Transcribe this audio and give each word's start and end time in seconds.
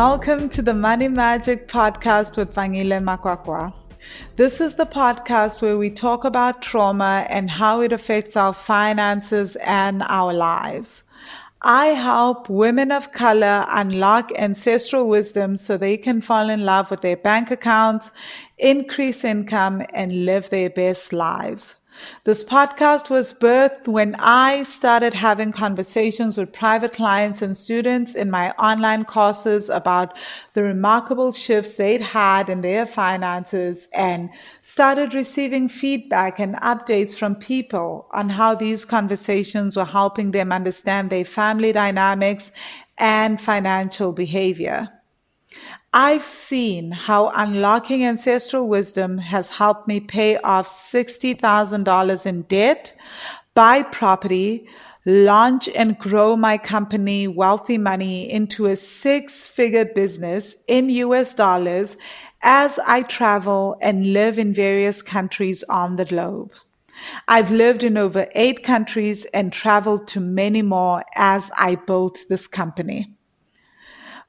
welcome 0.00 0.48
to 0.48 0.62
the 0.62 0.72
Money 0.72 1.08
Magic 1.08 1.68
Podcast 1.68 2.38
with 2.38 2.54
Vangile 2.54 3.02
Makwakwa. 3.02 3.70
This 4.36 4.58
is 4.58 4.76
the 4.76 4.86
podcast 4.86 5.60
where 5.60 5.76
we 5.76 5.90
talk 5.90 6.24
about 6.24 6.62
trauma 6.62 7.26
and 7.28 7.50
how 7.50 7.82
it 7.82 7.92
affects 7.92 8.34
our 8.34 8.54
finances 8.54 9.56
and 9.56 10.02
our 10.08 10.32
lives. 10.32 11.02
I 11.60 11.88
help 11.88 12.48
women 12.48 12.90
of 12.90 13.12
color 13.12 13.66
unlock 13.68 14.32
ancestral 14.38 15.06
wisdom 15.06 15.58
so 15.58 15.76
they 15.76 15.98
can 15.98 16.22
fall 16.22 16.48
in 16.48 16.64
love 16.64 16.90
with 16.90 17.02
their 17.02 17.18
bank 17.18 17.50
accounts, 17.50 18.10
increase 18.56 19.22
income, 19.22 19.82
and 19.92 20.24
live 20.24 20.48
their 20.48 20.70
best 20.70 21.12
lives. 21.12 21.74
This 22.24 22.44
podcast 22.44 23.10
was 23.10 23.32
birthed 23.32 23.88
when 23.88 24.14
I 24.18 24.62
started 24.62 25.14
having 25.14 25.52
conversations 25.52 26.36
with 26.36 26.52
private 26.52 26.92
clients 26.92 27.42
and 27.42 27.56
students 27.56 28.14
in 28.14 28.30
my 28.30 28.52
online 28.52 29.04
courses 29.04 29.68
about 29.68 30.16
the 30.54 30.62
remarkable 30.62 31.32
shifts 31.32 31.76
they'd 31.76 32.00
had 32.00 32.48
in 32.48 32.60
their 32.60 32.86
finances 32.86 33.88
and 33.94 34.30
started 34.62 35.14
receiving 35.14 35.68
feedback 35.68 36.38
and 36.38 36.56
updates 36.56 37.14
from 37.14 37.34
people 37.34 38.08
on 38.12 38.28
how 38.28 38.54
these 38.54 38.84
conversations 38.84 39.76
were 39.76 39.84
helping 39.84 40.30
them 40.30 40.52
understand 40.52 41.10
their 41.10 41.24
family 41.24 41.72
dynamics 41.72 42.52
and 42.98 43.40
financial 43.40 44.12
behavior. 44.12 44.99
I've 45.92 46.24
seen 46.24 46.92
how 46.92 47.30
unlocking 47.30 48.04
ancestral 48.04 48.68
wisdom 48.68 49.18
has 49.18 49.48
helped 49.48 49.88
me 49.88 49.98
pay 49.98 50.36
off 50.36 50.68
$60,000 50.68 52.26
in 52.26 52.42
debt, 52.42 52.96
buy 53.54 53.82
property, 53.82 54.68
launch 55.04 55.68
and 55.70 55.98
grow 55.98 56.36
my 56.36 56.58
company 56.58 57.26
Wealthy 57.26 57.76
Money 57.76 58.30
into 58.30 58.66
a 58.66 58.76
six 58.76 59.48
figure 59.48 59.84
business 59.84 60.54
in 60.68 60.90
US 60.90 61.34
dollars 61.34 61.96
as 62.40 62.78
I 62.86 63.02
travel 63.02 63.76
and 63.80 64.12
live 64.12 64.38
in 64.38 64.54
various 64.54 65.02
countries 65.02 65.64
on 65.64 65.96
the 65.96 66.04
globe. 66.04 66.52
I've 67.26 67.50
lived 67.50 67.82
in 67.82 67.96
over 67.96 68.28
eight 68.36 68.62
countries 68.62 69.24
and 69.34 69.52
traveled 69.52 70.06
to 70.08 70.20
many 70.20 70.62
more 70.62 71.02
as 71.16 71.50
I 71.56 71.74
built 71.74 72.20
this 72.28 72.46
company. 72.46 73.16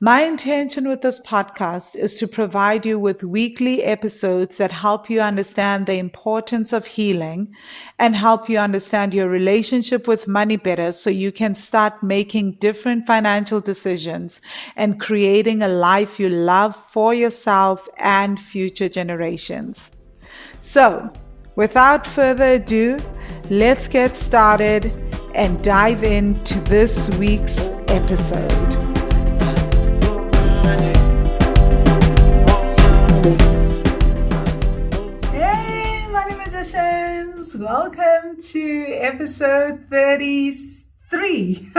My 0.04 0.24
intention 0.24 0.90
with 0.90 1.04
this 1.04 1.20
podcast 1.20 1.96
is 1.96 2.16
to 2.16 2.28
provide 2.28 2.88
you 2.88 2.98
with 2.98 3.24
weekly 3.24 3.84
episodes 3.84 4.58
that 4.58 4.72
help 4.72 5.12
you 5.12 5.22
understand 5.22 5.86
the 5.86 6.00
importance 6.00 6.74
of 6.74 6.88
healing 6.88 7.54
and 8.00 8.16
help 8.16 8.50
you 8.50 8.58
understand 8.58 9.14
your 9.14 9.30
relationship 9.30 10.08
with 10.08 10.28
money 10.28 10.58
better 10.58 10.92
so 10.92 11.12
you 11.12 11.32
can 11.32 11.54
start 11.54 12.02
making 12.02 12.54
different 12.54 13.06
financial 13.06 13.62
decisions 13.62 14.42
and 14.76 15.00
creating 15.00 15.62
a 15.62 15.68
life 15.68 16.20
you 16.20 16.30
love 16.30 16.76
for 16.76 17.14
yourself 17.14 17.88
and 17.98 18.40
future 18.40 18.90
generations. 18.90 19.92
So, 20.62 21.14
without 21.56 22.08
further 22.08 22.56
ado, 22.56 22.98
let's 23.52 23.88
get 23.88 24.16
started 24.16 24.86
and 25.36 25.64
dive 25.64 26.04
into 26.04 26.60
this 26.62 27.08
week's 27.20 27.60
episode. 27.88 28.91
Welcome 37.62 38.42
to 38.42 38.86
episode 38.90 39.86
33 39.92 41.70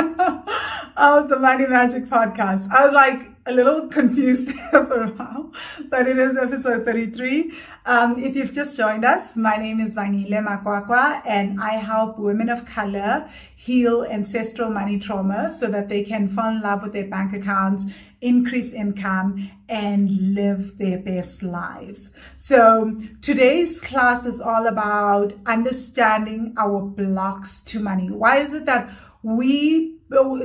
of 0.96 1.28
the 1.28 1.36
Money 1.40 1.66
Magic 1.66 2.04
Podcast. 2.04 2.70
I 2.70 2.84
was 2.84 2.92
like 2.92 3.32
a 3.46 3.52
little 3.52 3.88
confused 3.88 4.46
there 4.72 4.86
for 4.86 5.02
a 5.02 5.08
while, 5.08 5.52
but 5.90 6.06
it 6.06 6.18
is 6.18 6.36
episode 6.36 6.84
33. 6.84 7.52
Um, 7.84 8.14
if 8.16 8.36
you've 8.36 8.52
just 8.52 8.76
joined 8.76 9.04
us, 9.04 9.36
my 9.36 9.56
name 9.56 9.80
is 9.80 9.96
Vangile 9.96 10.30
Makwakwa, 10.30 11.20
and 11.26 11.60
I 11.60 11.70
help 11.72 12.16
women 12.16 12.48
of 12.48 12.64
color 12.64 13.28
heal 13.56 14.04
ancestral 14.04 14.70
money 14.70 15.00
trauma 15.00 15.50
so 15.50 15.66
that 15.66 15.88
they 15.88 16.04
can 16.04 16.28
fall 16.28 16.54
in 16.54 16.60
love 16.60 16.82
with 16.82 16.92
their 16.92 17.08
bank 17.08 17.32
accounts 17.32 17.86
increase 18.22 18.72
income, 18.72 19.50
and 19.68 20.34
live 20.34 20.78
their 20.78 20.98
best 20.98 21.42
lives. 21.42 22.12
So 22.36 23.00
today's 23.20 23.80
class 23.80 24.24
is 24.24 24.40
all 24.40 24.66
about 24.66 25.34
understanding 25.46 26.54
our 26.56 26.82
blocks 26.82 27.62
to 27.64 27.80
money. 27.80 28.10
Why 28.10 28.38
is 28.38 28.52
it 28.52 28.64
that 28.66 28.90
we 29.22 29.98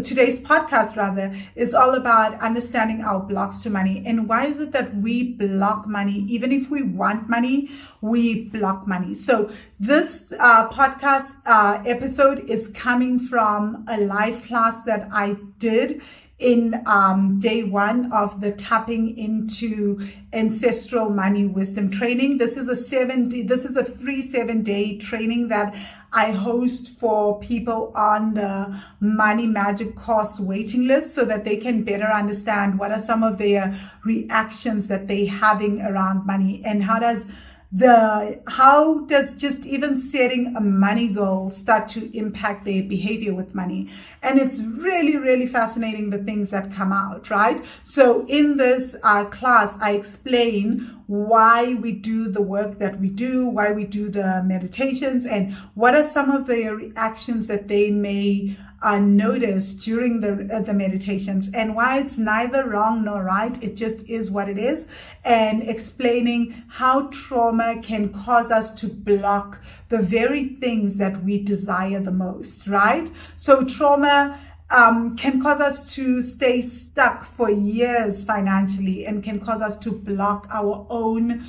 today's 0.04 0.40
podcast 0.42 0.96
rather 0.96 1.34
is 1.56 1.74
all 1.74 1.96
about 1.96 2.40
understanding 2.40 3.02
our 3.02 3.20
blocks 3.20 3.64
to 3.64 3.70
money 3.70 4.02
and 4.06 4.30
why 4.30 4.46
is 4.46 4.60
it 4.62 4.72
that 4.72 4.96
we 4.96 5.34
block 5.34 5.86
money 5.88 6.20
even 6.30 6.52
if 6.52 6.70
we 6.70 6.82
want 6.82 7.28
money 7.28 7.70
we 8.00 8.46
block 8.46 8.88
money 8.88 9.14
so 9.14 9.50
this 9.80 10.32
uh, 10.40 10.70
podcast 10.70 11.36
uh, 11.46 11.82
episode 11.86 12.40
is 12.50 12.70
coming 12.70 13.20
from 13.20 13.84
a 13.90 14.00
live 14.00 14.42
class 14.44 14.84
that 14.84 15.10
i 15.12 15.36
did 15.60 16.02
in 16.40 16.84
um, 16.86 17.40
day 17.40 17.64
one 17.64 18.12
of 18.12 18.42
the 18.42 18.52
tapping 18.52 19.18
into 19.18 20.00
ancestral 20.34 21.10
money 21.10 21.48
wisdom 21.48 21.90
training. 21.90 22.38
This 22.38 22.58
is 22.58 22.68
a 22.68 22.76
seven 22.76 23.28
day, 23.28 23.42
this 23.42 23.66
is 23.66 23.76
a 23.76 23.84
free 23.84 24.22
seven 24.22 24.62
day 24.62 25.00
training 25.00 25.48
that 25.48 25.76
I 26.14 26.32
host 26.32 27.00
for 27.00 27.40
people 27.40 27.92
on 27.96 28.36
the 28.36 28.84
money 29.00 29.48
magic 29.48 29.96
course 29.96 30.40
waiting 30.40 30.86
list 30.86 31.16
so 31.16 31.26
that 31.26 31.44
they 31.44 31.58
can 31.58 31.84
better 31.84 32.06
understand 32.08 32.78
what 32.78 32.92
are 32.92 33.00
some 33.00 33.24
of 33.24 33.40
their 33.40 33.74
reactions 34.06 34.88
that 34.90 35.08
they're 35.08 35.30
having 35.30 35.82
around 35.82 36.26
money 36.28 36.62
and 36.64 36.84
how 36.84 37.00
does 37.00 37.26
the 37.72 38.42
how 38.48 39.06
does 39.06 39.34
just 39.34 39.66
even 39.66 39.98
setting 39.98 40.56
a 40.56 40.62
money 40.62 41.10
goal 41.10 41.50
start 41.50 41.88
to 41.90 42.18
impact 42.18 42.64
their 42.66 42.84
behavior 42.84 43.34
with 43.34 43.54
money? 43.54 43.90
And 44.24 44.40
it's 44.40 44.62
really 44.62 45.18
really 45.18 45.46
fascinating 45.48 46.10
the 46.10 46.24
things 46.24 46.52
that 46.52 46.72
come 46.72 46.94
out 46.94 47.30
right? 47.30 47.66
So 47.84 48.26
in 48.28 48.58
this 48.58 48.96
uh, 49.04 49.26
class 49.26 49.78
i 49.82 49.92
explain 49.92 50.80
why 51.08 51.74
we 51.76 51.92
do 51.92 52.30
the 52.30 52.42
work 52.42 52.80
that 52.80 53.00
we 53.00 53.10
do 53.10 53.48
why 53.48 53.72
we 53.72 53.86
do 53.86 54.10
the 54.10 54.44
meditations 54.46 55.26
and 55.26 55.54
what 55.74 55.96
are 55.96 56.04
some 56.04 56.30
of 56.30 56.46
the 56.48 56.70
reactions 56.70 57.48
that 57.48 57.68
they 57.68 57.92
may 57.92 58.56
uh, 58.82 59.00
notice 59.00 59.74
during 59.74 60.20
the 60.20 60.50
uh, 60.54 60.60
the 60.62 60.74
meditations. 60.74 61.52
And 61.54 61.76
why 61.76 62.00
it's 62.00 62.18
neither 62.18 62.68
wrong 62.70 63.04
nor 63.04 63.24
right 63.24 63.62
it 63.64 63.76
just 63.76 64.08
is 64.10 64.30
what 64.30 64.50
it 64.50 64.58
is. 64.58 64.88
And 65.26 65.64
explaining 65.64 66.64
how 66.68 67.08
trauma 67.08 67.82
can 67.82 68.10
cause 68.10 68.52
us 68.52 68.74
to 68.76 68.88
block 68.88 69.62
the 69.90 70.02
very 70.02 70.46
things 70.46 70.98
that 70.98 71.24
we 71.24 71.42
desire 71.42 72.00
the 72.00 72.12
most 72.12 72.68
right? 72.68 73.10
So 73.36 73.66
trauma 73.66 74.40
um, 74.70 75.16
can 75.16 75.42
cause 75.42 75.62
us 75.62 75.96
to 75.96 76.22
stay 76.22 76.62
stuck 76.62 77.24
for 77.24 77.50
years 77.50 78.24
financially 78.24 79.06
and 79.06 79.24
can 79.24 79.40
cause 79.40 79.62
us 79.62 79.78
to 79.80 79.92
block 79.92 80.48
our 80.52 80.86
own 80.90 81.46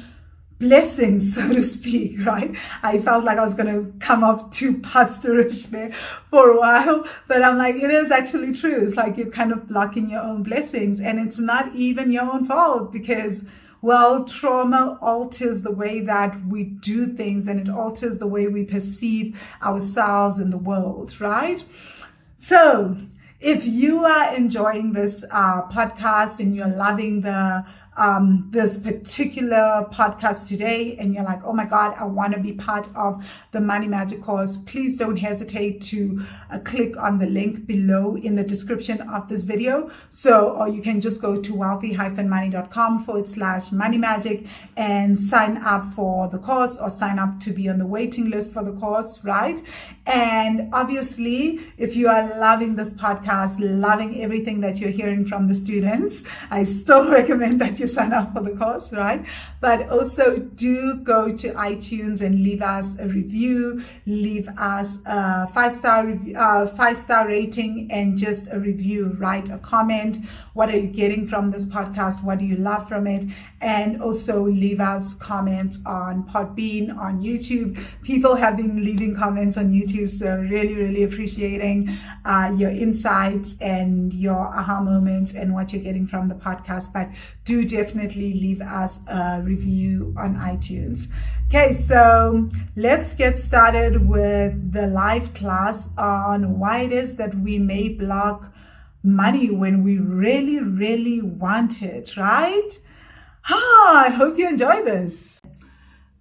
blessings, 0.58 1.34
so 1.34 1.52
to 1.52 1.62
speak, 1.62 2.18
right? 2.26 2.56
I 2.82 2.98
felt 2.98 3.24
like 3.24 3.38
I 3.38 3.42
was 3.44 3.54
going 3.54 3.72
to 3.72 3.92
come 3.98 4.24
off 4.24 4.50
too 4.50 4.74
pastorish 4.78 5.70
there 5.70 5.92
for 5.92 6.50
a 6.50 6.58
while, 6.58 7.06
but 7.26 7.42
I'm 7.42 7.58
like, 7.58 7.76
it 7.76 7.90
is 7.90 8.10
actually 8.10 8.54
true. 8.54 8.84
It's 8.84 8.96
like 8.96 9.16
you're 9.16 9.30
kind 9.30 9.52
of 9.52 9.68
blocking 9.68 10.10
your 10.10 10.22
own 10.22 10.42
blessings 10.42 11.00
and 11.00 11.18
it's 11.18 11.38
not 11.38 11.74
even 11.74 12.12
your 12.12 12.24
own 12.24 12.44
fault 12.44 12.92
because 12.92 13.44
well, 13.80 14.24
trauma 14.24 14.98
alters 15.00 15.62
the 15.62 15.72
way 15.72 16.00
that 16.00 16.44
we 16.46 16.64
do 16.64 17.06
things 17.06 17.46
and 17.46 17.60
it 17.60 17.68
alters 17.68 18.18
the 18.18 18.26
way 18.26 18.48
we 18.48 18.64
perceive 18.64 19.56
ourselves 19.62 20.40
in 20.40 20.50
the 20.50 20.58
world, 20.58 21.20
right? 21.20 21.62
So, 22.36 22.96
if 23.40 23.64
you 23.64 24.04
are 24.04 24.34
enjoying 24.34 24.94
this 24.94 25.24
uh, 25.30 25.62
podcast 25.68 26.40
and 26.40 26.56
you're 26.56 26.66
loving 26.66 27.20
the 27.20 27.64
um, 27.98 28.46
this 28.50 28.78
particular 28.78 29.86
podcast 29.90 30.48
today 30.48 30.96
and 30.98 31.12
you're 31.12 31.24
like, 31.24 31.40
oh 31.44 31.52
my 31.52 31.64
God, 31.64 31.94
I 31.98 32.04
want 32.04 32.32
to 32.34 32.40
be 32.40 32.52
part 32.52 32.88
of 32.94 33.46
the 33.50 33.60
Money 33.60 33.88
Magic 33.88 34.22
course, 34.22 34.56
please 34.56 34.96
don't 34.96 35.16
hesitate 35.16 35.80
to 35.82 36.20
uh, 36.50 36.60
click 36.60 36.96
on 36.96 37.18
the 37.18 37.26
link 37.26 37.66
below 37.66 38.14
in 38.16 38.36
the 38.36 38.44
description 38.44 39.00
of 39.02 39.28
this 39.28 39.44
video. 39.44 39.88
So, 40.10 40.56
or 40.56 40.68
you 40.68 40.80
can 40.80 41.00
just 41.00 41.20
go 41.20 41.40
to 41.40 41.54
wealthy-money.com 41.54 43.00
forward 43.00 43.28
slash 43.28 43.72
money 43.72 43.98
magic 43.98 44.46
and 44.76 45.18
sign 45.18 45.56
up 45.58 45.84
for 45.84 46.28
the 46.28 46.38
course 46.38 46.78
or 46.78 46.90
sign 46.90 47.18
up 47.18 47.40
to 47.40 47.52
be 47.52 47.68
on 47.68 47.78
the 47.78 47.86
waiting 47.86 48.30
list 48.30 48.52
for 48.52 48.62
the 48.62 48.72
course, 48.72 49.24
right? 49.24 49.60
And 50.06 50.72
obviously, 50.72 51.58
if 51.76 51.96
you 51.96 52.08
are 52.08 52.38
loving 52.38 52.76
this 52.76 52.94
podcast, 52.94 53.56
loving 53.60 54.22
everything 54.22 54.60
that 54.60 54.80
you're 54.80 54.90
hearing 54.90 55.24
from 55.24 55.48
the 55.48 55.54
students, 55.54 56.46
I 56.50 56.64
still 56.64 57.10
recommend 57.18 57.60
that 57.60 57.80
you 57.80 57.87
sign 57.88 58.12
up 58.12 58.32
for 58.32 58.42
the 58.42 58.56
course, 58.56 58.92
right? 58.92 59.26
But 59.60 59.88
also 59.88 60.38
do 60.38 61.00
go 61.02 61.30
to 61.30 61.48
iTunes 61.54 62.20
and 62.20 62.42
leave 62.42 62.62
us 62.62 62.98
a 62.98 63.08
review, 63.08 63.80
leave 64.06 64.48
us 64.58 64.98
a 65.06 65.46
five 65.48 65.72
star 65.72 66.06
review, 66.06 66.36
uh, 66.36 66.66
five 66.66 66.96
star 66.96 67.26
rating 67.26 67.88
and 67.90 68.16
just 68.16 68.52
a 68.52 68.58
review, 68.58 69.16
write 69.18 69.50
a 69.50 69.58
comment. 69.58 70.18
What 70.54 70.68
are 70.70 70.76
you 70.76 70.88
getting 70.88 71.26
from 71.26 71.50
this 71.50 71.64
podcast? 71.64 72.24
What 72.24 72.38
do 72.38 72.44
you 72.44 72.56
love 72.56 72.88
from 72.88 73.06
it? 73.06 73.24
And 73.60 74.02
also 74.02 74.42
leave 74.42 74.80
us 74.80 75.14
comments 75.14 75.84
on 75.86 76.24
Podbean, 76.24 76.96
on 76.96 77.22
YouTube. 77.22 77.76
People 78.02 78.36
have 78.36 78.56
been 78.56 78.84
leaving 78.84 79.14
comments 79.14 79.56
on 79.56 79.72
YouTube. 79.72 80.08
So 80.08 80.38
really, 80.38 80.74
really 80.74 81.04
appreciating 81.04 81.90
uh, 82.24 82.54
your 82.56 82.70
insights 82.70 83.56
and 83.60 84.12
your 84.12 84.36
aha 84.54 84.80
moments 84.80 85.34
and 85.34 85.54
what 85.54 85.72
you're 85.72 85.82
getting 85.82 86.06
from 86.06 86.28
the 86.28 86.34
podcast. 86.34 86.92
But 86.92 87.08
do 87.44 87.64
definitely 87.78 88.34
leave 88.34 88.60
us 88.60 89.06
a 89.06 89.40
review 89.42 90.12
on 90.18 90.34
iTunes. 90.36 91.08
Okay, 91.46 91.72
so 91.72 92.48
let's 92.74 93.14
get 93.14 93.36
started 93.36 94.08
with 94.08 94.72
the 94.72 94.86
live 94.88 95.32
class 95.32 95.96
on 95.96 96.58
why 96.58 96.80
it 96.80 96.92
is 96.92 97.16
that 97.16 97.34
we 97.36 97.58
may 97.58 97.88
block 97.88 98.52
money 99.04 99.48
when 99.50 99.84
we 99.84 99.98
really, 99.98 100.60
really 100.60 101.22
want 101.22 101.82
it, 101.82 102.16
right? 102.16 102.70
Ah, 103.48 104.06
I 104.06 104.10
hope 104.10 104.36
you 104.36 104.48
enjoy 104.48 104.82
this. 104.82 105.40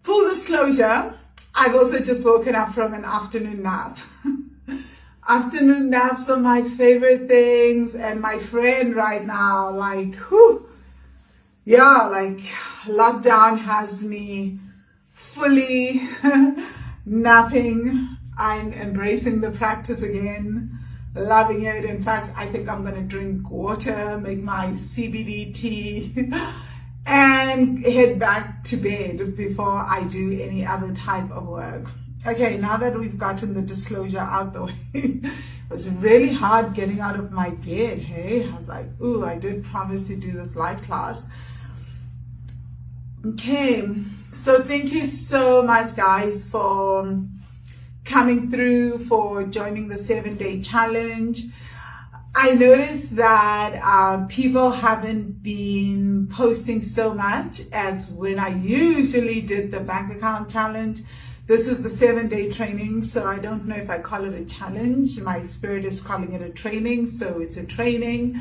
Full 0.03 0.29
disclosure, 0.29 1.13
I've 1.55 1.75
also 1.75 1.97
just 2.03 2.23
woken 2.23 2.53
up 2.53 2.71
from 2.71 2.93
an 2.93 3.03
afternoon 3.03 3.63
nap. 3.63 3.97
afternoon 5.27 5.89
naps 5.89 6.29
are 6.29 6.39
my 6.39 6.61
favorite 6.61 7.27
things 7.27 7.95
and 7.95 8.21
my 8.21 8.37
friend 8.37 8.95
right 8.95 9.25
now, 9.25 9.71
like, 9.71 10.13
whew, 10.29 10.67
yeah, 11.67 12.07
like 12.09 12.37
lockdown 12.85 13.59
has 13.59 14.01
me 14.01 14.57
fully 15.11 16.01
napping. 17.05 18.07
I'm 18.37 18.71
embracing 18.71 19.41
the 19.41 19.51
practice 19.51 20.01
again, 20.01 20.79
loving 21.13 21.65
it. 21.65 21.83
In 21.83 22.01
fact, 22.01 22.31
I 22.37 22.45
think 22.45 22.69
I'm 22.69 22.83
going 22.83 22.95
to 22.95 23.01
drink 23.01 23.49
water, 23.49 24.17
make 24.17 24.41
my 24.41 24.67
CBD 24.67 25.53
tea, 25.53 26.31
and 27.05 27.79
head 27.79 28.17
back 28.17 28.63
to 28.65 28.77
bed 28.77 29.35
before 29.35 29.79
I 29.79 30.07
do 30.09 30.39
any 30.41 30.65
other 30.65 30.93
type 30.93 31.29
of 31.31 31.47
work. 31.47 31.89
Okay, 32.25 32.57
now 32.57 32.77
that 32.77 32.97
we've 32.97 33.17
gotten 33.17 33.53
the 33.53 33.61
disclosure 33.61 34.19
out 34.19 34.53
the 34.53 34.63
way, 34.67 34.75
it 34.93 35.31
was 35.69 35.89
really 35.89 36.31
hard 36.31 36.73
getting 36.73 37.01
out 37.01 37.19
of 37.19 37.33
my 37.33 37.49
bed. 37.49 37.99
Hey, 37.99 38.49
I 38.49 38.55
was 38.55 38.69
like, 38.69 38.87
ooh, 39.01 39.25
I 39.25 39.37
did 39.37 39.65
promise 39.65 40.07
to 40.07 40.15
do 40.15 40.31
this 40.31 40.55
live 40.55 40.81
class. 40.81 41.27
Okay, 43.25 43.89
so 44.31 44.61
thank 44.61 44.91
you 44.93 45.07
so 45.07 45.63
much, 45.63 45.95
guys, 45.95 46.47
for 46.47 47.19
coming 48.05 48.51
through, 48.51 48.99
for 48.99 49.43
joining 49.43 49.87
the 49.87 49.97
seven 49.97 50.35
day 50.35 50.61
challenge. 50.61 51.45
I 52.35 52.53
noticed 52.53 53.15
that 53.15 53.81
uh, 53.83 54.27
people 54.27 54.69
haven't 54.69 55.41
been 55.41 56.27
posting 56.27 56.83
so 56.83 57.15
much 57.15 57.61
as 57.73 58.11
when 58.11 58.37
I 58.37 58.49
usually 58.49 59.41
did 59.41 59.71
the 59.71 59.79
bank 59.79 60.15
account 60.15 60.51
challenge. 60.51 61.01
This 61.47 61.67
is 61.67 61.81
the 61.81 61.89
seven 61.89 62.29
day 62.29 62.51
training, 62.51 63.01
so 63.01 63.25
I 63.25 63.39
don't 63.39 63.65
know 63.65 63.77
if 63.77 63.89
I 63.89 63.97
call 63.97 64.25
it 64.25 64.39
a 64.39 64.45
challenge. 64.45 65.19
My 65.21 65.41
spirit 65.41 65.85
is 65.85 66.01
calling 66.01 66.33
it 66.33 66.43
a 66.43 66.49
training, 66.49 67.07
so 67.07 67.41
it's 67.41 67.57
a 67.57 67.65
training. 67.65 68.39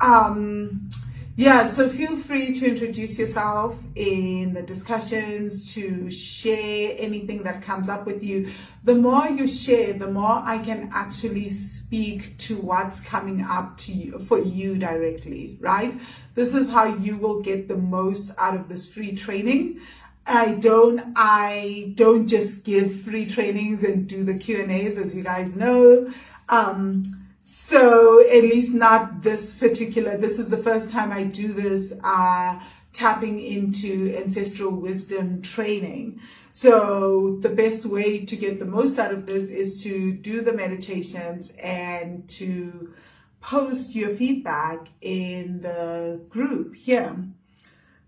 Um, 0.00 0.90
yeah, 1.34 1.66
so 1.66 1.88
feel 1.88 2.16
free 2.16 2.54
to 2.56 2.66
introduce 2.66 3.18
yourself 3.18 3.82
in 3.94 4.52
the 4.52 4.62
discussions, 4.62 5.74
to 5.74 6.10
share 6.10 6.94
anything 6.98 7.42
that 7.44 7.62
comes 7.62 7.88
up 7.88 8.04
with 8.04 8.22
you. 8.22 8.50
The 8.84 8.96
more 8.96 9.26
you 9.26 9.48
share, 9.48 9.94
the 9.94 10.10
more 10.10 10.42
I 10.44 10.58
can 10.58 10.90
actually 10.92 11.48
speak 11.48 12.36
to 12.38 12.56
what's 12.56 13.00
coming 13.00 13.42
up 13.42 13.78
to 13.78 13.92
you 13.92 14.18
for 14.18 14.38
you 14.40 14.76
directly, 14.76 15.56
right? 15.60 15.94
This 16.34 16.54
is 16.54 16.70
how 16.70 16.84
you 16.84 17.16
will 17.16 17.40
get 17.40 17.66
the 17.66 17.78
most 17.78 18.32
out 18.38 18.54
of 18.54 18.68
this 18.68 18.92
free 18.92 19.14
training. 19.16 19.80
I 20.26 20.54
don't, 20.56 21.14
I 21.16 21.92
don't 21.96 22.28
just 22.28 22.62
give 22.62 23.00
free 23.00 23.26
trainings 23.26 23.82
and 23.84 24.06
do 24.06 24.22
the 24.22 24.36
Q 24.36 24.62
and 24.62 24.70
A's, 24.70 24.98
as 24.98 25.16
you 25.16 25.24
guys 25.24 25.56
know. 25.56 26.12
Um, 26.48 27.02
so 27.44 28.20
at 28.20 28.44
least 28.44 28.72
not 28.72 29.24
this 29.24 29.56
particular, 29.56 30.16
this 30.16 30.38
is 30.38 30.48
the 30.48 30.56
first 30.56 30.92
time 30.92 31.10
I 31.10 31.24
do 31.24 31.52
this, 31.52 31.92
uh, 32.04 32.60
tapping 32.92 33.40
into 33.40 34.16
ancestral 34.16 34.76
wisdom 34.76 35.42
training. 35.42 36.20
So 36.52 37.38
the 37.40 37.48
best 37.48 37.84
way 37.84 38.24
to 38.24 38.36
get 38.36 38.60
the 38.60 38.64
most 38.64 38.96
out 38.96 39.12
of 39.12 39.26
this 39.26 39.50
is 39.50 39.82
to 39.82 40.12
do 40.12 40.40
the 40.40 40.52
meditations 40.52 41.50
and 41.60 42.28
to 42.28 42.94
post 43.40 43.96
your 43.96 44.10
feedback 44.10 44.86
in 45.00 45.62
the 45.62 46.24
group 46.28 46.76
here. 46.76 47.24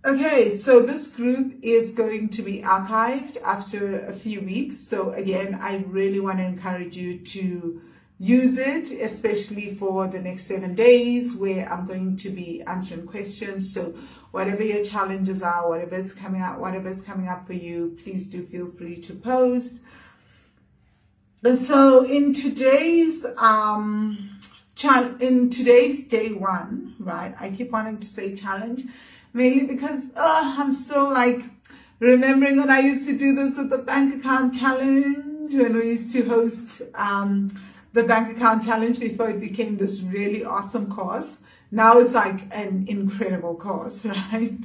Okay, 0.04 0.50
so 0.50 0.80
this 0.80 1.08
group 1.08 1.58
is 1.60 1.90
going 1.90 2.28
to 2.28 2.42
be 2.42 2.62
archived 2.62 3.36
after 3.42 4.06
a 4.06 4.12
few 4.12 4.42
weeks. 4.42 4.76
So 4.76 5.10
again, 5.10 5.58
I 5.60 5.78
really 5.88 6.20
want 6.20 6.38
to 6.38 6.44
encourage 6.44 6.96
you 6.96 7.18
to 7.18 7.80
use 8.18 8.58
it, 8.58 8.92
especially 9.02 9.74
for 9.74 10.06
the 10.06 10.20
next 10.20 10.46
seven 10.46 10.74
days 10.74 11.34
where 11.34 11.70
I'm 11.70 11.84
going 11.84 12.16
to 12.18 12.30
be 12.30 12.62
answering 12.62 13.06
questions. 13.06 13.72
So 13.72 13.94
whatever 14.30 14.62
your 14.62 14.84
challenges 14.84 15.42
are, 15.42 15.68
whatever 15.68 15.96
is 15.96 16.14
coming 16.14 16.40
up, 16.40 16.58
whatever 16.60 16.88
is 16.88 17.02
coming 17.02 17.28
up 17.28 17.44
for 17.44 17.54
you, 17.54 17.96
please 18.02 18.28
do 18.28 18.42
feel 18.42 18.66
free 18.66 18.96
to 18.96 19.14
post. 19.14 19.82
And 21.42 21.58
so 21.58 22.04
in 22.04 22.32
today's 22.32 23.26
um 23.36 24.30
in 25.20 25.50
today's 25.50 26.06
day 26.08 26.32
one, 26.32 26.94
right? 26.98 27.34
I 27.38 27.50
keep 27.50 27.70
wanting 27.70 27.98
to 28.00 28.06
say 28.06 28.34
challenge, 28.34 28.84
mainly 29.32 29.66
because 29.66 30.12
oh, 30.16 30.56
I'm 30.58 30.72
still 30.72 31.10
like 31.10 31.42
remembering 32.00 32.58
when 32.58 32.70
I 32.70 32.80
used 32.80 33.06
to 33.08 33.16
do 33.16 33.34
this 33.34 33.58
with 33.58 33.70
the 33.70 33.78
bank 33.78 34.14
account 34.14 34.54
challenge 34.54 35.54
when 35.54 35.74
we 35.74 35.88
used 35.90 36.12
to 36.12 36.22
host 36.28 36.82
um 36.94 37.50
the 37.94 38.02
bank 38.02 38.36
account 38.36 38.64
challenge 38.64 38.98
before 38.98 39.30
it 39.30 39.40
became 39.40 39.76
this 39.76 40.02
really 40.02 40.44
awesome 40.44 40.90
course. 40.90 41.42
Now 41.70 41.98
it's 41.98 42.12
like 42.12 42.52
an 42.52 42.86
incredible 42.88 43.54
course, 43.54 44.04
right? 44.32 44.58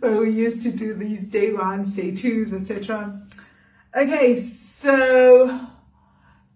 But 0.00 0.18
we 0.18 0.30
used 0.30 0.62
to 0.62 0.72
do 0.72 0.94
these 0.94 1.28
day 1.28 1.52
ones, 1.52 1.94
day 1.94 2.14
twos, 2.14 2.54
etc. 2.54 3.22
Okay, 3.94 4.36
so 4.36 5.60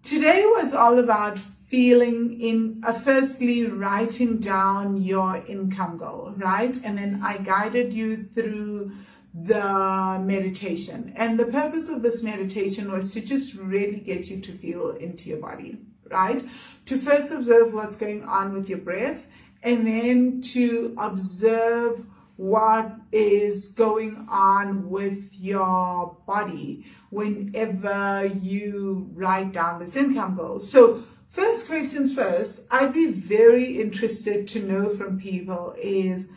today 0.03 0.45
was 0.57 0.73
all 0.73 0.99
about 0.99 1.39
feeling 1.39 2.41
in 2.41 2.83
uh, 2.87 2.95
firstly 2.95 3.67
writing 3.67 4.39
down 4.39 4.97
your 4.97 5.37
income 5.47 5.99
goal 5.99 6.33
right 6.39 6.79
and 6.83 6.97
then 6.97 7.21
i 7.23 7.37
guided 7.37 7.93
you 7.93 8.17
through 8.17 8.91
the 9.35 10.19
meditation 10.25 11.13
and 11.15 11.39
the 11.39 11.45
purpose 11.45 11.91
of 11.91 12.01
this 12.01 12.23
meditation 12.23 12.91
was 12.91 13.13
to 13.13 13.21
just 13.21 13.55
really 13.57 14.01
get 14.01 14.31
you 14.31 14.41
to 14.41 14.51
feel 14.51 14.93
into 14.93 15.29
your 15.29 15.39
body 15.39 15.77
right? 16.11 16.43
To 16.87 16.99
first 16.99 17.33
observe 17.33 17.75
what's 17.75 17.97
going 17.97 18.23
on 18.25 18.53
with 18.55 18.69
your 18.69 18.79
breath 18.79 19.27
and 19.63 19.87
then 19.87 20.41
to 20.41 20.95
observe 20.99 22.05
what 22.37 22.93
is 23.11 23.71
going 23.71 24.27
on 24.31 24.89
with 24.89 25.29
your 25.35 26.17
body 26.25 26.87
whenever 27.11 28.27
you 28.27 29.11
write 29.15 29.53
down 29.53 29.81
this 29.81 29.97
income 29.97 30.37
goal. 30.37 30.61
So 30.61 31.03
first 31.29 31.67
questions 31.67 32.15
first, 32.15 32.65
I'd 32.71 32.95
be 32.95 33.11
very 33.11 33.81
interested 33.81 34.47
to 34.49 34.65
know 34.65 34.91
from 34.91 35.19
people 35.19 35.75
is 35.83 36.29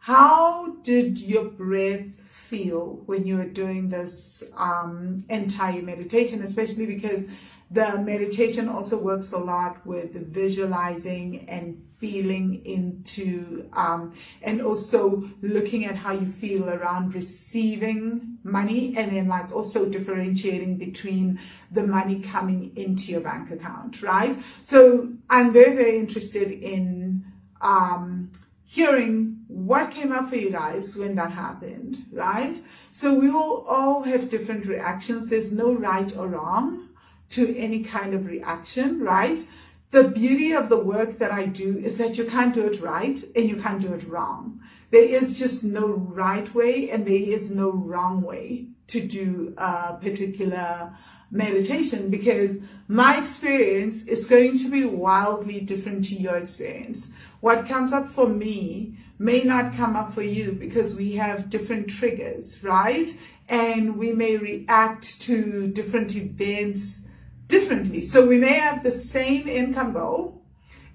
how 0.00 0.76
did 0.82 1.18
your 1.18 1.46
breath 1.46 2.20
feel 2.20 3.02
when 3.06 3.26
you 3.26 3.36
were 3.36 3.44
doing 3.44 3.88
this 3.88 4.42
um, 4.56 5.24
entire 5.28 5.82
meditation, 5.82 6.42
especially 6.42 6.86
because 6.86 7.26
the 7.70 8.00
meditation 8.00 8.68
also 8.68 8.98
works 8.98 9.32
a 9.32 9.38
lot 9.38 9.84
with 9.86 10.32
visualizing 10.32 11.48
and 11.48 11.82
feeling 11.98 12.64
into, 12.64 13.68
um, 13.72 14.14
and 14.42 14.62
also 14.62 15.28
looking 15.42 15.84
at 15.84 15.96
how 15.96 16.12
you 16.12 16.26
feel 16.26 16.70
around 16.70 17.14
receiving 17.14 18.38
money 18.44 18.96
and 18.96 19.12
then 19.12 19.28
like 19.28 19.52
also 19.52 19.88
differentiating 19.88 20.78
between 20.78 21.38
the 21.72 21.86
money 21.86 22.20
coming 22.20 22.72
into 22.76 23.10
your 23.12 23.20
bank 23.20 23.50
account, 23.50 24.00
right? 24.00 24.40
So 24.62 25.12
I'm 25.28 25.52
very, 25.52 25.76
very 25.76 25.98
interested 25.98 26.50
in, 26.50 27.24
um, 27.60 28.30
hearing 28.64 29.44
what 29.48 29.90
came 29.90 30.12
up 30.12 30.28
for 30.28 30.36
you 30.36 30.52
guys 30.52 30.94
when 30.94 31.16
that 31.16 31.32
happened, 31.32 31.98
right? 32.12 32.60
So 32.92 33.18
we 33.18 33.30
will 33.30 33.64
all 33.68 34.02
have 34.04 34.28
different 34.28 34.66
reactions. 34.66 35.30
There's 35.30 35.50
no 35.52 35.74
right 35.74 36.14
or 36.16 36.28
wrong 36.28 36.87
to 37.30 37.56
any 37.56 37.82
kind 37.82 38.14
of 38.14 38.26
reaction, 38.26 39.00
right? 39.00 39.44
the 39.90 40.08
beauty 40.08 40.52
of 40.52 40.68
the 40.68 40.82
work 40.82 41.18
that 41.18 41.32
I 41.32 41.46
do 41.46 41.76
is 41.78 41.96
that 41.98 42.18
you 42.18 42.24
can't 42.24 42.52
do 42.52 42.66
it 42.66 42.80
right 42.80 43.18
and 43.34 43.48
you 43.48 43.56
can't 43.56 43.80
do 43.80 43.94
it 43.94 44.06
wrong. 44.06 44.60
There 44.90 45.02
is 45.02 45.38
just 45.38 45.64
no 45.64 45.92
right 45.92 46.52
way 46.54 46.90
and 46.90 47.06
there 47.06 47.14
is 47.14 47.50
no 47.50 47.72
wrong 47.72 48.22
way 48.22 48.66
to 48.88 49.00
do 49.00 49.54
a 49.56 49.94
particular 49.94 50.92
meditation 51.30 52.10
because 52.10 52.62
my 52.86 53.18
experience 53.18 54.06
is 54.06 54.26
going 54.26 54.58
to 54.58 54.70
be 54.70 54.84
wildly 54.84 55.60
different 55.60 56.04
to 56.06 56.14
your 56.14 56.36
experience. 56.36 57.10
What 57.40 57.66
comes 57.66 57.92
up 57.92 58.08
for 58.08 58.28
me 58.28 58.96
may 59.18 59.42
not 59.42 59.74
come 59.74 59.96
up 59.96 60.12
for 60.12 60.22
you 60.22 60.52
because 60.52 60.96
we 60.96 61.12
have 61.12 61.50
different 61.50 61.88
triggers, 61.88 62.62
right? 62.62 63.10
And 63.48 63.96
we 63.96 64.12
may 64.12 64.36
react 64.36 65.20
to 65.22 65.68
different 65.68 66.14
events 66.14 67.04
differently. 67.48 68.02
So 68.02 68.26
we 68.26 68.38
may 68.38 68.54
have 68.54 68.82
the 68.82 68.90
same 68.90 69.48
income 69.48 69.92
goal 69.92 70.42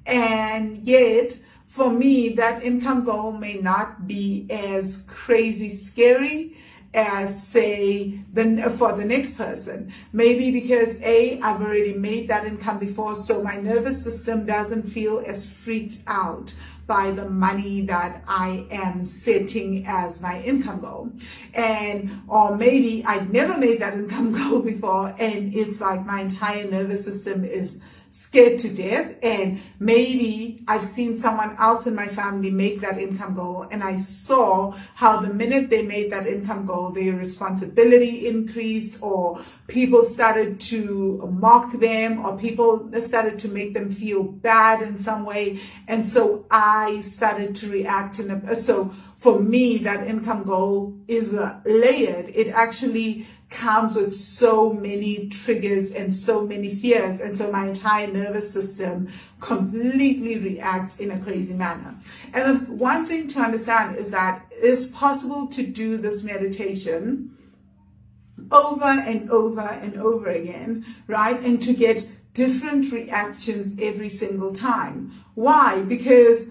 and 0.06 0.78
yet 0.78 1.40
for 1.74 1.90
me, 1.90 2.30
that 2.36 2.62
income 2.62 3.04
goal 3.04 3.32
may 3.32 3.56
not 3.56 4.06
be 4.06 4.46
as 4.52 5.04
crazy 5.08 5.72
scary 5.72 6.56
as 6.94 7.48
say 7.48 8.20
for 8.78 8.94
the 8.94 9.04
next 9.04 9.36
person. 9.36 9.92
Maybe 10.12 10.52
because 10.52 11.02
A, 11.02 11.40
I've 11.42 11.62
already 11.62 11.96
made 11.96 12.28
that 12.28 12.46
income 12.46 12.78
before, 12.78 13.16
so 13.16 13.42
my 13.42 13.56
nervous 13.56 14.04
system 14.04 14.46
doesn't 14.46 14.84
feel 14.84 15.24
as 15.26 15.52
freaked 15.52 15.98
out 16.06 16.54
by 16.86 17.12
the 17.12 17.30
money 17.30 17.82
that 17.82 18.24
I 18.28 18.68
am 18.72 19.06
setting 19.06 19.86
as 19.88 20.22
my 20.22 20.42
income 20.42 20.82
goal. 20.82 21.12
And, 21.54 22.22
or 22.28 22.58
maybe 22.58 23.04
I've 23.06 23.32
never 23.32 23.58
made 23.58 23.80
that 23.80 23.94
income 23.94 24.34
goal 24.34 24.62
before 24.64 25.16
and 25.20 25.54
it's 25.54 25.80
like 25.82 26.06
my 26.06 26.22
entire 26.22 26.70
nervous 26.70 27.06
system 27.06 27.44
is 27.46 27.82
scared 28.16 28.60
to 28.60 28.70
death. 28.70 29.18
And 29.24 29.60
maybe 29.80 30.64
I've 30.68 30.84
seen 30.84 31.18
someone 31.18 31.56
else 31.58 31.88
in 31.88 31.96
my 31.96 32.06
family 32.06 32.52
make 32.52 32.80
that 32.82 33.00
income 33.00 33.34
goal. 33.34 33.66
And 33.72 33.84
I 33.84 33.96
saw 33.96 34.72
how 34.94 35.20
the 35.20 35.34
minute 35.34 35.72
they 35.72 35.82
made 35.82 36.12
that 36.12 36.28
income 36.28 36.68
goal, 36.68 36.92
their 36.92 37.14
responsibility 37.14 38.28
increased 38.28 39.00
or 39.02 39.40
people 39.68 40.06
started 40.06 40.60
to 40.60 41.28
mock 41.34 41.72
them 41.80 42.24
or 42.24 42.38
people 42.38 42.88
started 43.02 43.40
to 43.40 43.48
make 43.50 43.74
them 43.74 43.90
feel 43.90 44.22
bad 44.24 44.84
in 44.84 44.96
some 45.00 45.26
way. 45.26 45.60
And 45.88 46.06
so 46.06 46.46
I 46.52 47.02
started 47.02 47.56
to 47.56 47.72
react. 47.72 48.20
And 48.20 48.56
so 48.56 48.90
for 48.90 49.40
me, 49.40 49.80
that 49.80 50.06
income 50.06 50.44
goal 50.44 50.94
is 51.08 51.34
layered. 51.66 52.30
It 52.30 52.50
actually 52.50 53.26
comes 53.54 53.96
with 53.96 54.14
so 54.14 54.74
many 54.74 55.30
triggers 55.30 55.92
and 55.92 56.14
so 56.14 56.46
many 56.46 56.74
fears. 56.74 57.22
And 57.22 57.38
so 57.38 57.52
my 57.52 57.68
entire 57.68 58.08
nervous 58.08 58.52
system 58.52 59.08
completely 59.40 60.40
reacts 60.40 61.00
in 61.00 61.12
a 61.12 61.20
crazy 61.20 61.54
manner. 61.54 61.96
And 62.34 62.60
the 62.60 62.74
one 62.74 63.06
thing 63.06 63.28
to 63.30 63.40
understand 63.40 63.96
is 63.96 64.12
that 64.12 64.46
it 64.52 64.64
is 64.64 64.88
possible 64.88 65.48
to 65.48 65.66
do 65.66 65.98
this 65.98 66.24
meditation 66.24 67.38
over 68.52 68.86
and 68.86 69.30
over 69.30 69.62
and 69.62 69.96
over 69.96 70.30
again, 70.30 70.84
right? 71.08 71.40
And 71.40 71.62
to 71.64 71.74
get 71.74 72.10
different 72.34 72.92
reactions 72.92 73.76
every 73.80 74.10
single 74.10 74.52
time. 74.52 75.12
Why? 75.36 75.84
Because 75.84 76.48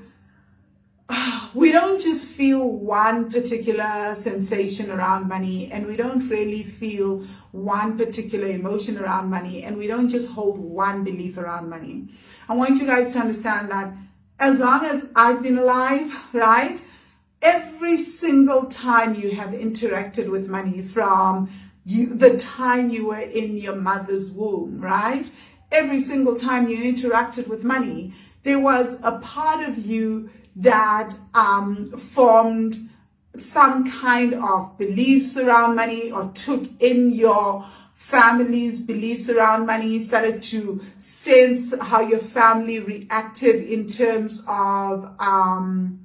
we 1.54 1.72
don't 1.72 2.00
just 2.00 2.28
feel 2.28 2.70
one 2.70 3.30
particular 3.30 4.14
sensation 4.14 4.90
around 4.90 5.28
money 5.28 5.70
and 5.72 5.86
we 5.86 5.96
don't 5.96 6.28
really 6.28 6.62
feel 6.62 7.20
one 7.50 7.98
particular 7.98 8.46
emotion 8.46 8.98
around 8.98 9.30
money 9.30 9.62
and 9.62 9.76
we 9.76 9.86
don't 9.86 10.08
just 10.08 10.32
hold 10.32 10.58
one 10.58 11.04
belief 11.04 11.38
around 11.38 11.68
money. 11.68 12.08
I 12.48 12.54
want 12.54 12.78
you 12.80 12.86
guys 12.86 13.12
to 13.14 13.20
understand 13.20 13.70
that 13.70 13.92
as 14.38 14.58
long 14.58 14.84
as 14.84 15.08
I've 15.14 15.42
been 15.42 15.58
alive, 15.58 16.12
right? 16.32 16.82
Every 17.40 17.96
single 17.96 18.66
time 18.66 19.14
you 19.14 19.32
have 19.32 19.50
interacted 19.50 20.28
with 20.28 20.48
money 20.48 20.80
from 20.80 21.50
you, 21.84 22.14
the 22.14 22.36
time 22.38 22.90
you 22.90 23.06
were 23.06 23.16
in 23.18 23.56
your 23.56 23.74
mother's 23.74 24.30
womb, 24.30 24.80
right? 24.80 25.28
Every 25.72 25.98
single 25.98 26.36
time 26.36 26.68
you 26.68 26.78
interacted 26.78 27.48
with 27.48 27.64
money, 27.64 28.12
there 28.44 28.60
was 28.60 29.02
a 29.02 29.18
part 29.18 29.68
of 29.68 29.78
you 29.78 30.30
that 30.56 31.14
um, 31.34 31.92
formed 31.92 32.76
some 33.36 33.90
kind 33.90 34.34
of 34.34 34.76
beliefs 34.76 35.36
around 35.36 35.74
money 35.74 36.10
or 36.12 36.30
took 36.34 36.68
in 36.80 37.10
your 37.10 37.64
family's 37.94 38.80
beliefs 38.80 39.28
around 39.28 39.64
money, 39.64 39.98
started 40.00 40.42
to 40.42 40.80
sense 40.98 41.72
how 41.80 42.00
your 42.00 42.18
family 42.18 42.80
reacted 42.80 43.56
in 43.56 43.86
terms 43.86 44.44
of, 44.48 45.04
um, 45.20 46.04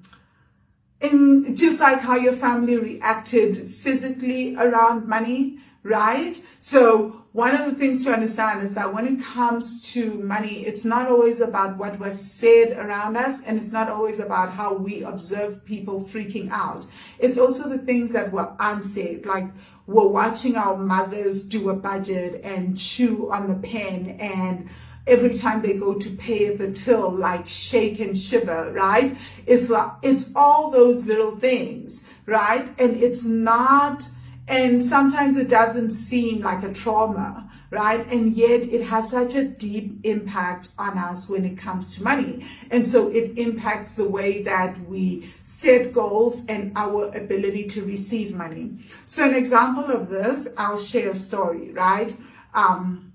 in 1.02 1.56
just 1.56 1.82
like 1.82 2.00
how 2.00 2.16
your 2.16 2.34
family 2.34 2.78
reacted 2.78 3.58
physically 3.58 4.56
around 4.56 5.08
money, 5.08 5.58
right? 5.84 6.40
So 6.60 7.26
one 7.38 7.54
of 7.54 7.66
the 7.66 7.76
things 7.76 8.04
to 8.04 8.12
understand 8.12 8.64
is 8.64 8.74
that 8.74 8.92
when 8.92 9.06
it 9.06 9.22
comes 9.24 9.94
to 9.94 10.16
money, 10.24 10.66
it's 10.66 10.84
not 10.84 11.08
always 11.08 11.40
about 11.40 11.78
what 11.78 12.00
was 12.00 12.20
said 12.20 12.76
around 12.76 13.16
us 13.16 13.44
and 13.44 13.60
it's 13.60 13.72
not 13.72 13.90
always 13.90 14.20
about 14.20 14.52
how 14.52 14.74
we 14.74 15.04
observe 15.04 15.64
people 15.64 16.02
freaking 16.02 16.50
out. 16.50 16.88
It's 17.20 17.38
also 17.38 17.70
the 17.70 17.78
things 17.78 18.12
that 18.14 18.32
were 18.32 18.52
unsaid, 18.60 19.28
like 19.28 19.46
we're 19.86 20.08
watching 20.08 20.56
our 20.56 20.76
mothers 20.78 21.48
do 21.48 21.70
a 21.70 21.76
budget 21.76 22.42
and 22.44 22.76
chew 22.76 23.32
on 23.32 23.48
the 23.48 23.68
pen 23.68 24.18
and 24.20 24.68
every 25.06 25.36
time 25.36 25.62
they 25.62 25.78
go 25.78 25.96
to 25.96 26.10
pay 26.16 26.48
at 26.48 26.58
the 26.58 26.72
till, 26.72 27.12
like 27.12 27.48
shake 27.48 28.00
and 28.00 28.18
shiver, 28.18 28.74
right? 28.74 29.16
It's 29.46 29.70
like, 29.70 29.92
it's 30.02 30.32
all 30.36 30.72
those 30.72 31.06
little 31.06 31.36
things, 31.36 32.04
right? 32.26 32.68
And 32.80 32.98
it's 32.98 33.26
not, 33.26 34.10
and 34.48 34.82
sometimes 34.82 35.36
it 35.36 35.50
doesn't 35.50 35.92
seem 35.92 36.42
like 36.42 36.64
a 36.64 36.72
trauma, 36.72 37.50
right? 37.70 38.10
And 38.10 38.32
yet 38.32 38.62
it 38.62 38.84
has 38.84 39.10
such 39.10 39.36
a 39.36 39.44
deep 39.44 40.00
impact 40.04 40.70
on 40.80 40.98
us 40.98 41.28
when 41.28 41.44
it 41.44 41.58
comes 41.58 41.96
to 41.96 42.04
money. 42.04 42.44
And 42.72 42.86
so 42.86 43.10
it 43.10 43.38
impacts 43.38 43.96
the 43.96 44.08
way 44.08 44.42
that 44.44 44.80
we 44.88 45.24
set 45.44 45.92
goals 45.92 46.46
and 46.48 46.72
our 46.78 47.08
ability 47.16 47.68
to 47.68 47.84
receive 47.84 48.36
money. 48.36 48.78
So 49.06 49.28
an 49.28 49.36
example 49.36 49.86
of 49.86 50.08
this, 50.08 50.48
I'll 50.58 50.80
share 50.80 51.12
a 51.12 51.16
story, 51.16 51.74
right? 51.74 52.16
Um, 52.54 53.12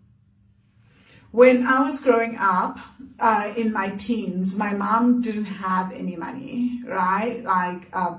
when 1.31 1.67
I 1.67 1.81
was 1.81 1.99
growing 2.01 2.37
up, 2.39 2.79
uh, 3.19 3.55
in 3.57 3.73
my 3.73 3.91
teens, 3.91 4.57
my 4.57 4.75
mom 4.75 5.23
didn't 5.23 5.47
have 5.47 5.93
any 5.93 6.17
money, 6.17 6.83
right? 6.85 7.43
Like, 7.43 7.89
uh, 7.95 8.19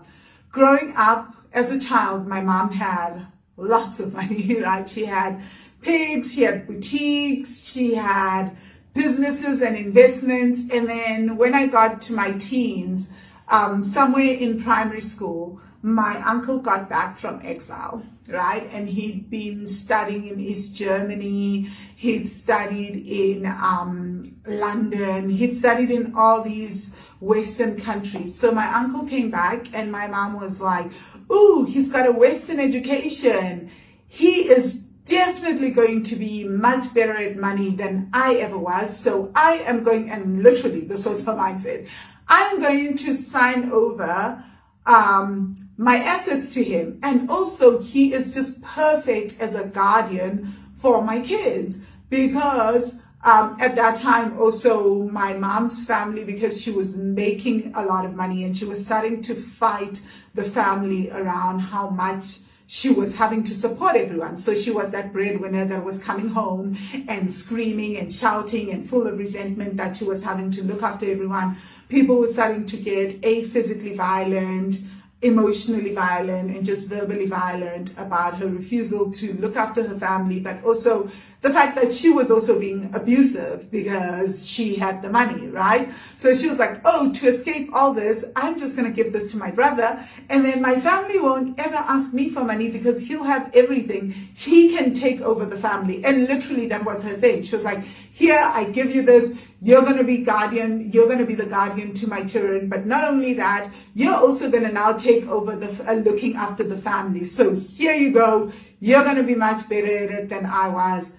growing 0.49 0.93
up, 0.95 1.35
as 1.53 1.71
a 1.71 1.79
child, 1.79 2.27
my 2.27 2.41
mom 2.41 2.71
had 2.71 3.27
lots 3.57 3.99
of 3.99 4.13
money, 4.13 4.59
right? 4.61 4.89
She 4.89 5.05
had 5.05 5.41
pigs, 5.81 6.33
she 6.33 6.41
had 6.43 6.67
boutiques, 6.67 7.71
she 7.71 7.95
had 7.95 8.55
businesses 8.93 9.61
and 9.61 9.75
investments. 9.75 10.63
And 10.73 10.89
then 10.89 11.37
when 11.37 11.53
I 11.53 11.67
got 11.67 12.01
to 12.03 12.13
my 12.13 12.33
teens, 12.33 13.11
um, 13.49 13.83
somewhere 13.83 14.33
in 14.33 14.61
primary 14.61 15.01
school, 15.01 15.59
my 15.81 16.21
uncle 16.25 16.59
got 16.59 16.89
back 16.89 17.17
from 17.17 17.39
exile, 17.43 18.03
right? 18.27 18.67
And 18.71 18.87
he'd 18.87 19.29
been 19.29 19.67
studying 19.67 20.27
in 20.27 20.39
East 20.39 20.75
Germany. 20.75 21.69
He'd 21.95 22.27
studied 22.27 23.03
in 23.05 23.45
um, 23.45 24.23
London. 24.45 25.29
He'd 25.29 25.55
studied 25.55 25.91
in 25.91 26.13
all 26.15 26.41
these 26.41 26.93
Western 27.19 27.79
countries. 27.79 28.37
So 28.37 28.51
my 28.51 28.67
uncle 28.73 29.07
came 29.07 29.29
back 29.29 29.73
and 29.73 29.91
my 29.91 30.07
mom 30.07 30.33
was 30.33 30.61
like, 30.61 30.91
ooh, 31.31 31.65
he's 31.65 31.91
got 31.91 32.07
a 32.07 32.11
Western 32.11 32.59
education. 32.59 33.69
He 34.07 34.49
is 34.49 34.83
definitely 35.05 35.71
going 35.71 36.01
to 36.03 36.15
be 36.15 36.45
much 36.45 36.93
better 36.93 37.15
at 37.17 37.35
money 37.35 37.71
than 37.71 38.09
I 38.13 38.35
ever 38.35 38.57
was. 38.57 38.97
So 38.97 39.31
I 39.35 39.55
am 39.65 39.83
going, 39.83 40.09
and 40.09 40.41
literally 40.41 40.81
this 40.81 41.05
was 41.05 41.25
her 41.25 41.33
mindset, 41.33 41.89
I'm 42.27 42.59
going 42.61 42.95
to 42.97 43.13
sign 43.13 43.69
over 43.69 44.43
um, 44.85 45.55
my 45.77 45.97
assets 45.97 46.53
to 46.55 46.63
him. 46.63 46.99
And 47.03 47.29
also 47.29 47.81
he 47.81 48.13
is 48.13 48.33
just 48.33 48.61
perfect 48.61 49.39
as 49.39 49.55
a 49.55 49.67
guardian 49.67 50.45
for 50.75 51.01
my 51.01 51.21
kids 51.21 51.79
because 52.09 53.01
um, 53.23 53.55
at 53.59 53.75
that 53.75 53.95
time 53.95 54.37
also 54.37 55.03
my 55.03 55.33
mom's 55.33 55.85
family 55.85 56.25
because 56.25 56.61
she 56.61 56.71
was 56.71 56.97
making 56.97 57.73
a 57.75 57.85
lot 57.85 58.05
of 58.05 58.13
money 58.13 58.43
and 58.43 58.55
she 58.55 58.65
was 58.65 58.85
starting 58.85 59.21
to 59.21 59.35
fight 59.35 60.01
the 60.33 60.43
family 60.43 61.09
around 61.11 61.59
how 61.59 61.89
much 61.89 62.39
she 62.65 62.89
was 62.89 63.15
having 63.15 63.43
to 63.43 63.53
support 63.53 63.95
everyone. 63.95 64.37
So 64.37 64.55
she 64.55 64.71
was 64.71 64.91
that 64.91 65.11
breadwinner 65.11 65.65
that 65.65 65.83
was 65.83 65.99
coming 65.99 66.29
home 66.29 66.77
and 67.07 67.29
screaming 67.29 67.97
and 67.97 68.11
shouting 68.11 68.71
and 68.71 68.87
full 68.87 69.07
of 69.07 69.17
resentment 69.17 69.77
that 69.77 69.97
she 69.97 70.05
was 70.05 70.23
having 70.23 70.49
to 70.51 70.63
look 70.63 70.81
after 70.81 71.09
everyone. 71.09 71.57
People 71.89 72.19
were 72.19 72.27
starting 72.27 72.65
to 72.67 72.77
get 72.77 73.19
a 73.23 73.43
physically 73.43 73.95
violent, 73.95 74.79
emotionally 75.21 75.93
violent 75.93 76.55
and 76.55 76.65
just 76.65 76.87
verbally 76.87 77.25
violent 77.25 77.97
about 77.97 78.35
her 78.35 78.47
refusal 78.47 79.11
to 79.11 79.33
look 79.33 79.55
after 79.55 79.87
her 79.87 79.97
family, 79.97 80.39
but 80.39 80.63
also 80.63 81.07
the 81.43 81.49
fact 81.49 81.75
that 81.75 81.91
she 81.91 82.09
was 82.09 82.31
also 82.31 82.57
being 82.57 82.89
abusive 82.95 83.69
because 83.69 84.47
she 84.47 84.75
had 84.75 85.01
the 85.01 85.09
money, 85.09 85.49
right? 85.49 85.91
So 86.15 86.33
she 86.33 86.47
was 86.47 86.57
like, 86.57 86.79
oh, 86.85 87.11
to 87.11 87.27
escape 87.27 87.69
all 87.73 87.93
this, 87.93 88.23
I'm 88.37 88.57
just 88.57 88.77
going 88.77 88.89
to 88.89 88.95
give 88.95 89.11
this 89.11 89.29
to 89.33 89.37
my 89.37 89.51
brother. 89.51 90.01
And 90.29 90.45
then 90.45 90.61
my 90.61 90.75
family 90.75 91.19
won't 91.19 91.59
ever 91.59 91.75
ask 91.75 92.13
me 92.13 92.29
for 92.29 92.45
money 92.45 92.71
because 92.71 93.05
he'll 93.05 93.25
have 93.25 93.51
everything. 93.53 94.11
He 94.11 94.69
can 94.69 94.93
take 94.93 95.19
over 95.19 95.45
the 95.45 95.57
family. 95.57 96.03
And 96.05 96.29
literally 96.29 96.67
that 96.67 96.85
was 96.85 97.03
her 97.03 97.17
thing. 97.17 97.43
She 97.43 97.57
was 97.57 97.65
like, 97.65 97.83
here, 97.83 98.39
I 98.41 98.69
give 98.69 98.95
you 98.95 99.01
this. 99.01 99.51
You're 99.61 99.81
going 99.81 99.97
to 99.97 100.05
be 100.05 100.23
guardian. 100.23 100.91
You're 100.91 101.07
going 101.07 101.19
to 101.19 101.25
be 101.25 101.35
the 101.35 101.47
guardian 101.47 101.93
to 101.95 102.07
my 102.07 102.23
children. 102.23 102.69
But 102.69 102.85
not 102.85 103.03
only 103.03 103.33
that, 103.33 103.69
you're 103.93 104.15
also 104.15 104.49
going 104.49 104.63
to 104.63 104.71
now 104.71 104.93
take 104.93 105.27
over 105.27 105.57
the 105.57 105.91
uh, 105.91 105.95
looking 105.95 106.37
after 106.37 106.63
the 106.63 106.77
family. 106.77 107.25
So 107.25 107.53
here 107.55 107.95
you 107.95 108.13
go. 108.13 108.49
You're 108.79 109.03
going 109.03 109.17
to 109.17 109.23
be 109.23 109.35
much 109.35 109.67
better 109.67 109.87
at 109.87 110.09
it 110.09 110.29
than 110.29 110.45
I 110.45 110.69
was. 110.69 111.17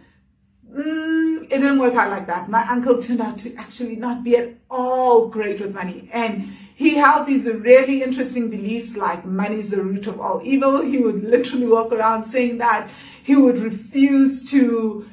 Mm, 0.75 1.45
it 1.45 1.51
didn't 1.51 1.79
work 1.79 1.95
out 1.95 2.11
like 2.11 2.27
that. 2.27 2.49
My 2.49 2.67
uncle 2.69 3.01
turned 3.01 3.21
out 3.21 3.39
to 3.41 3.55
actually 3.55 3.95
not 3.95 4.25
be 4.25 4.37
at 4.37 4.55
all 4.69 5.29
great 5.29 5.61
with 5.61 5.73
money. 5.73 6.09
And 6.13 6.43
he 6.75 6.97
held 6.97 7.29
these 7.29 7.47
really 7.49 8.03
interesting 8.03 8.51
beliefs 8.51 8.97
like 8.97 9.25
money 9.25 9.61
is 9.61 9.71
the 9.71 9.83
root 9.83 10.09
of 10.09 10.21
all 10.21 10.41
evil. 10.43 10.83
He 10.83 10.99
would 10.99 11.23
literally 11.23 11.69
walk 11.69 11.93
around 11.93 12.25
saying 12.25 12.59
that. 12.59 12.91
He 13.23 13.37
would 13.37 13.59
refuse 13.59 14.51
to 14.51 15.09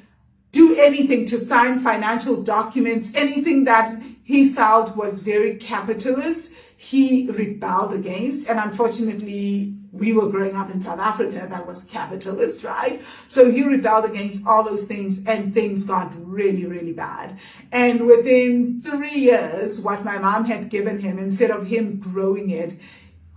do 0.51 0.75
anything 0.79 1.27
to 1.27 1.37
sign 1.37 1.79
financial 1.79 2.41
documents, 2.41 3.11
anything 3.13 3.65
that 3.65 4.01
he 4.23 4.49
felt 4.49 4.97
was 4.97 5.19
very 5.19 5.57
capitalist, 5.57 6.51
he 6.75 7.29
rebelled 7.31 7.93
against. 7.93 8.49
And 8.49 8.59
unfortunately, 8.59 9.75
we 9.91 10.13
were 10.13 10.29
growing 10.29 10.55
up 10.55 10.69
in 10.69 10.81
South 10.81 10.99
Africa 10.99 11.47
that 11.49 11.67
was 11.67 11.83
capitalist, 11.83 12.63
right? 12.63 13.01
So 13.27 13.51
he 13.51 13.63
rebelled 13.63 14.05
against 14.05 14.45
all 14.45 14.63
those 14.63 14.83
things 14.83 15.23
and 15.25 15.53
things 15.53 15.83
got 15.85 16.13
really, 16.17 16.65
really 16.65 16.93
bad. 16.93 17.39
And 17.71 18.05
within 18.05 18.79
three 18.79 19.19
years, 19.19 19.79
what 19.79 20.03
my 20.03 20.17
mom 20.17 20.45
had 20.45 20.69
given 20.69 20.99
him, 20.99 21.17
instead 21.17 21.51
of 21.51 21.67
him 21.67 21.99
growing 21.99 22.49
it, 22.49 22.75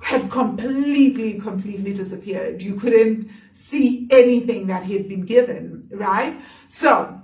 had 0.03 0.31
completely, 0.31 1.41
completely 1.41 1.95
disappeared. 1.95 2.63
You 2.63 2.75
couldn't 2.75 3.31
see 3.55 4.07
anything 4.11 4.67
that 4.67 4.85
he 4.85 4.95
had 4.97 5.09
been 5.09 5.25
given, 5.25 5.89
right? 5.91 6.37
So 6.69 7.24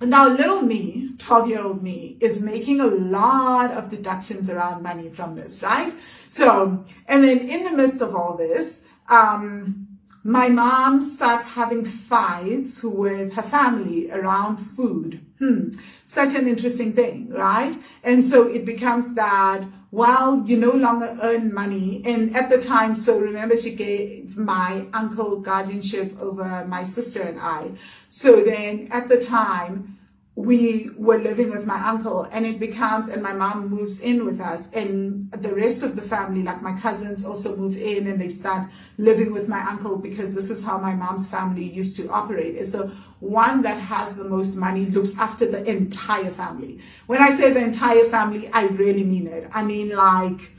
now 0.00 0.28
little 0.28 0.62
me, 0.62 1.10
12 1.18 1.48
year 1.48 1.62
old 1.62 1.82
me, 1.82 2.16
is 2.20 2.42
making 2.42 2.80
a 2.80 2.86
lot 2.86 3.70
of 3.70 3.88
deductions 3.88 4.50
around 4.50 4.82
money 4.82 5.08
from 5.08 5.34
this, 5.34 5.62
right? 5.62 5.92
So, 6.28 6.84
and 7.06 7.22
then 7.22 7.38
in 7.38 7.64
the 7.64 7.72
midst 7.72 8.00
of 8.00 8.14
all 8.14 8.36
this, 8.36 8.86
um, 9.08 9.83
my 10.26 10.48
mom 10.48 11.02
starts 11.02 11.52
having 11.52 11.84
fights 11.84 12.82
with 12.82 13.34
her 13.34 13.42
family 13.42 14.10
around 14.10 14.56
food. 14.56 15.20
Hmm. 15.38 15.72
Such 16.06 16.34
an 16.34 16.48
interesting 16.48 16.94
thing, 16.94 17.28
right? 17.28 17.76
And 18.02 18.24
so 18.24 18.48
it 18.48 18.64
becomes 18.64 19.14
that, 19.16 19.64
well, 19.90 20.42
you 20.46 20.56
no 20.56 20.72
longer 20.72 21.14
earn 21.22 21.52
money. 21.52 22.02
And 22.06 22.34
at 22.34 22.48
the 22.48 22.58
time, 22.58 22.94
so 22.94 23.18
remember 23.18 23.54
she 23.58 23.74
gave 23.74 24.38
my 24.38 24.86
uncle 24.94 25.40
guardianship 25.40 26.18
over 26.18 26.64
my 26.66 26.84
sister 26.84 27.20
and 27.20 27.38
I. 27.38 27.72
So 28.08 28.42
then 28.42 28.88
at 28.90 29.08
the 29.08 29.20
time, 29.20 29.93
we 30.36 30.90
were 30.96 31.18
living 31.18 31.50
with 31.50 31.64
my 31.64 31.80
uncle 31.88 32.26
and 32.32 32.44
it 32.44 32.58
becomes 32.58 33.08
and 33.08 33.22
my 33.22 33.32
mom 33.32 33.68
moves 33.68 34.00
in 34.00 34.24
with 34.24 34.40
us 34.40 34.68
and 34.72 35.30
the 35.30 35.54
rest 35.54 35.84
of 35.84 35.94
the 35.94 36.02
family 36.02 36.42
like 36.42 36.60
my 36.60 36.72
cousins 36.80 37.24
also 37.24 37.56
move 37.56 37.76
in 37.76 38.08
and 38.08 38.20
they 38.20 38.28
start 38.28 38.68
living 38.98 39.32
with 39.32 39.46
my 39.46 39.60
uncle 39.60 39.96
because 39.96 40.34
this 40.34 40.50
is 40.50 40.64
how 40.64 40.76
my 40.76 40.92
mom's 40.92 41.30
family 41.30 41.62
used 41.62 41.96
to 41.96 42.08
operate. 42.10 42.56
Is 42.56 42.72
the 42.72 42.88
one 43.20 43.62
that 43.62 43.78
has 43.80 44.16
the 44.16 44.24
most 44.24 44.56
money 44.56 44.86
looks 44.86 45.16
after 45.18 45.48
the 45.48 45.62
entire 45.70 46.30
family. 46.30 46.80
When 47.06 47.22
i 47.22 47.30
say 47.30 47.52
the 47.52 47.62
entire 47.62 48.04
family 48.06 48.50
i 48.52 48.66
really 48.66 49.04
mean 49.04 49.28
it. 49.28 49.48
I 49.54 49.62
mean 49.62 49.94
like 49.94 50.52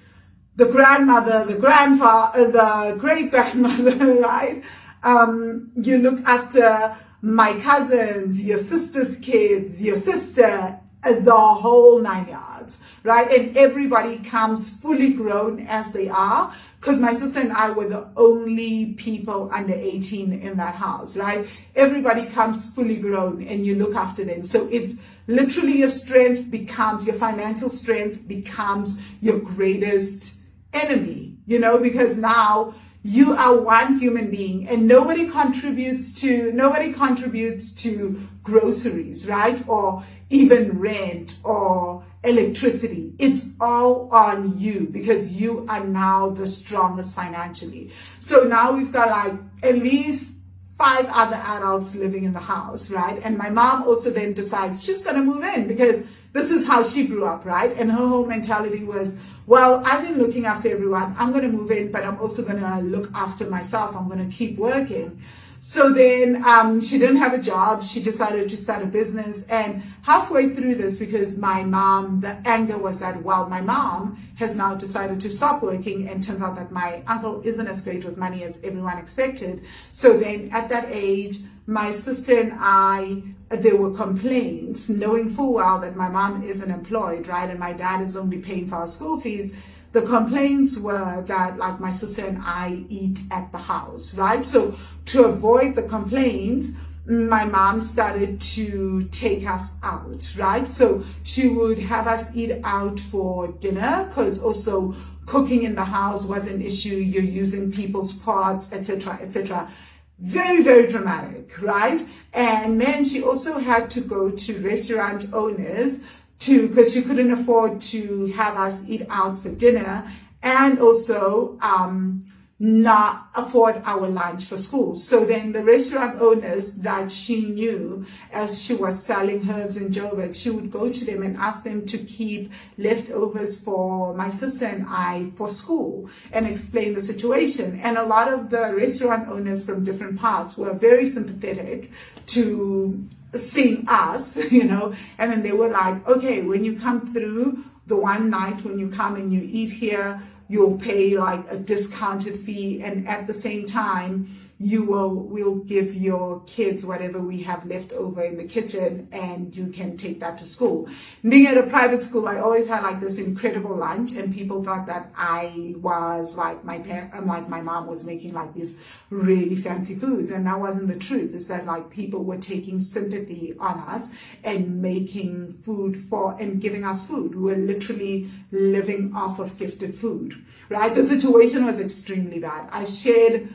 the 0.55 0.67
grandmother 0.67 1.45
the 1.45 1.59
grandfather 1.59 2.49
the 2.49 2.95
great 2.97 3.29
grandmother 3.29 4.15
right? 4.21 4.63
Um, 5.03 5.71
you 5.75 5.97
look 5.99 6.25
after 6.25 6.95
my 7.25 7.59
cousins, 7.63 8.45
your 8.45 8.59
sister's 8.59 9.17
kids, 9.17 9.81
your 9.81 9.97
sister, 9.97 10.79
the 11.01 11.35
whole 11.35 11.99
nine 11.99 12.27
yards, 12.27 12.79
right? 13.01 13.27
And 13.31 13.57
everybody 13.57 14.19
comes 14.19 14.69
fully 14.69 15.11
grown 15.13 15.65
as 15.67 15.91
they 15.91 16.07
are, 16.07 16.53
because 16.79 16.99
my 16.99 17.13
sister 17.13 17.39
and 17.39 17.51
I 17.51 17.71
were 17.71 17.89
the 17.89 18.09
only 18.15 18.93
people 18.93 19.49
under 19.51 19.73
18 19.73 20.33
in 20.33 20.57
that 20.57 20.75
house, 20.75 21.17
right? 21.17 21.47
Everybody 21.75 22.25
comes 22.27 22.71
fully 22.75 22.97
grown 22.97 23.41
and 23.41 23.65
you 23.65 23.73
look 23.73 23.95
after 23.95 24.23
them. 24.23 24.43
So 24.43 24.67
it's 24.71 24.95
literally 25.25 25.79
your 25.79 25.89
strength 25.89 26.51
becomes, 26.51 27.07
your 27.07 27.15
financial 27.15 27.69
strength 27.69 28.27
becomes 28.27 28.99
your 29.19 29.39
greatest 29.39 30.39
enemy, 30.73 31.34
you 31.45 31.59
know, 31.59 31.79
because 31.81 32.17
now 32.17 32.73
you 33.03 33.33
are 33.33 33.59
one 33.61 33.99
human 33.99 34.31
being 34.31 34.67
and 34.67 34.87
nobody 34.87 35.29
contributes 35.29 36.11
to 36.21 36.51
nobody 36.53 36.91
contributes 36.91 37.71
to 37.71 38.19
groceries 38.41 39.27
right? 39.27 39.63
Or 39.67 40.03
even 40.31 40.79
rent 40.79 41.37
or 41.43 42.03
electricity. 42.23 43.13
It's 43.19 43.45
all 43.61 44.09
on 44.11 44.57
you 44.57 44.87
because 44.91 45.39
you 45.39 45.67
are 45.69 45.85
now 45.85 46.31
the 46.31 46.47
strongest 46.47 47.15
financially. 47.15 47.91
So 48.19 48.43
now 48.45 48.71
we've 48.71 48.91
got 48.91 49.09
like 49.09 49.39
at 49.61 49.75
least 49.75 50.39
five 50.77 51.05
other 51.09 51.37
adults 51.37 51.95
living 51.95 52.23
in 52.25 52.33
the 52.33 52.39
house 52.39 52.91
right 52.91 53.19
and 53.23 53.37
my 53.37 53.49
mom 53.49 53.83
also 53.83 54.09
then 54.09 54.33
decides 54.33 54.83
she's 54.83 55.01
going 55.01 55.15
to 55.15 55.23
move 55.23 55.43
in 55.43 55.67
because 55.67 56.03
this 56.35 56.51
is 56.51 56.67
how 56.67 56.83
she 56.83 57.07
grew 57.07 57.25
up, 57.25 57.45
right? 57.45 57.71
And 57.77 57.89
her 57.89 58.07
whole 58.09 58.25
mentality 58.25 58.83
was, 58.83 59.39
well, 59.47 59.81
I've 59.85 60.05
been 60.05 60.17
looking 60.17 60.45
after 60.45 60.67
everyone. 60.67 61.15
I'm 61.17 61.31
going 61.31 61.49
to 61.49 61.57
move 61.57 61.71
in, 61.71 61.93
but 61.93 62.03
I'm 62.03 62.19
also 62.19 62.43
going 62.43 62.59
to 62.59 62.79
look 62.81 63.09
after 63.15 63.49
myself. 63.49 63.95
I'm 63.95 64.09
going 64.09 64.29
to 64.29 64.35
keep 64.35 64.57
working. 64.57 65.17
So 65.65 65.91
then 65.91 66.43
um, 66.45 66.79
she 66.79 66.99
didn't 66.99 67.15
have 67.15 67.33
a 67.33 67.41
job. 67.41 67.81
She 67.81 67.99
decided 67.99 68.47
to 68.49 68.55
start 68.55 68.83
a 68.83 68.85
business. 68.85 69.41
And 69.49 69.81
halfway 70.03 70.49
through 70.49 70.75
this, 70.75 70.95
because 70.95 71.39
my 71.39 71.63
mom, 71.63 72.19
the 72.19 72.37
anger 72.45 72.77
was 72.77 72.99
that, 72.99 73.23
well, 73.23 73.49
my 73.49 73.61
mom 73.61 74.15
has 74.35 74.55
now 74.55 74.75
decided 74.75 75.19
to 75.21 75.29
stop 75.31 75.63
working. 75.63 76.07
And 76.07 76.23
turns 76.23 76.43
out 76.43 76.55
that 76.57 76.71
my 76.71 77.01
uncle 77.07 77.41
isn't 77.43 77.65
as 77.65 77.81
great 77.81 78.05
with 78.05 78.15
money 78.15 78.43
as 78.43 78.59
everyone 78.63 78.99
expected. 78.99 79.63
So 79.91 80.15
then 80.19 80.49
at 80.51 80.69
that 80.69 80.85
age, 80.89 81.39
my 81.65 81.89
sister 81.89 82.39
and 82.39 82.53
I, 82.57 83.23
there 83.49 83.75
were 83.75 83.91
complaints, 83.91 84.87
knowing 84.91 85.31
full 85.31 85.55
well 85.55 85.79
that 85.79 85.95
my 85.95 86.09
mom 86.09 86.43
isn't 86.43 86.69
employed, 86.69 87.27
right? 87.27 87.49
And 87.49 87.59
my 87.59 87.73
dad 87.73 88.01
is 88.01 88.15
only 88.15 88.37
paying 88.37 88.67
for 88.67 88.75
our 88.75 88.87
school 88.87 89.19
fees 89.19 89.81
the 89.95 90.01
complaints 90.01 90.77
were 90.77 91.21
that 91.21 91.57
like 91.57 91.79
my 91.79 91.93
sister 91.93 92.25
and 92.25 92.39
I 92.43 92.83
eat 92.89 93.21
at 93.31 93.49
the 93.53 93.57
house, 93.57 94.13
right? 94.13 94.43
So 94.43 94.75
to 95.05 95.23
avoid 95.23 95.75
the 95.75 95.83
complaints, 95.83 96.73
my 97.05 97.45
mom 97.45 97.79
started 97.79 98.41
to 98.41 99.03
take 99.03 99.47
us 99.47 99.77
out, 99.83 100.35
right? 100.37 100.67
So 100.67 101.01
she 101.23 101.47
would 101.47 101.79
have 101.79 102.07
us 102.07 102.35
eat 102.35 102.59
out 102.65 102.99
for 102.99 103.53
dinner 103.53 104.05
because 104.09 104.43
also 104.43 104.93
cooking 105.27 105.63
in 105.63 105.75
the 105.75 105.85
house 105.85 106.25
was 106.25 106.49
an 106.49 106.61
issue. 106.61 106.95
You're 106.95 107.23
using 107.23 107.71
people's 107.71 108.11
pots, 108.11 108.73
etc., 108.73 109.19
etc. 109.21 109.71
Very, 110.19 110.61
very 110.61 110.87
dramatic, 110.87 111.61
right? 111.61 112.01
And 112.33 112.81
then 112.81 113.05
she 113.05 113.23
also 113.23 113.59
had 113.59 113.89
to 113.91 114.01
go 114.01 114.29
to 114.29 114.59
restaurant 114.59 115.27
owners 115.31 116.24
to 116.39 116.67
because 116.67 116.93
she 116.93 117.01
couldn't 117.01 117.31
afford 117.31 117.81
to 117.81 118.27
have 118.33 118.55
us 118.55 118.87
eat 118.87 119.05
out 119.09 119.37
for 119.39 119.49
dinner 119.49 120.07
and 120.43 120.79
also 120.79 121.57
um, 121.61 122.25
not 122.57 123.27
afford 123.35 123.81
our 123.83 124.07
lunch 124.07 124.45
for 124.45 124.57
school. 124.57 124.95
So 124.95 125.25
then 125.25 125.51
the 125.51 125.61
restaurant 125.61 126.21
owners 126.21 126.75
that 126.75 127.11
she 127.11 127.49
knew 127.49 128.05
as 128.31 128.63
she 128.63 128.73
was 128.73 129.03
selling 129.03 129.49
herbs 129.49 129.75
in 129.75 129.89
Joburg, 129.89 130.41
she 130.41 130.49
would 130.51 130.71
go 130.71 130.89
to 130.89 131.05
them 131.05 131.21
and 131.21 131.35
ask 131.35 131.65
them 131.65 131.85
to 131.87 131.97
keep 131.97 132.53
leftovers 132.77 133.59
for 133.59 134.13
my 134.13 134.29
sister 134.29 134.67
and 134.67 134.85
I 134.87 135.31
for 135.35 135.49
school 135.49 136.09
and 136.31 136.47
explain 136.47 136.93
the 136.93 137.01
situation. 137.01 137.77
And 137.81 137.97
a 137.97 138.05
lot 138.05 138.31
of 138.31 138.49
the 138.49 138.73
restaurant 138.73 139.27
owners 139.27 139.65
from 139.65 139.83
different 139.83 140.17
parts 140.17 140.57
were 140.57 140.73
very 140.73 141.07
sympathetic 141.07 141.91
to 142.27 143.05
seeing 143.37 143.85
us, 143.87 144.37
you 144.51 144.63
know, 144.63 144.93
and 145.17 145.31
then 145.31 145.43
they 145.43 145.51
were 145.51 145.69
like, 145.69 146.07
okay, 146.07 146.43
when 146.43 146.63
you 146.63 146.77
come 146.79 147.01
through 147.01 147.63
the 147.87 147.95
one 147.95 148.29
night 148.29 148.63
when 148.63 148.79
you 148.79 148.89
come 148.89 149.15
and 149.15 149.31
you 149.31 149.41
eat 149.43 149.69
here, 149.69 150.19
you'll 150.47 150.77
pay 150.77 151.17
like 151.17 151.45
a 151.49 151.57
discounted 151.57 152.37
fee 152.37 152.81
and 152.83 153.07
at 153.07 153.27
the 153.27 153.33
same 153.33 153.65
time 153.65 154.27
you 154.57 154.85
will 154.85 155.13
will 155.13 155.55
give 155.55 155.93
your 155.93 156.41
kids 156.45 156.85
whatever 156.85 157.19
we 157.19 157.43
have 157.43 157.65
left 157.65 157.91
over 157.91 158.23
in 158.23 158.37
the 158.37 158.45
kitchen 158.45 159.07
and 159.11 159.55
you 159.55 159.67
can 159.67 159.97
take 159.97 160.21
that 160.21 160.37
to 160.37 160.45
school. 160.45 160.87
Being 161.27 161.47
at 161.47 161.57
a 161.57 161.67
private 161.67 162.01
school 162.03 162.27
i 162.27 162.39
always 162.39 162.67
had 162.67 162.83
like 162.83 162.99
this 162.99 163.17
incredible 163.17 163.75
lunch 163.75 164.13
and 164.13 164.33
people 164.33 164.63
thought 164.63 164.87
that 164.87 165.11
i 165.17 165.73
was 165.77 166.37
like 166.37 166.63
my 166.63 166.79
parent 166.79 167.13
um, 167.13 167.27
like 167.27 167.49
my 167.49 167.61
mom 167.61 167.87
was 167.87 168.05
making 168.05 168.33
like 168.33 168.53
these 168.53 168.75
really 169.09 169.55
fancy 169.55 169.95
foods 169.95 170.31
and 170.31 170.45
that 170.47 170.59
wasn't 170.59 170.87
the 170.87 170.97
truth. 170.97 171.33
Is 171.33 171.47
that 171.47 171.65
like 171.65 171.89
people 171.89 172.23
were 172.23 172.37
taking 172.37 172.79
sympathy 172.79 173.55
on 173.59 173.79
us 173.79 174.09
and 174.43 174.81
making 174.81 175.51
food 175.51 175.97
for 175.97 176.39
and 176.39 176.61
giving 176.61 176.85
us 176.85 177.05
food. 177.05 177.35
We 177.35 177.41
were 177.41 177.57
literally 177.57 178.29
living 178.51 179.13
off 179.13 179.39
of 179.39 179.57
gifted 179.57 179.95
food 179.95 180.34
right 180.69 180.95
the 180.95 181.03
situation 181.03 181.65
was 181.65 181.79
extremely 181.79 182.39
bad 182.39 182.67
i've 182.71 182.89
shared 182.89 183.49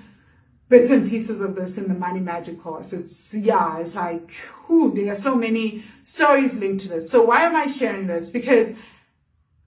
bits 0.70 0.90
and 0.90 1.10
pieces 1.10 1.40
of 1.40 1.56
this 1.56 1.76
in 1.76 1.88
the 1.88 1.94
money 1.94 2.20
magic 2.20 2.58
course. 2.60 2.92
It's, 2.92 3.34
yeah, 3.34 3.78
it's 3.78 3.96
like, 3.96 4.30
whew, 4.66 4.94
there 4.94 5.12
are 5.12 5.16
so 5.16 5.34
many 5.34 5.80
stories 6.04 6.56
linked 6.56 6.84
to 6.84 6.90
this. 6.90 7.10
So 7.10 7.24
why 7.24 7.42
am 7.42 7.56
I 7.56 7.66
sharing 7.66 8.06
this? 8.06 8.30
Because 8.30 8.72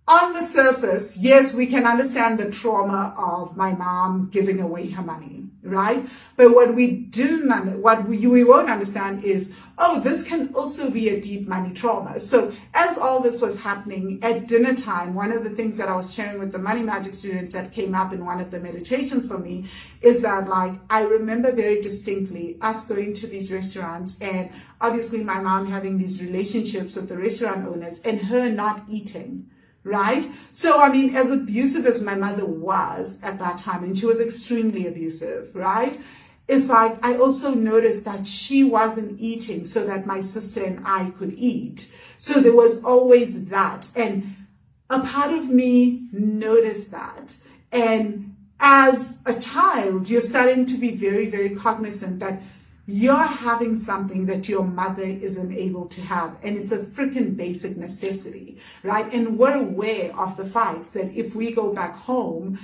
on 0.05 0.33
the 0.33 0.41
surface, 0.41 1.17
yes, 1.17 1.53
we 1.53 1.65
can 1.65 1.85
understand 1.85 2.37
the 2.37 2.51
trauma 2.51 3.15
of 3.17 3.55
my 3.55 3.71
mom 3.71 4.29
giving 4.29 4.59
away 4.59 4.89
her 4.89 5.01
money, 5.01 5.47
right? 5.61 6.05
But 6.35 6.51
what 6.51 6.75
we 6.75 6.91
didn't, 6.91 7.81
what 7.81 8.05
we, 8.05 8.27
we 8.27 8.43
won't 8.43 8.69
understand 8.69 9.23
is, 9.23 9.57
oh, 9.77 10.01
this 10.01 10.23
can 10.27 10.53
also 10.53 10.91
be 10.91 11.07
a 11.07 11.21
deep 11.21 11.47
money 11.47 11.73
trauma. 11.73 12.19
So 12.19 12.51
as 12.73 12.97
all 12.97 13.21
this 13.21 13.41
was 13.41 13.61
happening 13.61 14.19
at 14.21 14.45
dinner 14.45 14.75
time, 14.75 15.13
one 15.13 15.31
of 15.31 15.45
the 15.45 15.49
things 15.49 15.77
that 15.77 15.87
I 15.87 15.95
was 15.95 16.13
sharing 16.13 16.37
with 16.37 16.51
the 16.51 16.59
money 16.59 16.83
magic 16.83 17.13
students 17.13 17.53
that 17.53 17.71
came 17.71 17.95
up 17.95 18.11
in 18.11 18.25
one 18.25 18.41
of 18.41 18.51
the 18.51 18.59
meditations 18.59 19.29
for 19.29 19.37
me 19.37 19.67
is 20.01 20.21
that 20.21 20.49
like, 20.49 20.73
I 20.89 21.03
remember 21.03 21.53
very 21.53 21.81
distinctly 21.81 22.57
us 22.59 22.85
going 22.85 23.13
to 23.13 23.27
these 23.27 23.53
restaurants 23.53 24.19
and 24.19 24.49
obviously 24.81 25.23
my 25.23 25.39
mom 25.39 25.67
having 25.67 25.97
these 25.97 26.21
relationships 26.21 26.97
with 26.97 27.07
the 27.07 27.17
restaurant 27.17 27.65
owners 27.65 28.01
and 28.01 28.19
her 28.23 28.49
not 28.49 28.83
eating 28.89 29.49
right? 29.83 30.25
So, 30.51 30.81
I 30.81 30.89
mean, 30.89 31.15
as 31.15 31.31
abusive 31.31 31.85
as 31.85 32.01
my 32.01 32.15
mother 32.15 32.45
was 32.45 33.19
at 33.23 33.39
that 33.39 33.57
time, 33.57 33.83
and 33.83 33.97
she 33.97 34.05
was 34.05 34.19
extremely 34.19 34.87
abusive, 34.87 35.53
right? 35.53 35.97
It's 36.47 36.67
like 36.67 37.03
I 37.05 37.17
also 37.17 37.53
noticed 37.53 38.05
that 38.05 38.25
she 38.25 38.63
wasn't 38.63 39.19
eating 39.19 39.63
so 39.65 39.85
that 39.85 40.05
my 40.05 40.19
sister 40.21 40.63
and 40.65 40.81
I 40.85 41.09
could 41.11 41.33
eat. 41.37 41.91
So 42.17 42.41
there 42.41 42.55
was 42.55 42.83
always 42.83 43.45
that. 43.45 43.89
And 43.95 44.25
a 44.89 44.99
part 44.99 45.31
of 45.31 45.49
me 45.49 46.07
noticed 46.11 46.91
that. 46.91 47.37
And 47.71 48.35
as 48.59 49.19
a 49.25 49.39
child, 49.39 50.09
you're 50.09 50.21
starting 50.21 50.65
to 50.67 50.75
be 50.75 50.95
very, 50.95 51.29
very 51.29 51.55
cognizant 51.55 52.19
that 52.19 52.41
you're 52.85 53.15
having 53.15 53.75
something 53.75 54.25
that 54.25 54.49
your 54.49 54.63
mother 54.63 55.03
isn't 55.03 55.53
able 55.53 55.85
to 55.87 56.01
have. 56.01 56.37
And 56.43 56.57
it's 56.57 56.71
a 56.71 56.79
freaking 56.79 57.37
basic 57.37 57.77
necessity, 57.77 58.59
right? 58.83 59.11
And 59.13 59.37
we're 59.37 59.55
aware 59.55 60.17
of 60.19 60.35
the 60.35 60.45
fights 60.45 60.91
that 60.93 61.13
if 61.13 61.35
we 61.35 61.51
go 61.51 61.73
back 61.73 61.95
home, 61.95 62.59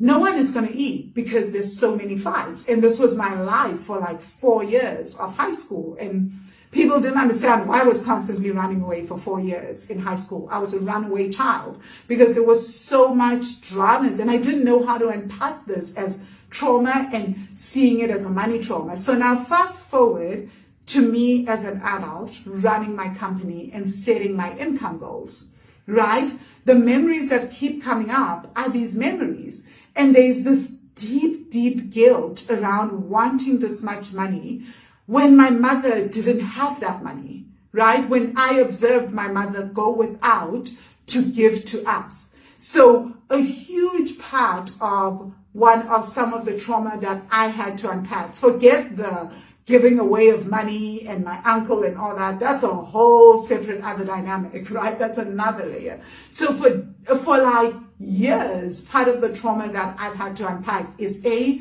no 0.00 0.20
one 0.20 0.34
is 0.34 0.52
going 0.52 0.66
to 0.66 0.74
eat 0.74 1.12
because 1.12 1.52
there's 1.52 1.76
so 1.76 1.96
many 1.96 2.16
fights. 2.16 2.68
And 2.68 2.82
this 2.82 2.98
was 2.98 3.14
my 3.14 3.34
life 3.38 3.80
for 3.80 3.98
like 3.98 4.22
four 4.22 4.64
years 4.64 5.18
of 5.18 5.36
high 5.36 5.52
school. 5.52 5.96
And 6.00 6.32
people 6.70 7.00
didn't 7.00 7.18
understand 7.18 7.68
why 7.68 7.82
I 7.82 7.84
was 7.84 8.00
constantly 8.00 8.50
running 8.50 8.80
away 8.80 9.04
for 9.04 9.18
four 9.18 9.40
years 9.40 9.90
in 9.90 9.98
high 9.98 10.16
school. 10.16 10.48
I 10.50 10.58
was 10.58 10.72
a 10.72 10.80
runaway 10.80 11.28
child 11.28 11.82
because 12.06 12.34
there 12.34 12.44
was 12.44 12.74
so 12.74 13.14
much 13.14 13.60
dramas 13.60 14.20
and 14.20 14.30
I 14.30 14.38
didn't 14.38 14.64
know 14.64 14.86
how 14.86 14.96
to 14.98 15.08
unpack 15.08 15.66
this 15.66 15.94
as 15.96 16.18
trauma 16.50 17.08
and 17.12 17.48
seeing 17.54 18.00
it 18.00 18.10
as 18.10 18.24
a 18.24 18.30
money 18.30 18.58
trauma. 18.58 18.96
So 18.96 19.14
now 19.14 19.36
fast 19.36 19.88
forward 19.88 20.50
to 20.86 21.00
me 21.00 21.46
as 21.46 21.64
an 21.64 21.80
adult 21.82 22.40
running 22.46 22.96
my 22.96 23.12
company 23.14 23.70
and 23.72 23.88
setting 23.88 24.34
my 24.34 24.56
income 24.56 24.98
goals, 24.98 25.48
right? 25.86 26.32
The 26.64 26.74
memories 26.74 27.30
that 27.30 27.52
keep 27.52 27.82
coming 27.82 28.10
up 28.10 28.50
are 28.56 28.70
these 28.70 28.94
memories. 28.94 29.68
And 29.94 30.14
there's 30.14 30.44
this 30.44 30.68
deep, 30.94 31.50
deep 31.50 31.90
guilt 31.90 32.50
around 32.50 33.08
wanting 33.08 33.60
this 33.60 33.82
much 33.82 34.12
money 34.12 34.64
when 35.06 35.36
my 35.36 35.50
mother 35.50 36.06
didn't 36.08 36.40
have 36.40 36.80
that 36.80 37.02
money, 37.02 37.46
right? 37.72 38.08
When 38.08 38.34
I 38.36 38.54
observed 38.54 39.12
my 39.12 39.28
mother 39.28 39.64
go 39.64 39.94
without 39.94 40.70
to 41.06 41.24
give 41.24 41.64
to 41.66 41.82
us. 41.84 42.34
So 42.56 43.14
a 43.30 43.38
huge 43.38 44.18
part 44.18 44.72
of 44.80 45.32
one 45.58 45.86
of 45.88 46.04
some 46.04 46.32
of 46.32 46.44
the 46.44 46.58
trauma 46.58 46.96
that 47.00 47.22
I 47.30 47.48
had 47.48 47.76
to 47.78 47.90
unpack. 47.90 48.32
Forget 48.32 48.96
the 48.96 49.34
giving 49.66 49.98
away 49.98 50.30
of 50.30 50.46
money 50.46 51.06
and 51.06 51.22
my 51.22 51.42
uncle 51.44 51.82
and 51.82 51.98
all 51.98 52.16
that. 52.16 52.40
That's 52.40 52.62
a 52.62 52.68
whole 52.68 53.36
separate 53.36 53.84
other 53.84 54.04
dynamic, 54.04 54.70
right? 54.70 54.98
That's 54.98 55.18
another 55.18 55.66
layer. 55.66 56.00
So 56.30 56.54
for, 56.54 57.16
for 57.16 57.38
like 57.38 57.74
years, 58.00 58.80
part 58.82 59.08
of 59.08 59.20
the 59.20 59.34
trauma 59.34 59.68
that 59.68 59.96
I've 60.00 60.14
had 60.14 60.36
to 60.36 60.48
unpack 60.48 60.88
is 60.96 61.24
A, 61.26 61.60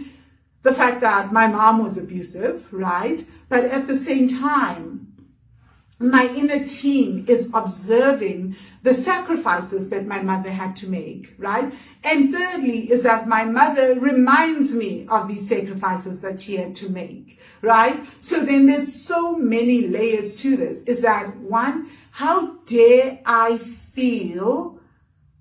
the 0.63 0.73
fact 0.73 1.01
that 1.01 1.33
my 1.33 1.47
mom 1.47 1.83
was 1.83 1.97
abusive, 1.97 2.71
right? 2.73 3.25
But 3.49 3.65
at 3.65 3.87
the 3.87 3.97
same 3.97 4.27
time, 4.29 4.96
my 5.99 6.31
inner 6.35 6.63
team 6.63 7.25
is 7.27 7.51
observing 7.53 8.55
the 8.83 8.93
sacrifices 8.93 9.89
that 9.89 10.05
my 10.05 10.21
mother 10.21 10.51
had 10.51 10.75
to 10.75 10.87
make, 10.87 11.33
right? 11.39 11.73
And 12.03 12.31
thirdly 12.31 12.91
is 12.91 13.03
that 13.03 13.27
my 13.27 13.45
mother 13.45 13.99
reminds 13.99 14.75
me 14.75 15.07
of 15.09 15.27
these 15.27 15.49
sacrifices 15.49 16.21
that 16.21 16.39
she 16.39 16.57
had 16.57 16.75
to 16.75 16.89
make, 16.91 17.39
right? 17.61 17.99
So 18.19 18.45
then 18.45 18.67
there's 18.67 18.93
so 18.93 19.35
many 19.37 19.87
layers 19.87 20.39
to 20.43 20.55
this. 20.55 20.83
Is 20.83 21.01
that 21.01 21.37
one, 21.37 21.89
how 22.11 22.57
dare 22.65 23.19
I 23.25 23.57
feel 23.57 24.79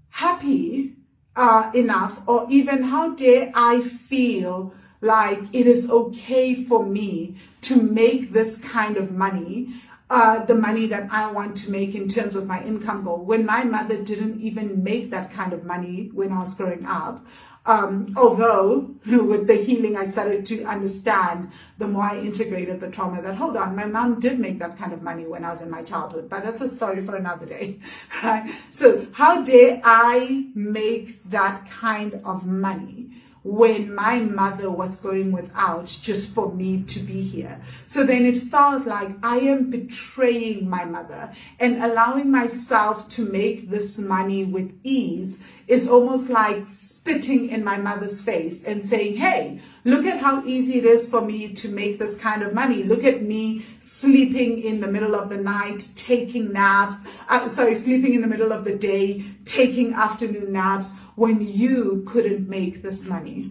happy 0.09 0.95
uh, 1.37 1.71
enough 1.75 2.27
or 2.27 2.47
even 2.49 2.85
how 2.85 3.15
dare 3.15 3.53
I 3.55 3.83
feel 3.83 4.73
like 5.03 5.55
it 5.55 5.67
is 5.67 5.91
okay 5.91 6.55
for 6.55 6.87
me 6.87 7.37
to 7.61 7.83
make 7.83 8.31
this 8.31 8.57
kind 8.57 8.97
of 8.97 9.13
money 9.13 9.69
uh, 10.09 10.45
the 10.45 10.55
money 10.55 10.87
that 10.87 11.11
I 11.11 11.31
want 11.33 11.57
to 11.59 11.71
make 11.71 11.95
in 11.95 12.09
terms 12.09 12.37
of 12.37 12.47
my 12.47 12.63
income 12.63 13.03
goal. 13.03 13.25
When 13.25 13.45
my 13.45 13.65
mother 13.65 14.03
didn't 14.03 14.41
even 14.41 14.85
make 14.85 15.11
that 15.11 15.33
kind 15.33 15.53
of 15.53 15.65
money 15.65 16.11
when 16.13 16.33
I 16.33 16.41
was 16.41 16.55
growing 16.55 16.87
up, 16.87 17.27
um, 17.65 18.15
although 18.17 18.95
with 19.07 19.49
the 19.49 19.57
healing, 19.57 19.97
I 19.97 20.05
started 20.05 20.47
to 20.47 20.63
understand 20.65 21.51
the 21.79 21.89
more 21.89 22.05
I 22.05 22.19
integrated 22.19 22.81
the 22.81 22.91
trauma 22.91 23.21
that, 23.23 23.35
hold 23.35 23.57
on, 23.57 23.75
my 23.75 23.87
mom 23.87 24.21
did 24.21 24.39
make 24.39 24.61
that 24.61 24.79
kind 24.79 24.93
of 24.93 25.03
money 25.03 25.27
when 25.27 25.45
I 25.45 25.51
was 25.51 25.63
in 25.63 25.71
my 25.71 25.83
childhood, 25.83 26.29
but 26.29 26.45
that's 26.45 26.61
a 26.61 26.69
story 26.69 27.03
for 27.03 27.17
another 27.17 27.47
day, 27.47 27.81
right? 28.23 28.49
So 28.71 29.07
how 29.13 29.43
dare 29.43 29.81
I 29.85 30.47
make 30.55 31.29
that 31.31 31.69
kind 31.69 32.21
of 32.25 32.47
money? 32.47 33.11
When 33.47 33.95
my 33.95 34.19
mother 34.19 34.69
was 34.71 34.97
going 34.97 35.31
without 35.31 35.87
just 35.87 36.35
for 36.35 36.53
me 36.53 36.83
to 36.83 36.99
be 36.99 37.23
here. 37.23 37.61
So 37.85 38.05
then 38.05 38.27
it 38.27 38.37
felt 38.37 38.87
like 38.87 39.11
I 39.23 39.37
am 39.39 39.71
betraying 39.71 40.69
my 40.69 40.85
mother 40.85 41.33
and 41.61 41.83
allowing 41.83 42.31
myself 42.31 43.09
to 43.11 43.31
make 43.31 43.71
this 43.71 43.99
money 43.99 44.45
with 44.45 44.77
ease 44.83 45.39
is 45.69 45.87
almost 45.87 46.29
like 46.29 46.65
spitting 46.69 47.49
in 47.51 47.63
my 47.63 47.77
mother's 47.77 48.21
face 48.21 48.65
and 48.65 48.83
saying, 48.83 49.17
Hey, 49.17 49.61
look 49.85 50.05
at 50.07 50.21
how 50.21 50.45
easy 50.45 50.79
it 50.81 50.85
is 50.85 51.09
for 51.09 51.21
me 51.21 51.53
to 51.55 51.69
make 51.69 52.01
this 52.01 52.17
kind 52.17 52.43
of 52.43 52.53
money. 52.53 52.83
Look 52.83 53.05
at 53.05 53.23
me 53.23 53.61
sleeping 53.79 54.59
in 54.59 54.81
the 54.81 54.89
middle 54.89 55.15
of 55.15 55.31
the 55.31 55.39
night, 55.39 55.89
taking 55.95 56.53
naps, 56.53 57.05
uh, 57.29 57.49
sorry, 57.49 57.77
sleeping 57.77 58.15
in 58.15 58.23
the 58.23 58.29
middle 58.29 58.53
of 58.53 58.65
the 58.65 58.77
day, 58.77 59.25
taking 59.45 59.93
afternoon 59.93 60.53
naps 60.53 60.93
when 61.17 61.41
you 61.41 62.05
couldn't 62.07 62.49
make 62.49 62.83
this 62.83 63.07
money. 63.07 63.51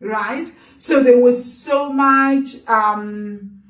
Right? 0.00 0.50
So 0.78 1.02
there 1.02 1.20
was 1.20 1.44
so 1.44 1.92
much, 1.92 2.66
um, 2.66 3.62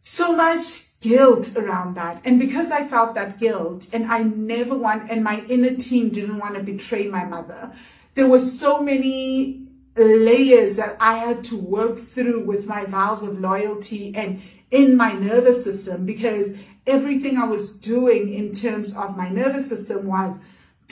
so 0.00 0.34
much 0.34 0.98
guilt 1.00 1.54
around 1.54 1.96
that. 1.96 2.24
And 2.24 2.40
because 2.40 2.70
I 2.70 2.86
felt 2.86 3.14
that 3.16 3.38
guilt 3.38 3.88
and 3.92 4.06
I 4.06 4.22
never 4.22 4.78
want, 4.78 5.10
and 5.10 5.22
my 5.22 5.44
inner 5.50 5.74
team 5.74 6.08
didn't 6.08 6.38
want 6.38 6.54
to 6.54 6.62
betray 6.62 7.08
my 7.08 7.24
mother, 7.24 7.72
there 8.14 8.28
were 8.28 8.38
so 8.38 8.82
many 8.82 9.66
layers 9.96 10.76
that 10.76 10.96
I 11.00 11.18
had 11.18 11.44
to 11.44 11.56
work 11.56 11.98
through 11.98 12.44
with 12.46 12.66
my 12.66 12.86
vows 12.86 13.22
of 13.22 13.38
loyalty 13.38 14.14
and 14.16 14.40
in 14.70 14.96
my 14.96 15.12
nervous 15.12 15.64
system 15.64 16.06
because 16.06 16.66
everything 16.86 17.36
I 17.36 17.44
was 17.44 17.78
doing 17.78 18.32
in 18.32 18.52
terms 18.52 18.96
of 18.96 19.16
my 19.16 19.28
nervous 19.28 19.68
system 19.68 20.06
was 20.06 20.38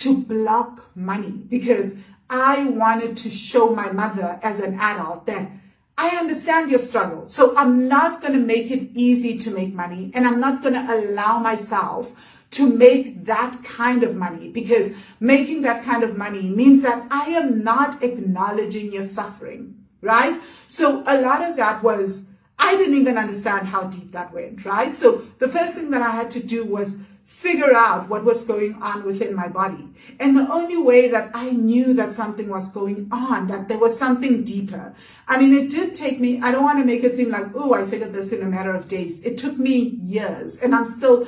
to 0.01 0.23
block 0.23 0.91
money 0.97 1.31
because 1.31 1.97
I 2.29 2.65
wanted 2.71 3.17
to 3.19 3.31
show 3.31 3.75
my 3.75 3.91
mother 3.93 4.39
as 4.43 4.61
an 4.61 4.79
adult 4.81 5.27
that 5.27 5.51
I 5.99 6.17
understand 6.17 6.71
your 6.71 6.79
struggle. 6.79 7.27
So 7.29 7.55
I'm 7.57 7.87
not 7.87 8.23
going 8.23 8.33
to 8.33 8.39
make 8.41 8.71
it 8.71 8.91
easy 8.95 9.37
to 9.39 9.51
make 9.51 9.75
money 9.75 10.11
and 10.15 10.27
I'm 10.27 10.41
not 10.41 10.63
going 10.63 10.75
to 10.75 10.95
allow 10.95 11.39
myself 11.39 12.47
to 12.53 12.75
make 12.75 13.27
that 13.27 13.63
kind 13.63 14.03
of 14.03 14.17
money 14.17 14.51
because 14.51 14.95
making 15.21 15.63
that 15.63 15.85
kind 15.85 16.03
of 16.03 16.17
money 16.17 16.49
means 16.49 16.83
that 16.83 17.07
I 17.11 17.27
am 17.31 17.63
not 17.63 18.03
acknowledging 18.03 18.93
your 18.93 19.03
suffering, 19.03 19.85
right? 20.01 20.41
So 20.67 21.05
a 21.07 21.21
lot 21.21 21.49
of 21.49 21.57
that 21.57 21.83
was, 21.83 22.25
I 22.59 22.77
didn't 22.77 22.95
even 22.95 23.19
understand 23.19 23.69
how 23.69 23.85
deep 23.85 24.13
that 24.13 24.33
went, 24.33 24.65
right? 24.65 24.97
So 24.97 25.17
the 25.39 25.49
first 25.49 25.75
thing 25.75 25.91
that 25.91 26.03
I 26.03 26.11
had 26.11 26.31
to 26.33 26.41
do 26.43 26.65
was 26.65 26.97
figure 27.31 27.73
out 27.73 28.09
what 28.09 28.25
was 28.25 28.43
going 28.43 28.75
on 28.83 29.05
within 29.05 29.35
my 29.37 29.49
body. 29.49 29.89
And 30.19 30.37
the 30.37 30.51
only 30.53 30.77
way 30.77 31.09
that 31.09 31.31
I 31.33 31.53
knew 31.53 31.95
that 31.95 32.13
something 32.13 32.49
was 32.49 32.69
going 32.69 33.09
on, 33.13 33.47
that 33.47 33.69
there 33.69 33.79
was 33.79 33.97
something 33.97 34.43
deeper. 34.43 34.93
I 35.29 35.39
mean, 35.39 35.55
it 35.55 35.71
did 35.71 35.95
take 35.95 36.19
me, 36.19 36.41
I 36.43 36.51
don't 36.51 36.65
want 36.65 36.81
to 36.81 36.85
make 36.85 37.05
it 37.05 37.15
seem 37.15 37.31
like, 37.31 37.47
oh, 37.55 37.73
I 37.73 37.85
figured 37.85 38.13
this 38.13 38.33
in 38.33 38.43
a 38.43 38.51
matter 38.51 38.75
of 38.75 38.89
days. 38.89 39.25
It 39.25 39.39
took 39.39 39.59
me 39.59 39.77
years 40.03 40.59
and 40.59 40.75
I'm 40.75 40.87
still, 40.87 41.25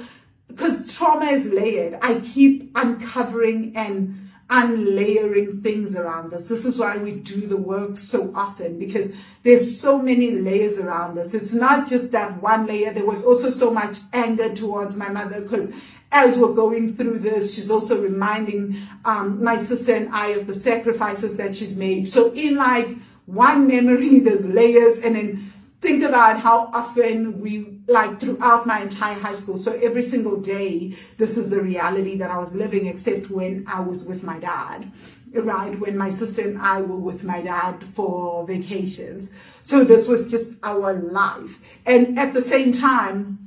because 0.49 0.93
trauma 0.93 1.27
is 1.27 1.47
layered. 1.47 1.97
I 2.03 2.19
keep 2.19 2.73
uncovering 2.75 3.73
and 3.77 4.22
unlayering 4.55 5.63
things 5.63 5.97
around 5.97 6.35
us. 6.35 6.47
This 6.47 6.67
is 6.67 6.79
why 6.79 6.99
we 6.99 7.13
do 7.13 7.47
the 7.47 7.57
work 7.57 7.97
so 7.97 8.31
often 8.35 8.79
because 8.79 9.11
there's 9.45 9.81
so 9.81 10.01
many 10.01 10.31
layers 10.31 10.79
around 10.79 11.19
us. 11.19 11.33
It's 11.33 11.55
not 11.55 11.89
just 11.89 12.13
that 12.13 12.43
one 12.43 12.67
layer. 12.67 12.93
There 12.93 13.07
was 13.07 13.25
also 13.25 13.49
so 13.49 13.73
much 13.73 13.99
anger 14.13 14.53
towards 14.55 14.95
my 14.95 15.09
mother 15.09 15.41
because 15.41 15.73
as 16.13 16.39
we're 16.39 16.53
going 16.53 16.95
through 16.95 17.21
this, 17.21 17.55
she's 17.55 17.71
also 17.71 18.03
reminding 18.03 18.77
um, 19.07 19.43
my 19.43 19.57
sister 19.57 19.95
and 19.95 20.11
I 20.11 20.29
of 20.29 20.47
the 20.47 20.55
sacrifices 20.55 21.39
that 21.39 21.57
she's 21.57 21.75
made. 21.75 22.07
So 22.07 22.31
in 22.35 22.57
like 22.57 22.89
one 23.25 23.67
memory, 23.67 24.19
there's 24.21 24.45
layers 24.45 24.99
and 24.99 25.17
then 25.17 25.53
think 25.83 26.03
about 26.03 26.41
how 26.41 26.71
often 26.73 27.41
we 27.41 27.79
like 27.89 28.21
throughout 28.21 28.67
my 28.67 28.81
entire 28.81 29.19
high 29.19 29.35
school 29.35 29.57
so 29.57 29.73
every 29.83 30.03
single 30.03 30.41
day 30.41 30.95
this 31.19 31.37
is 31.37 31.51
the 31.51 31.61
reality 31.61 32.17
that 32.17 32.31
i 32.31 32.39
was 32.39 32.55
living 32.55 32.87
except 32.87 33.29
when 33.31 33.65
i 33.67 33.81
was 33.81 34.05
with 34.05 34.23
my 34.23 34.39
dad 34.39 34.91
right? 35.35 35.79
When 35.81 35.97
my 35.97 36.11
sister 36.11 36.43
and 36.43 36.59
i 36.59 36.81
were 36.83 36.99
with 36.99 37.25
my 37.25 37.41
dad 37.41 37.83
for 37.95 38.47
vacations. 38.47 39.31
So 39.63 39.85
this 39.85 40.07
was 40.09 40.31
just 40.31 40.55
our 40.63 40.93
life. 40.93 41.81
And 41.87 42.19
at 42.19 42.35
the 42.35 42.43
same 42.43 42.73
time 42.73 43.42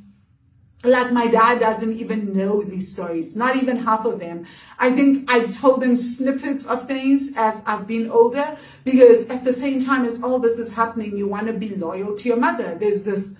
like 0.84 1.12
my 1.12 1.28
dad 1.28 1.60
doesn't 1.60 1.94
even 1.94 2.34
know 2.38 2.64
these 2.64 2.92
stories, 2.92 3.36
not 3.36 3.56
even 3.56 3.78
half 3.78 4.06
of 4.06 4.20
them. 4.20 4.46
I 4.78 4.92
think 4.92 5.30
I've 5.32 5.56
told 5.58 5.84
him 5.84 5.96
snippets 5.96 6.66
of 6.66 6.88
things 6.88 7.32
as 7.36 7.62
I've 7.66 7.88
been 7.88 8.10
older 8.10 8.58
because 8.84 9.28
at 9.30 9.44
the 9.44 9.54
same 9.54 9.84
time 9.84 10.06
as 10.06 10.22
all 10.22 10.40
this 10.40 10.60
is 10.60 10.74
happening, 10.74 11.18
you 11.18 11.28
want 11.28 11.48
to 11.48 11.54
be 11.54 11.76
loyal 11.76 12.16
to 12.16 12.28
your 12.28 12.38
mother. 12.38 12.76
There's 12.76 13.04
this, 13.04 13.34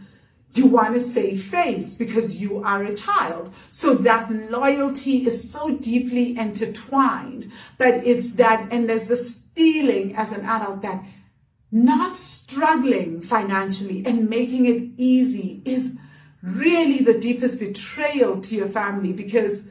you 0.54 0.65
want 0.67 0.95
to 0.95 1.00
save 1.00 1.41
face 1.41 1.93
because 1.93 2.41
you 2.41 2.63
are 2.63 2.84
a 2.84 2.95
child. 2.95 3.54
So 3.69 3.93
that 3.95 4.32
loyalty 4.32 5.26
is 5.26 5.52
so 5.52 5.78
deeply 5.78 6.38
intertwined 6.38 7.52
that 7.78 8.06
it's 8.06 8.34
that, 8.34 8.69
and 8.71 8.89
there's 8.89 9.08
this 9.08 9.43
feeling 9.54 10.15
as 10.15 10.36
an 10.36 10.45
adult 10.45 10.82
that 10.82 11.06
not 11.71 12.15
struggling 12.15 13.21
financially 13.21 14.04
and 14.06 14.30
making 14.30 14.65
it 14.65 14.91
easy 14.98 15.62
is 15.65 15.98
really 16.45 16.99
the 17.03 17.19
deepest 17.19 17.60
betrayal 17.60 18.39
to 18.39 18.55
your 18.55 18.67
family 18.67 19.12
because 19.12 19.69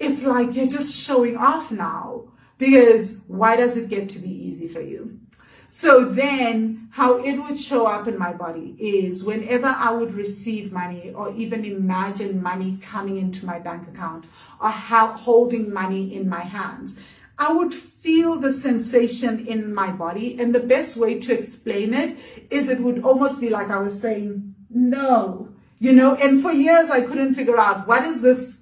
it's 0.00 0.24
like 0.24 0.54
you're 0.54 0.66
just 0.66 1.06
showing 1.06 1.36
off 1.36 1.70
now. 1.70 2.28
Because 2.58 3.20
why 3.26 3.56
does 3.56 3.76
it 3.76 3.88
get 3.88 4.08
to 4.10 4.18
be 4.18 4.28
easy 4.28 4.68
for 4.68 4.80
you? 4.80 5.20
So 5.66 6.04
then, 6.04 6.88
how 6.92 7.18
it 7.18 7.36
would 7.38 7.58
show 7.58 7.86
up 7.86 8.06
in 8.06 8.18
my 8.18 8.32
body 8.32 8.76
is 8.78 9.24
whenever 9.24 9.66
I 9.66 9.92
would 9.92 10.12
receive 10.12 10.72
money 10.72 11.12
or 11.12 11.32
even 11.32 11.64
imagine 11.64 12.42
money 12.42 12.78
coming 12.80 13.16
into 13.16 13.46
my 13.46 13.58
bank 13.58 13.88
account 13.88 14.26
or 14.60 14.70
holding 14.70 15.72
money 15.72 16.14
in 16.14 16.28
my 16.28 16.42
hands, 16.42 17.00
I 17.38 17.52
would 17.52 17.74
feel 17.74 18.36
the 18.36 18.52
sensation 18.52 19.44
in 19.46 19.74
my 19.74 19.90
body. 19.90 20.38
And 20.38 20.54
the 20.54 20.60
best 20.60 20.96
way 20.96 21.18
to 21.18 21.34
explain 21.36 21.92
it 21.92 22.18
is 22.50 22.68
it 22.68 22.80
would 22.80 23.02
almost 23.02 23.40
be 23.40 23.50
like 23.50 23.70
I 23.70 23.78
was 23.78 24.00
saying, 24.00 24.53
no. 24.74 25.48
You 25.78 25.92
know, 25.92 26.14
and 26.14 26.42
for 26.42 26.52
years 26.52 26.90
I 26.90 27.02
couldn't 27.02 27.34
figure 27.34 27.58
out 27.58 27.86
what 27.86 28.04
is 28.04 28.22
this 28.22 28.60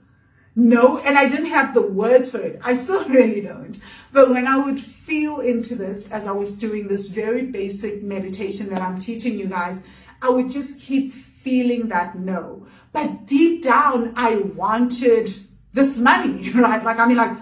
no, 0.55 0.99
and 0.99 1.17
I 1.17 1.31
didn't 1.31 1.47
have 1.47 1.73
the 1.73 1.87
words 1.87 2.31
for 2.31 2.39
it. 2.39 2.61
I 2.63 2.75
still 2.75 3.09
really 3.09 3.41
don't. 3.41 3.79
But 4.13 4.31
when 4.31 4.47
I 4.47 4.63
would 4.63 4.79
feel 4.79 5.41
into 5.41 5.75
this 5.75 6.11
as 6.11 6.27
I 6.27 6.33
was 6.33 6.59
doing 6.59 6.89
this 6.89 7.09
very 7.09 7.45
basic 7.45 8.03
meditation 8.03 8.69
that 8.71 8.83
I'm 8.83 8.99
teaching 8.99 9.39
you 9.39 9.47
guys, 9.47 9.83
I 10.21 10.29
would 10.29 10.51
just 10.51 10.81
keep 10.81 11.13
feeling 11.13 11.89
that 11.89 12.19
no. 12.19 12.67
But 12.93 13.27
deep 13.27 13.63
down, 13.63 14.13
I 14.15 14.37
wanted 14.37 15.31
this 15.73 15.99
money, 15.99 16.51
right? 16.55 16.85
Like, 16.85 16.99
I 16.99 17.07
mean, 17.07 17.17
like, 17.17 17.37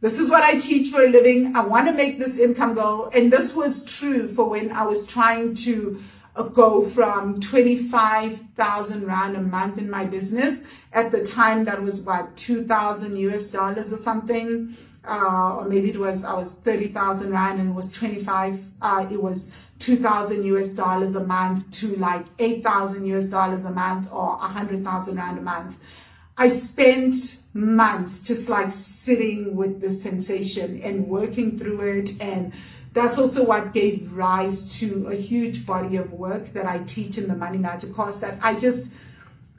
this 0.00 0.18
is 0.18 0.30
what 0.30 0.42
I 0.42 0.58
teach 0.58 0.90
for 0.90 1.04
a 1.04 1.08
living. 1.08 1.54
I 1.54 1.64
want 1.64 1.88
to 1.88 1.94
make 1.94 2.18
this 2.18 2.38
income 2.38 2.74
goal. 2.74 3.10
And 3.14 3.32
this 3.32 3.54
was 3.54 3.84
true 3.84 4.26
for 4.28 4.48
when 4.48 4.72
I 4.72 4.84
was 4.84 5.06
trying 5.06 5.54
to 5.54 5.98
go 6.34 6.82
from 6.82 7.40
25,000 7.40 9.06
rand 9.06 9.36
a 9.36 9.42
month 9.42 9.78
in 9.78 9.90
my 9.90 10.06
business. 10.06 10.82
At 10.92 11.10
the 11.10 11.24
time, 11.24 11.64
that 11.64 11.82
was 11.82 12.00
what, 12.00 12.36
2,000 12.36 13.16
US 13.16 13.50
dollars 13.50 13.92
or 13.92 13.98
something. 13.98 14.76
Uh, 15.04 15.56
or 15.56 15.68
maybe 15.68 15.90
it 15.90 15.98
was, 15.98 16.24
I 16.24 16.32
was 16.34 16.54
30,000 16.54 17.32
rand 17.32 17.60
and 17.60 17.70
it 17.70 17.74
was 17.74 17.90
25, 17.90 18.72
uh, 18.80 19.06
it 19.10 19.20
was 19.20 19.50
2,000 19.80 20.44
US 20.44 20.68
dollars 20.74 21.16
a 21.16 21.24
month 21.24 21.70
to 21.80 21.96
like 21.96 22.24
8,000 22.38 23.04
US 23.06 23.26
dollars 23.26 23.64
a 23.64 23.70
month 23.70 24.10
or 24.12 24.36
100,000 24.36 25.16
rand 25.16 25.38
a 25.38 25.42
month. 25.42 25.76
I 26.38 26.48
spent 26.48 27.42
months 27.52 28.20
just 28.20 28.48
like 28.48 28.70
sitting 28.70 29.54
with 29.56 29.80
the 29.80 29.90
sensation 29.90 30.80
and 30.82 31.06
working 31.06 31.58
through 31.58 31.80
it 31.80 32.20
and 32.20 32.52
that's 32.92 33.18
also 33.18 33.44
what 33.44 33.72
gave 33.72 34.12
rise 34.12 34.78
to 34.80 35.06
a 35.06 35.14
huge 35.14 35.66
body 35.66 35.96
of 35.96 36.12
work 36.12 36.52
that 36.52 36.66
I 36.66 36.78
teach 36.80 37.16
in 37.16 37.26
the 37.26 37.34
Money 37.34 37.58
Magic 37.58 37.92
course 37.94 38.20
that 38.20 38.38
I 38.42 38.58
just, 38.58 38.92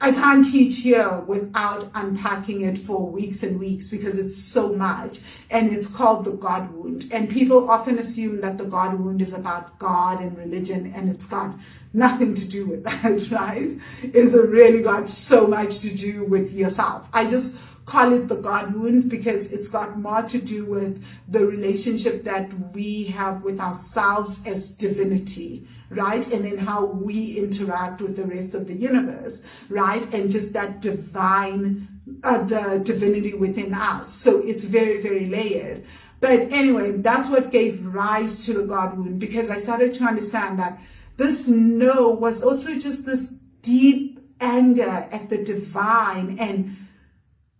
I 0.00 0.12
can't 0.12 0.44
teach 0.44 0.78
here 0.78 1.20
without 1.20 1.90
unpacking 1.94 2.60
it 2.60 2.78
for 2.78 3.10
weeks 3.10 3.42
and 3.42 3.58
weeks 3.58 3.88
because 3.88 4.18
it's 4.18 4.36
so 4.36 4.72
much. 4.72 5.18
And 5.50 5.72
it's 5.72 5.88
called 5.88 6.24
the 6.24 6.32
God 6.32 6.72
wound. 6.72 7.06
And 7.10 7.28
people 7.28 7.68
often 7.68 7.98
assume 7.98 8.40
that 8.42 8.56
the 8.56 8.66
God 8.66 9.00
wound 9.00 9.20
is 9.20 9.32
about 9.32 9.78
God 9.78 10.20
and 10.20 10.36
religion, 10.38 10.92
and 10.94 11.08
it's 11.08 11.26
got 11.26 11.56
nothing 11.92 12.34
to 12.34 12.46
do 12.46 12.66
with 12.66 12.84
that, 13.02 13.30
right? 13.30 13.72
It's 14.02 14.34
really 14.34 14.82
got 14.82 15.08
so 15.08 15.46
much 15.48 15.80
to 15.80 15.94
do 15.94 16.24
with 16.24 16.52
yourself. 16.52 17.08
I 17.12 17.28
just 17.28 17.73
call 17.86 18.12
it 18.12 18.28
the 18.28 18.36
God 18.36 18.74
wound 18.74 19.10
because 19.10 19.52
it's 19.52 19.68
got 19.68 19.98
more 19.98 20.22
to 20.22 20.38
do 20.38 20.64
with 20.64 21.04
the 21.28 21.46
relationship 21.46 22.24
that 22.24 22.52
we 22.72 23.04
have 23.04 23.42
with 23.42 23.60
ourselves 23.60 24.40
as 24.46 24.70
divinity, 24.70 25.66
right? 25.90 26.26
And 26.32 26.44
then 26.44 26.58
how 26.58 26.86
we 26.86 27.36
interact 27.38 28.00
with 28.00 28.16
the 28.16 28.26
rest 28.26 28.54
of 28.54 28.66
the 28.66 28.74
universe, 28.74 29.46
right? 29.68 30.12
And 30.14 30.30
just 30.30 30.52
that 30.54 30.80
divine, 30.80 31.86
uh, 32.22 32.42
the 32.44 32.80
divinity 32.82 33.34
within 33.34 33.74
us. 33.74 34.08
So 34.08 34.40
it's 34.44 34.64
very, 34.64 35.02
very 35.02 35.26
layered. 35.26 35.84
But 36.20 36.52
anyway, 36.52 36.92
that's 36.92 37.28
what 37.28 37.50
gave 37.50 37.84
rise 37.84 38.46
to 38.46 38.54
the 38.54 38.66
God 38.66 38.96
wound 38.96 39.20
because 39.20 39.50
I 39.50 39.58
started 39.58 39.92
to 39.94 40.04
understand 40.04 40.58
that 40.58 40.80
this 41.18 41.48
no 41.48 42.10
was 42.10 42.42
also 42.42 42.78
just 42.78 43.04
this 43.04 43.34
deep 43.60 44.20
anger 44.40 45.08
at 45.10 45.28
the 45.30 45.44
divine 45.44 46.38
and 46.38 46.76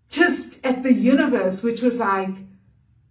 just 0.09 0.65
at 0.65 0.83
the 0.83 0.93
universe, 0.93 1.63
which 1.63 1.83
was 1.83 1.99
like, 1.99 2.35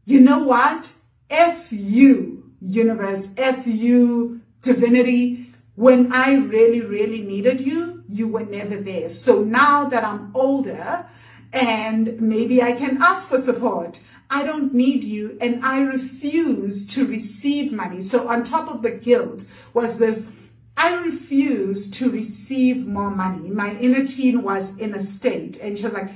you 0.06 0.19
know 0.19 0.43
what? 0.43 0.93
F 1.29 1.71
you, 1.71 2.51
universe, 2.60 3.29
F 3.38 3.65
you, 3.65 4.41
divinity. 4.62 5.47
When 5.75 6.13
I 6.13 6.36
really, 6.36 6.82
really 6.82 7.21
needed 7.21 7.60
you, 7.62 8.03
you 8.08 8.27
were 8.27 8.45
never 8.45 8.77
there. 8.77 9.10
So 9.10 9.43
now 9.43 9.86
that 9.86 10.03
I'm 10.03 10.32
older 10.36 11.08
and 11.51 12.21
maybe 12.21 12.62
I 12.62 12.73
can 12.73 13.01
ask 13.01 13.27
for 13.27 13.39
support, 13.39 14.01
I 14.29 14.43
don't 14.43 14.73
need 14.73 15.03
you 15.03 15.38
and 15.41 15.63
I 15.63 15.82
refuse 15.82 16.88
to 16.88 17.06
receive 17.06 17.71
money. 17.71 18.01
So 18.01 18.27
on 18.27 18.43
top 18.43 18.69
of 18.69 18.82
the 18.82 18.91
guilt 18.91 19.45
was 19.73 19.99
this, 19.99 20.29
I 20.75 20.95
refuse 21.03 21.89
to 21.91 22.10
receive 22.10 22.88
more 22.88 23.12
money. 23.12 23.49
My 23.49 23.75
inner 23.75 24.06
teen 24.06 24.41
was 24.43 24.77
in 24.79 24.93
a 24.93 25.03
state 25.03 25.60
and 25.62 25.77
she 25.77 25.86
was 25.86 25.93
like, 25.93 26.10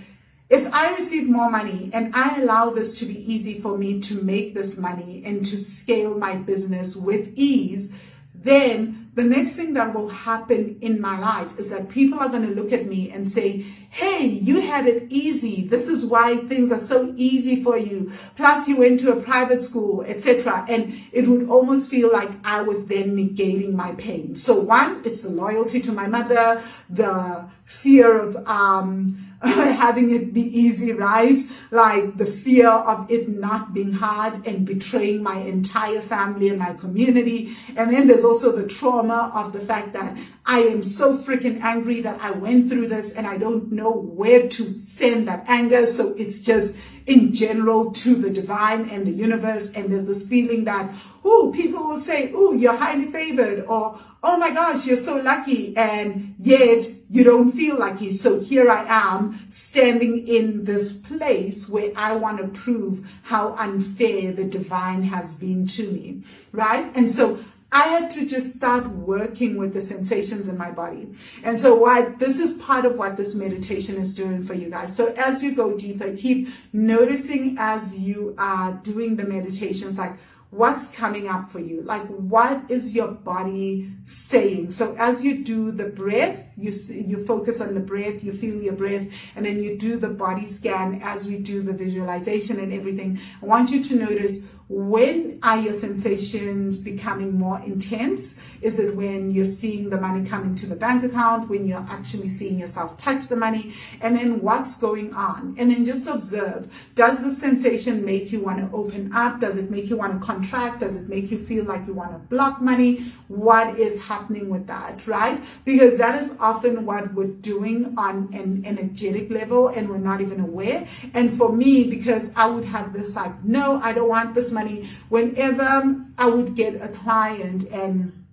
if 0.49 0.73
I 0.73 0.95
receive 0.95 1.29
more 1.29 1.49
money 1.49 1.89
and 1.93 2.15
I 2.15 2.41
allow 2.41 2.69
this 2.69 2.97
to 2.99 3.05
be 3.05 3.33
easy 3.33 3.59
for 3.59 3.77
me 3.77 3.99
to 4.01 4.23
make 4.23 4.53
this 4.53 4.77
money 4.77 5.21
and 5.25 5.45
to 5.45 5.57
scale 5.57 6.17
my 6.17 6.37
business 6.37 6.95
with 6.95 7.31
ease, 7.35 8.15
then 8.33 9.09
the 9.15 9.23
next 9.23 9.55
thing 9.55 9.73
that 9.73 9.93
will 9.93 10.09
happen 10.09 10.77
in 10.79 11.01
my 11.01 11.19
life 11.19 11.59
is 11.59 11.69
that 11.71 11.89
people 11.89 12.19
are 12.19 12.29
going 12.29 12.47
to 12.47 12.53
look 12.53 12.71
at 12.71 12.85
me 12.85 13.11
and 13.11 13.27
say, 13.27 13.65
Hey, 13.89 14.25
you 14.27 14.61
had 14.61 14.85
it 14.85 15.11
easy. 15.11 15.67
This 15.67 15.87
is 15.89 16.05
why 16.05 16.37
things 16.37 16.71
are 16.71 16.77
so 16.77 17.13
easy 17.17 17.61
for 17.63 17.77
you. 17.77 18.11
Plus 18.35 18.67
you 18.69 18.77
went 18.77 18.99
to 19.01 19.11
a 19.11 19.21
private 19.21 19.63
school, 19.63 20.03
etc. 20.03 20.65
And 20.69 20.93
it 21.11 21.27
would 21.27 21.49
almost 21.49 21.89
feel 21.89 22.13
like 22.13 22.29
I 22.45 22.61
was 22.61 22.85
then 22.85 23.17
negating 23.17 23.73
my 23.73 23.93
pain. 23.95 24.35
So 24.35 24.57
one, 24.59 25.01
it's 25.03 25.23
the 25.23 25.29
loyalty 25.29 25.81
to 25.81 25.91
my 25.91 26.07
mother, 26.07 26.61
the 26.89 27.49
fear 27.65 28.21
of, 28.21 28.35
um, 28.47 29.26
having 29.43 30.09
it 30.09 30.33
be 30.33 30.41
easy, 30.41 30.91
right? 30.93 31.37
Like 31.69 32.17
the 32.17 32.25
fear 32.25 32.69
of 32.69 33.09
it 33.11 33.29
not 33.29 33.73
being 33.73 33.93
hard 33.93 34.47
and 34.47 34.65
betraying 34.65 35.21
my 35.21 35.37
entire 35.37 36.01
family 36.01 36.49
and 36.49 36.57
my 36.57 36.73
community. 36.73 37.49
And 37.75 37.91
then 37.91 38.07
there's 38.07 38.23
also 38.23 38.51
the 38.51 38.67
trauma 38.67 39.31
of 39.35 39.53
the 39.53 39.59
fact 39.59 39.93
that 39.93 40.17
I 40.45 40.59
am 40.59 40.81
so 40.81 41.15
freaking 41.15 41.61
angry 41.61 42.01
that 42.01 42.19
I 42.21 42.31
went 42.31 42.69
through 42.69 42.87
this 42.87 43.13
and 43.13 43.27
I 43.27 43.37
don't 43.37 43.71
know 43.71 43.91
where 43.91 44.47
to 44.47 44.63
send 44.73 45.27
that 45.27 45.45
anger. 45.47 45.85
So 45.85 46.15
it's 46.17 46.39
just 46.39 46.75
in 47.07 47.31
general 47.31 47.91
to 47.91 48.15
the 48.15 48.29
divine 48.29 48.89
and 48.89 49.07
the 49.07 49.11
universe. 49.11 49.71
And 49.71 49.91
there's 49.91 50.05
this 50.05 50.27
feeling 50.27 50.65
that, 50.65 50.93
oh, 51.23 51.51
people 51.55 51.83
will 51.83 51.99
say, 51.99 52.31
oh, 52.35 52.53
you're 52.53 52.75
highly 52.75 53.05
favored 53.05 53.65
or, 53.65 53.97
oh 54.23 54.37
my 54.37 54.53
gosh, 54.53 54.85
you're 54.85 54.97
so 54.97 55.15
lucky. 55.15 55.75
And 55.77 56.35
yet 56.37 56.89
you 57.09 57.23
don't 57.23 57.51
feel 57.51 57.79
lucky. 57.79 58.11
So 58.11 58.39
here 58.41 58.69
I 58.69 58.85
am 58.87 59.33
standing 59.49 60.27
in 60.27 60.65
this 60.65 60.93
place 60.93 61.69
where 61.69 61.91
I 61.95 62.15
want 62.15 62.39
to 62.39 62.47
prove 62.49 63.19
how 63.23 63.55
unfair 63.55 64.33
the 64.33 64.43
divine 64.43 65.03
has 65.03 65.33
been 65.33 65.65
to 65.67 65.89
me. 65.89 66.23
Right. 66.51 66.91
And 66.95 67.09
so 67.09 67.39
I 67.71 67.83
had 67.87 68.09
to 68.11 68.25
just 68.25 68.55
start 68.55 68.87
working 68.87 69.57
with 69.57 69.73
the 69.73 69.81
sensations 69.81 70.47
in 70.47 70.57
my 70.57 70.71
body. 70.71 71.09
And 71.43 71.59
so 71.59 71.75
why 71.75 72.09
this 72.17 72.39
is 72.39 72.53
part 72.53 72.85
of 72.85 72.97
what 72.97 73.17
this 73.17 73.35
meditation 73.35 73.97
is 73.97 74.15
doing 74.15 74.41
for 74.41 74.53
you 74.53 74.69
guys. 74.69 74.95
So 74.95 75.13
as 75.17 75.43
you 75.43 75.53
go 75.53 75.77
deeper, 75.77 76.15
keep 76.15 76.47
noticing 76.71 77.57
as 77.59 77.97
you 77.97 78.35
are 78.37 78.73
doing 78.83 79.17
the 79.17 79.25
meditations, 79.25 79.97
like 79.97 80.15
what's 80.49 80.87
coming 80.87 81.27
up 81.27 81.51
for 81.51 81.59
you 81.59 81.81
like 81.81 82.05
what 82.07 82.71
is 82.71 82.95
your 82.95 83.11
body 83.11 83.91
saying 84.05 84.69
so 84.69 84.95
as 84.97 85.21
you 85.21 85.43
do 85.43 85.73
the 85.73 85.89
breath 85.89 86.49
you 86.55 86.71
you 86.89 87.21
focus 87.25 87.59
on 87.59 87.73
the 87.73 87.81
breath 87.81 88.23
you 88.23 88.31
feel 88.31 88.61
your 88.61 88.73
breath 88.73 89.35
and 89.35 89.45
then 89.45 89.61
you 89.61 89.77
do 89.77 89.97
the 89.97 90.09
body 90.09 90.45
scan 90.45 91.01
as 91.03 91.27
we 91.27 91.37
do 91.37 91.61
the 91.61 91.73
visualization 91.73 92.61
and 92.61 92.71
everything 92.71 93.19
i 93.41 93.45
want 93.45 93.69
you 93.69 93.83
to 93.83 93.97
notice 93.97 94.39
when 94.69 95.39
are 95.43 95.59
your 95.59 95.73
sensations 95.73 96.77
becoming 96.77 97.37
more 97.39 97.59
intense? 97.61 98.57
Is 98.61 98.79
it 98.79 98.95
when 98.95 99.31
you're 99.31 99.45
seeing 99.45 99.89
the 99.89 99.99
money 99.99 100.27
come 100.27 100.43
into 100.43 100.65
the 100.65 100.75
bank 100.75 101.03
account, 101.05 101.49
when 101.49 101.65
you're 101.65 101.85
actually 101.89 102.27
seeing 102.27 102.59
yourself 102.59 102.97
touch 102.97 103.27
the 103.27 103.37
money? 103.37 103.73
And 104.01 104.15
then 104.15 104.41
what's 104.41 104.75
going 104.75 105.13
on? 105.13 105.55
And 105.57 105.71
then 105.71 105.85
just 105.85 106.05
observe. 106.07 106.91
Does 106.95 107.23
the 107.23 107.31
sensation 107.31 108.03
make 108.03 108.33
you 108.33 108.41
want 108.41 108.59
to 108.59 108.75
open 108.75 109.13
up? 109.13 109.39
Does 109.39 109.57
it 109.57 109.71
make 109.71 109.89
you 109.89 109.97
want 109.97 110.19
to 110.19 110.25
contract? 110.25 110.81
Does 110.81 110.97
it 110.97 111.07
make 111.07 111.31
you 111.31 111.37
feel 111.37 111.63
like 111.63 111.87
you 111.87 111.93
want 111.93 112.11
to 112.11 112.17
block 112.17 112.61
money? 112.61 113.05
What 113.29 113.79
is 113.79 114.05
happening 114.05 114.49
with 114.49 114.67
that, 114.67 115.07
right? 115.07 115.41
Because 115.63 115.97
that 115.97 116.21
is 116.21 116.35
often 116.41 116.85
what 116.85 117.13
we're 117.13 117.27
doing 117.27 117.97
on 117.97 118.33
an 118.33 118.65
energetic 118.65 119.29
level 119.31 119.69
and 119.69 119.87
we're 119.89 119.97
not 119.97 120.19
even 120.19 120.41
aware. 120.41 120.85
And 121.13 121.31
for 121.31 121.53
me, 121.53 121.89
because 121.89 122.33
I 122.35 122.49
would 122.49 122.65
have 122.65 122.91
this 122.91 123.15
like, 123.15 123.45
no, 123.45 123.79
I 123.81 123.93
don't 123.93 124.09
want 124.09 124.35
this 124.35 124.56
money. 124.59 124.77
Whenever 125.09 125.71
I 126.17 126.27
would 126.35 126.55
get 126.55 126.81
a 126.81 126.89
client 127.01 127.61
and 127.71 128.25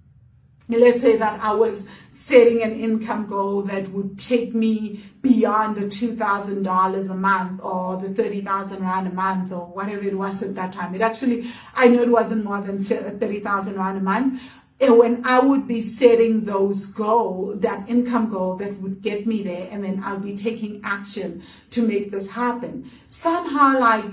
let's 0.68 1.02
say 1.02 1.16
that 1.18 1.40
I 1.40 1.52
was 1.54 1.86
setting 2.10 2.62
an 2.62 2.72
income 2.72 3.26
goal 3.26 3.62
that 3.62 3.90
would 3.90 4.18
take 4.18 4.54
me 4.54 5.00
beyond 5.20 5.76
the 5.76 5.86
$2,000 5.86 7.10
a 7.10 7.14
month 7.14 7.60
or 7.62 7.98
the 7.98 8.08
30,000 8.08 8.82
Rand 8.82 9.06
a 9.08 9.12
month 9.12 9.52
or 9.52 9.66
whatever 9.66 10.04
it 10.04 10.16
was 10.16 10.42
at 10.42 10.54
that 10.54 10.72
time. 10.72 10.94
It 10.94 11.02
actually, 11.02 11.44
I 11.74 11.88
know 11.88 12.00
it 12.00 12.10
wasn't 12.10 12.44
more 12.44 12.60
than 12.62 12.82
30,000 12.82 13.76
Rand 13.76 13.98
a 13.98 14.00
month. 14.00 14.40
And 14.80 14.98
when 14.98 15.24
I 15.24 15.38
would 15.38 15.68
be 15.68 15.82
setting 15.82 16.44
those 16.44 16.86
goal, 16.86 17.54
that 17.56 17.88
income 17.88 18.28
goal 18.30 18.56
that 18.56 18.80
would 18.80 19.02
get 19.02 19.26
me 19.26 19.42
there, 19.42 19.68
and 19.70 19.84
then 19.84 20.02
I'll 20.04 20.18
be 20.18 20.34
taking 20.34 20.80
action 20.82 21.42
to 21.70 21.86
make 21.86 22.10
this 22.10 22.30
happen. 22.32 22.90
Somehow 23.08 23.78
like 23.78 24.12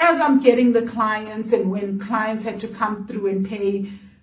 as 0.00 0.20
I'm 0.20 0.40
getting 0.40 0.72
the 0.72 0.86
clients 0.86 1.52
and 1.52 1.70
when 1.70 1.98
clients 1.98 2.44
had 2.44 2.58
to 2.60 2.68
come 2.68 3.06
through 3.06 3.26
and 3.28 3.46
pay, 3.46 3.82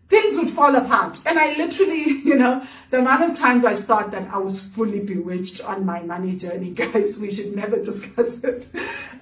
things 0.10 0.38
would 0.38 0.50
fall 0.50 0.76
apart. 0.76 1.22
And 1.26 1.38
I 1.38 1.56
literally, 1.58 2.04
you 2.26 2.36
know, 2.36 2.64
the 2.90 3.00
amount 3.00 3.30
of 3.30 3.38
times 3.38 3.64
I 3.64 3.76
thought 3.76 4.12
that 4.12 4.30
I 4.34 4.38
was 4.38 4.74
fully 4.74 5.00
bewitched 5.00 5.64
on 5.64 5.86
my 5.86 6.02
money 6.04 6.38
journey, 6.38 6.72
guys, 6.74 7.20
we 7.20 7.32
should 7.32 7.56
never 7.56 7.82
discuss 7.82 8.44
it. 8.44 8.68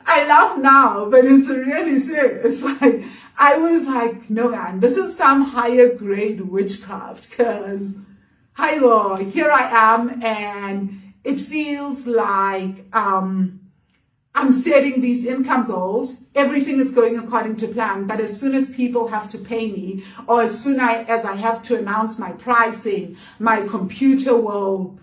I 0.07 0.27
laugh 0.27 0.57
now, 0.59 1.09
but 1.09 1.25
it's 1.25 1.49
really 1.49 1.99
serious. 1.99 2.63
Like, 2.81 3.03
I 3.37 3.57
was 3.57 3.85
like, 3.85 4.29
no 4.29 4.49
man, 4.49 4.79
this 4.79 4.97
is 4.97 5.15
some 5.15 5.41
higher 5.41 5.93
grade 5.93 6.41
witchcraft 6.41 7.29
because, 7.29 7.97
hi 8.53 8.77
Lord, 8.77 9.21
here 9.21 9.51
I 9.51 9.93
am 9.93 10.23
and 10.23 10.91
it 11.23 11.39
feels 11.39 12.07
like, 12.07 12.85
um, 12.95 13.64
I'm 14.37 14.51
setting 14.51 14.99
these 14.99 15.25
income 15.25 15.65
goals. 15.65 16.25
Everything 16.35 16.79
is 16.79 16.91
going 16.91 17.17
according 17.17 17.55
to 17.57 17.67
plan. 17.69 18.05
But 18.05 18.19
as 18.19 18.37
soon 18.37 18.53
as 18.53 18.69
people 18.69 19.07
have 19.07 19.29
to 19.29 19.37
pay 19.37 19.71
me, 19.71 20.03
or 20.27 20.41
as 20.41 20.61
soon 20.61 20.79
as 20.81 21.23
I 21.23 21.35
have 21.35 21.63
to 21.63 21.77
announce 21.77 22.19
my 22.19 22.33
pricing, 22.33 23.15
my 23.39 23.61
computer 23.61 24.35
will 24.35 24.99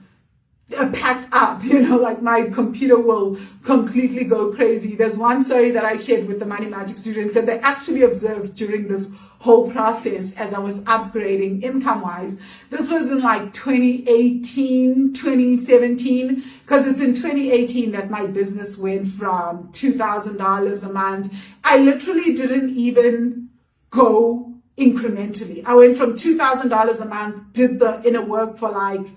Uh, 0.78 0.90
packed 0.92 1.28
up, 1.32 1.62
you 1.64 1.82
know, 1.82 1.96
like 1.98 2.22
my 2.22 2.48
computer 2.48 2.98
will 2.98 3.36
completely 3.62 4.24
go 4.24 4.54
crazy. 4.54 4.96
There's 4.96 5.18
one 5.18 5.44
story 5.44 5.70
that 5.72 5.84
I 5.84 5.96
shared 5.96 6.26
with 6.26 6.38
the 6.38 6.46
Money 6.46 6.66
Magic 6.66 6.96
students 6.96 7.34
that 7.34 7.44
they 7.46 7.58
actually 7.58 8.02
observed 8.02 8.54
during 8.54 8.88
this 8.88 9.12
whole 9.40 9.70
process 9.70 10.32
as 10.36 10.54
I 10.54 10.60
was 10.60 10.80
upgrading 10.82 11.62
income 11.62 12.00
wise. 12.00 12.38
This 12.70 12.90
was 12.90 13.10
in 13.10 13.20
like 13.20 13.52
2018, 13.52 15.12
2017, 15.12 16.42
because 16.62 16.86
it's 16.86 17.02
in 17.02 17.14
2018 17.14 17.92
that 17.92 18.08
my 18.08 18.28
business 18.28 18.78
went 18.78 19.08
from 19.08 19.68
$2,000 19.72 20.82
a 20.84 20.92
month. 20.92 21.56
I 21.64 21.78
literally 21.78 22.34
didn't 22.34 22.70
even 22.70 23.50
go 23.90 24.54
incrementally. 24.78 25.64
I 25.66 25.74
went 25.74 25.96
from 25.96 26.14
$2,000 26.14 27.00
a 27.00 27.04
month, 27.04 27.52
did 27.52 27.78
the 27.78 28.00
inner 28.06 28.24
work 28.24 28.58
for 28.58 28.70
like 28.70 29.08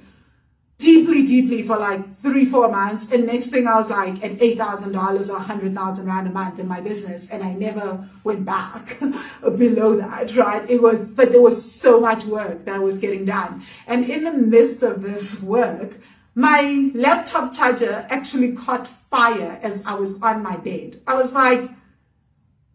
deeply, 0.78 1.26
deeply 1.26 1.64
for 1.64 1.78
like 1.78 2.06
three, 2.06 2.46
four 2.46 2.70
months. 2.70 3.12
And 3.12 3.26
next 3.26 3.48
thing 3.48 3.68
I 3.68 3.76
was 3.76 3.90
like 3.90 4.24
at 4.24 4.38
$8,000 4.38 5.30
or 5.30 5.34
100,000 5.34 6.06
Rand 6.06 6.28
a 6.28 6.32
month 6.32 6.60
in 6.60 6.68
my 6.68 6.82
business. 6.82 7.30
And 7.30 7.44
I 7.44 7.54
never 7.54 8.08
went 8.24 8.46
back 8.46 9.00
below 9.42 9.96
that, 9.98 10.36
right? 10.36 10.70
It 10.70 10.82
was, 10.82 11.14
but 11.14 11.32
there 11.32 11.42
was 11.42 11.72
so 11.72 12.00
much 12.00 12.26
work 12.26 12.66
that 12.66 12.76
I 12.76 12.80
was 12.80 12.98
getting 12.98 13.26
done. 13.26 13.64
And 13.88 14.06
in 14.10 14.24
the 14.24 14.34
midst 14.34 14.84
of 14.84 15.02
this 15.02 15.42
work, 15.42 15.98
my 16.36 16.92
laptop 16.94 17.54
charger 17.54 18.06
actually 18.10 18.52
caught 18.52 18.88
fire 18.88 19.58
as 19.64 19.82
I 19.86 19.94
was 19.94 20.22
on 20.22 20.44
my 20.44 20.58
bed. 20.58 21.02
I 21.08 21.16
was 21.16 21.32
like, 21.34 21.72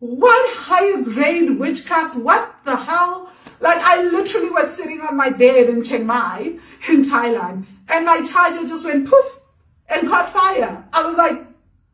what 0.00 0.56
higher 0.56 1.04
grade 1.04 1.58
witchcraft? 1.58 2.16
What 2.16 2.56
the 2.64 2.74
hell? 2.74 3.30
Like 3.60 3.78
I 3.82 4.02
literally 4.02 4.50
was 4.50 4.74
sitting 4.74 5.00
on 5.02 5.16
my 5.16 5.30
bed 5.30 5.68
in 5.68 5.84
Chiang 5.84 6.06
Mai 6.06 6.58
in 6.88 7.02
Thailand 7.02 7.66
and 7.88 8.06
my 8.06 8.24
charger 8.24 8.66
just 8.66 8.84
went 8.84 9.08
poof 9.08 9.40
and 9.88 10.08
caught 10.08 10.30
fire. 10.30 10.84
I 10.92 11.04
was 11.04 11.18
like, 11.18 11.46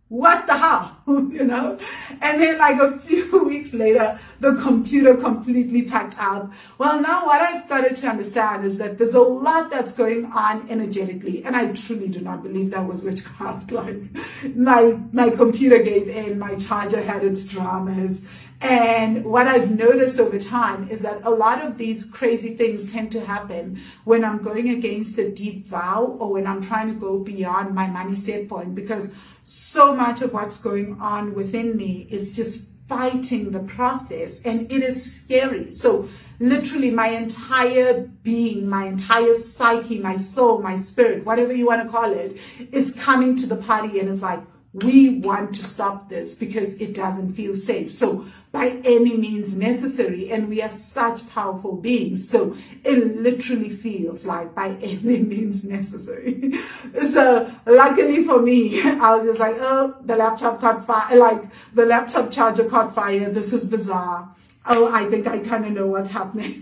what 0.09 0.47
the 0.47 0.57
hell, 0.57 0.95
you 1.31 1.45
know? 1.45 1.79
And 2.21 2.40
then 2.40 2.59
like 2.59 2.81
a 2.81 2.99
few 2.99 3.45
weeks 3.47 3.73
later, 3.73 4.19
the 4.40 4.57
computer 4.62 5.14
completely 5.14 5.83
packed 5.83 6.19
up. 6.19 6.53
Well, 6.79 7.01
now 7.01 7.27
what 7.27 7.40
I've 7.40 7.61
started 7.61 7.95
to 7.97 8.09
understand 8.09 8.64
is 8.64 8.79
that 8.79 8.99
there's 8.99 9.14
a 9.14 9.21
lot 9.21 9.71
that's 9.71 9.92
going 9.92 10.27
on 10.27 10.69
energetically. 10.69 11.45
And 11.45 11.55
I 11.55 11.73
truly 11.73 12.09
do 12.09 12.21
not 12.21 12.42
believe 12.42 12.73
that 12.73 12.87
was 12.87 13.05
witchcraft. 13.05 13.73
Like 13.77 14.57
my, 14.57 14.99
my 15.12 15.31
computer 15.31 15.79
gave 15.83 16.09
in, 16.09 16.38
my 16.38 16.57
charger 16.57 17.03
had 17.03 17.23
its 17.23 17.45
dramas 17.45 18.25
and 18.61 19.25
what 19.25 19.47
I've 19.47 19.71
noticed 19.71 20.19
over 20.19 20.38
time 20.38 20.88
is 20.88 21.03
that 21.03 21.25
a 21.25 21.31
lot 21.31 21.62
of 21.62 21.77
these 21.77 22.05
crazy 22.05 22.55
things 22.57 22.90
tend 22.90 23.12
to 23.12 23.21
happen 23.25 23.81
when 24.05 24.25
I'm 24.25 24.38
going 24.38 24.71
against 24.71 25.19
a 25.19 25.31
deep 25.31 25.66
vow 25.66 26.16
or 26.19 26.33
when 26.33 26.47
I'm 26.47 26.62
trying 26.62 26.88
to 26.88 26.95
go 26.95 27.19
beyond 27.19 27.75
my 27.75 27.88
money 27.88 28.14
set 28.14 28.49
point 28.49 28.75
because 28.75 29.38
so 29.45 29.95
much 29.95 30.23
of 30.23 30.33
what's 30.33 30.57
going 30.59 30.99
on 31.01 31.35
within 31.35 31.77
me 31.77 32.07
is 32.11 32.35
just 32.35 32.69
fighting 32.87 33.51
the 33.51 33.61
process 33.61 34.40
and 34.42 34.71
it 34.71 34.83
is 34.83 35.21
scary. 35.21 35.71
So 35.71 36.09
literally 36.38 36.90
my 36.90 37.09
entire 37.09 38.09
being, 38.23 38.69
my 38.69 38.87
entire 38.87 39.35
psyche, 39.35 39.99
my 39.99 40.16
soul, 40.16 40.62
my 40.62 40.77
spirit, 40.77 41.27
whatever 41.27 41.53
you 41.53 41.66
want 41.66 41.83
to 41.83 41.88
call 41.88 42.12
it, 42.12 42.35
is 42.73 42.92
coming 42.92 43.35
to 43.37 43.47
the 43.47 43.57
party 43.57 43.99
and 43.99 44.09
is 44.09 44.23
like, 44.23 44.40
we 44.82 45.20
want 45.20 45.54
to 45.54 45.64
stop 45.64 46.08
this 46.10 46.34
because 46.34 46.74
it 46.80 46.94
doesn't 46.94 47.32
feel 47.32 47.54
safe. 47.54 47.90
So 47.90 48.26
by 48.56 48.80
any 48.84 49.16
means 49.16 49.54
necessary. 49.54 50.30
And 50.30 50.48
we 50.48 50.62
are 50.62 50.68
such 50.68 51.28
powerful 51.28 51.76
beings. 51.76 52.26
So 52.28 52.54
it 52.84 53.16
literally 53.20 53.68
feels 53.68 54.24
like 54.26 54.54
by 54.54 54.68
any 54.82 55.22
means 55.22 55.62
necessary. 55.62 56.52
so 57.12 57.50
luckily 57.66 58.24
for 58.24 58.40
me, 58.40 58.83
I 58.85 59.14
was 59.14 59.27
just 59.27 59.40
like, 59.40 59.56
oh, 59.58 59.96
the 60.02 60.16
laptop 60.16 60.60
caught 60.60 60.87
fire, 60.87 61.16
like 61.16 61.44
the 61.74 61.85
laptop 61.85 62.31
charger 62.31 62.64
caught 62.64 62.94
fire. 62.94 63.29
This 63.29 63.52
is 63.52 63.64
bizarre. 63.66 64.35
Oh, 64.66 64.92
I 64.92 65.04
think 65.04 65.27
I 65.27 65.38
kind 65.38 65.64
of 65.64 65.72
know 65.72 65.87
what's 65.87 66.10
happening. 66.10 66.54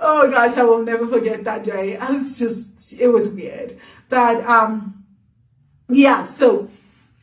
oh 0.00 0.30
gosh, 0.30 0.56
I 0.56 0.62
will 0.62 0.84
never 0.84 1.06
forget 1.06 1.44
that 1.44 1.64
day. 1.64 1.96
I 1.96 2.10
was 2.10 2.38
just, 2.38 3.00
it 3.00 3.08
was 3.08 3.28
weird. 3.30 3.78
But, 4.08 4.44
um, 4.44 5.04
yeah, 5.88 6.24
so 6.24 6.68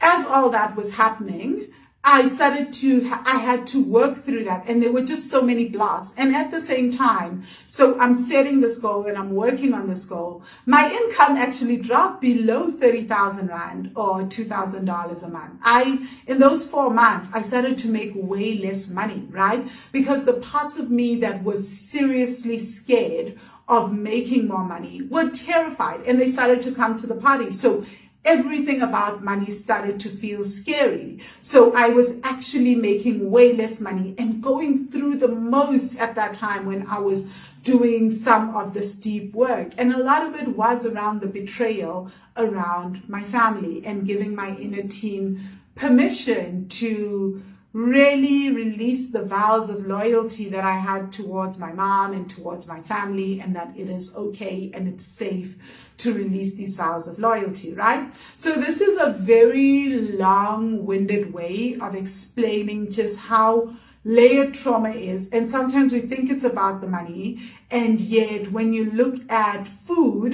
as 0.01 0.25
all 0.25 0.49
that 0.49 0.75
was 0.75 0.95
happening, 0.95 1.67
I 2.03 2.27
started 2.27 2.71
to, 2.73 3.11
I 3.25 3.39
had 3.39 3.67
to 3.67 3.83
work 3.83 4.17
through 4.17 4.45
that. 4.45 4.67
And 4.67 4.81
there 4.81 4.91
were 4.91 5.03
just 5.03 5.29
so 5.29 5.41
many 5.41 5.67
blocks. 5.67 6.13
And 6.17 6.33
at 6.33 6.49
the 6.49 6.61
same 6.61 6.91
time, 6.91 7.43
so 7.65 7.99
I'm 7.99 8.13
setting 8.13 8.61
this 8.61 8.77
goal 8.77 9.05
and 9.05 9.17
I'm 9.17 9.31
working 9.31 9.73
on 9.73 9.87
this 9.87 10.05
goal. 10.05 10.43
My 10.65 10.89
income 10.89 11.35
actually 11.35 11.75
dropped 11.77 12.21
below 12.21 12.71
30,000 12.71 13.47
Rand 13.49 13.91
or 13.95 14.21
$2,000 14.21 15.23
a 15.23 15.27
month. 15.27 15.59
I, 15.61 16.07
in 16.25 16.39
those 16.39 16.65
four 16.65 16.89
months, 16.89 17.29
I 17.33 17.41
started 17.41 17.77
to 17.79 17.89
make 17.89 18.13
way 18.15 18.57
less 18.57 18.89
money, 18.89 19.27
right? 19.29 19.69
Because 19.91 20.25
the 20.25 20.33
parts 20.33 20.79
of 20.79 20.89
me 20.89 21.17
that 21.17 21.43
was 21.43 21.67
seriously 21.67 22.59
scared 22.59 23.37
of 23.67 23.93
making 23.93 24.47
more 24.47 24.65
money 24.65 25.01
were 25.11 25.29
terrified 25.29 26.01
and 26.07 26.19
they 26.19 26.29
started 26.29 26.61
to 26.63 26.71
come 26.71 26.97
to 26.97 27.05
the 27.05 27.15
party. 27.15 27.51
So 27.51 27.83
everything 28.25 28.81
about 28.81 29.23
money 29.23 29.47
started 29.47 29.99
to 30.01 30.09
feel 30.09 30.43
scary. 30.43 31.21
So 31.41 31.73
I 31.75 31.89
was 31.89 32.19
actually 32.23 32.75
making 32.75 33.31
way 33.31 33.53
less 33.53 33.79
money 33.81 34.15
and 34.17 34.41
going 34.41 34.87
through 34.87 35.17
the 35.17 35.27
most 35.27 35.97
at 35.97 36.15
that 36.15 36.33
time 36.33 36.65
when 36.65 36.85
I 36.87 36.99
was 36.99 37.23
doing 37.63 38.11
some 38.11 38.55
of 38.55 38.73
this 38.73 38.95
deep 38.95 39.33
work. 39.33 39.71
And 39.77 39.93
a 39.93 40.03
lot 40.03 40.23
of 40.23 40.35
it 40.41 40.55
was 40.55 40.85
around 40.85 41.21
the 41.21 41.27
betrayal 41.27 42.11
around 42.37 43.07
my 43.09 43.21
family 43.21 43.85
and 43.85 44.05
giving 44.05 44.35
my 44.35 44.55
inner 44.55 44.87
team 44.87 45.41
permission 45.75 46.67
to 46.67 47.41
really 47.71 48.51
release 48.51 49.11
the 49.11 49.23
vows 49.23 49.69
of 49.69 49.85
loyalty 49.85 50.49
that 50.49 50.63
I 50.63 50.77
had 50.77 51.11
towards 51.11 51.59
my 51.59 51.71
mom 51.71 52.13
and 52.13 52.29
towards 52.29 52.67
my 52.67 52.81
family, 52.81 53.39
and 53.39 53.55
that 53.55 53.73
it 53.75 53.89
is 53.89 54.15
okay 54.15 54.71
and 54.73 54.87
it's 54.87 55.05
safe 55.05 55.91
to 55.97 56.13
release 56.13 56.55
these 56.55 56.75
vows 56.75 57.07
of 57.07 57.19
loyalty, 57.19 57.73
right? 57.73 58.13
So, 58.35 58.55
this 58.55 58.81
is 58.81 58.99
a 58.99 59.11
very 59.11 59.89
long 59.89 60.85
winded 60.85 61.33
way 61.33 61.77
of 61.79 61.95
explaining 61.95 62.91
just 62.91 63.19
how 63.19 63.73
layered 64.09 64.55
trauma 64.55 64.89
is. 64.89 65.29
And 65.29 65.47
sometimes 65.47 65.93
we 65.93 65.99
think 65.99 66.31
it's 66.31 66.43
about 66.43 66.81
the 66.81 66.87
money. 66.87 67.39
And 67.69 68.01
yet 68.01 68.51
when 68.51 68.73
you 68.73 68.89
look 68.91 69.19
at 69.31 69.67
food, 69.67 70.33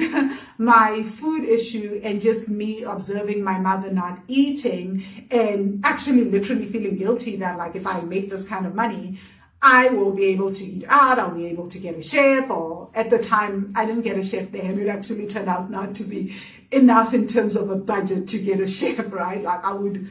my 0.58 1.04
food 1.04 1.44
issue 1.44 2.00
and 2.02 2.22
just 2.22 2.48
me 2.48 2.84
observing 2.84 3.44
my 3.44 3.60
mother 3.60 3.92
not 3.92 4.20
eating 4.28 5.04
and 5.30 5.82
actually 5.86 6.24
literally 6.24 6.68
feeling 6.68 6.96
guilty 6.96 7.36
that 7.38 7.58
like 7.58 7.76
if 7.76 7.86
I 7.86 8.00
make 8.02 8.30
this 8.30 8.48
kind 8.48 8.66
of 8.66 8.74
money, 8.74 9.20
I 9.62 9.90
will 9.90 10.14
be 10.14 10.26
able 10.26 10.54
to 10.54 10.64
eat 10.64 10.86
out. 10.88 11.20
I'll 11.20 11.36
be 11.36 11.48
able 11.48 11.68
to 11.68 11.80
get 11.80 11.98
a 11.98 12.02
chef 12.02 12.50
or 12.50 12.90
at 12.94 13.10
the 13.10 13.20
time 13.20 13.74
I 13.76 13.86
didn't 13.86 14.04
get 14.04 14.18
a 14.18 14.24
chef 14.24 14.52
there 14.52 14.64
and 14.64 14.80
it 14.80 14.88
actually 14.88 15.28
turned 15.28 15.50
out 15.50 15.70
not 15.70 15.96
to 15.96 16.04
be 16.06 16.34
enough 16.72 17.14
in 17.14 17.28
terms 17.28 17.58
of 17.58 17.70
a 17.70 17.76
budget 17.76 18.30
to 18.30 18.40
get 18.40 18.62
a 18.62 18.68
chef, 18.80 19.12
right? 19.12 19.44
Like 19.44 19.66
I 19.66 19.74
would 19.74 20.10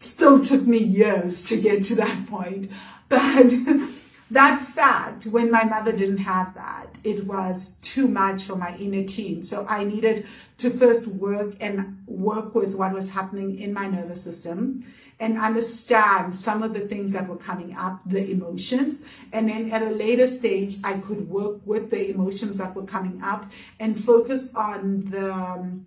still 0.00 0.44
took 0.44 0.66
me 0.66 0.78
years 0.78 1.48
to 1.48 1.60
get 1.60 1.84
to 1.84 1.94
that 1.96 2.26
point. 2.26 2.68
But 3.08 3.52
that 4.30 4.60
fact, 4.60 5.26
when 5.26 5.50
my 5.50 5.64
mother 5.64 5.96
didn't 5.96 6.18
have 6.18 6.54
that, 6.54 6.98
it 7.04 7.26
was 7.26 7.76
too 7.82 8.08
much 8.08 8.42
for 8.42 8.56
my 8.56 8.76
inner 8.76 9.04
teen. 9.04 9.42
So 9.42 9.66
I 9.68 9.84
needed 9.84 10.26
to 10.58 10.70
first 10.70 11.06
work 11.06 11.54
and 11.60 12.02
work 12.06 12.54
with 12.54 12.74
what 12.74 12.92
was 12.92 13.10
happening 13.10 13.58
in 13.58 13.72
my 13.72 13.86
nervous 13.86 14.22
system 14.22 14.84
and 15.18 15.38
understand 15.38 16.34
some 16.34 16.62
of 16.62 16.74
the 16.74 16.80
things 16.80 17.12
that 17.12 17.26
were 17.26 17.36
coming 17.36 17.74
up, 17.74 18.00
the 18.04 18.30
emotions. 18.30 19.00
And 19.32 19.48
then 19.48 19.70
at 19.70 19.82
a 19.82 19.90
later 19.90 20.26
stage, 20.26 20.76
I 20.84 20.98
could 20.98 21.28
work 21.28 21.60
with 21.64 21.90
the 21.90 22.10
emotions 22.10 22.58
that 22.58 22.74
were 22.74 22.84
coming 22.84 23.22
up 23.22 23.50
and 23.80 23.98
focus 23.98 24.54
on 24.54 25.06
the, 25.10 25.32
um, 25.32 25.86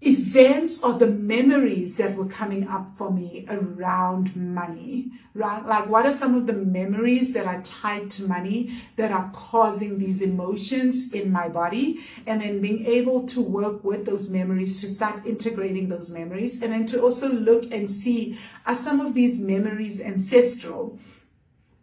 events 0.00 0.80
or 0.82 0.92
the 0.94 1.08
memories 1.08 1.96
that 1.96 2.14
were 2.14 2.26
coming 2.26 2.68
up 2.68 2.88
for 2.96 3.10
me 3.10 3.44
around 3.48 4.36
money, 4.36 5.10
right? 5.34 5.64
Like, 5.66 5.88
what 5.88 6.06
are 6.06 6.12
some 6.12 6.36
of 6.36 6.46
the 6.46 6.52
memories 6.52 7.34
that 7.34 7.46
are 7.46 7.60
tied 7.62 8.08
to 8.12 8.28
money 8.28 8.70
that 8.96 9.10
are 9.10 9.30
causing 9.34 9.98
these 9.98 10.22
emotions 10.22 11.12
in 11.12 11.32
my 11.32 11.48
body? 11.48 11.98
And 12.26 12.40
then 12.40 12.60
being 12.60 12.86
able 12.86 13.26
to 13.26 13.40
work 13.40 13.82
with 13.82 14.06
those 14.06 14.30
memories 14.30 14.80
to 14.82 14.88
start 14.88 15.26
integrating 15.26 15.88
those 15.88 16.10
memories 16.10 16.62
and 16.62 16.72
then 16.72 16.86
to 16.86 17.02
also 17.02 17.28
look 17.28 17.72
and 17.72 17.90
see 17.90 18.38
are 18.66 18.76
some 18.76 19.00
of 19.00 19.14
these 19.14 19.40
memories 19.40 20.00
ancestral? 20.00 20.98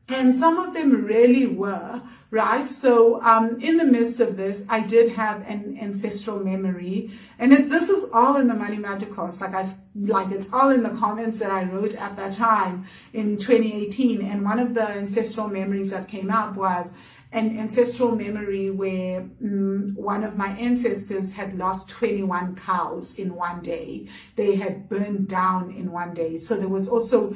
And 0.07 0.35
some 0.35 0.59
of 0.59 0.75
them 0.75 1.03
really 1.03 1.47
were, 1.47 1.99
right? 2.29 2.67
So, 2.67 3.19
um, 3.23 3.59
in 3.59 3.77
the 3.77 3.85
midst 3.85 4.19
of 4.19 4.37
this, 4.37 4.63
I 4.69 4.85
did 4.85 5.13
have 5.13 5.41
an 5.47 5.79
ancestral 5.81 6.39
memory. 6.43 7.09
And 7.39 7.51
it, 7.51 7.71
this 7.71 7.89
is 7.89 8.11
all 8.13 8.35
in 8.35 8.47
the 8.47 8.53
Money 8.53 8.77
Magic 8.77 9.11
course. 9.11 9.41
Like 9.41 9.55
I've, 9.55 9.73
like 9.95 10.31
it's 10.31 10.53
all 10.53 10.69
in 10.69 10.83
the 10.83 10.91
comments 10.91 11.39
that 11.39 11.49
I 11.49 11.63
wrote 11.63 11.95
at 11.95 12.15
that 12.17 12.33
time 12.33 12.85
in 13.13 13.37
2018. 13.37 14.21
And 14.21 14.43
one 14.43 14.59
of 14.59 14.75
the 14.75 14.87
ancestral 14.87 15.47
memories 15.47 15.89
that 15.89 16.07
came 16.07 16.29
up 16.29 16.55
was 16.55 16.93
an 17.31 17.57
ancestral 17.57 18.15
memory 18.15 18.69
where 18.69 19.21
um, 19.43 19.93
one 19.95 20.23
of 20.23 20.37
my 20.37 20.49
ancestors 20.49 21.33
had 21.33 21.57
lost 21.57 21.89
21 21.89 22.55
cows 22.55 23.17
in 23.17 23.35
one 23.35 23.61
day. 23.61 24.07
They 24.35 24.55
had 24.55 24.87
burned 24.87 25.27
down 25.27 25.71
in 25.71 25.91
one 25.91 26.13
day. 26.13 26.37
So 26.37 26.55
there 26.55 26.69
was 26.69 26.87
also 26.87 27.35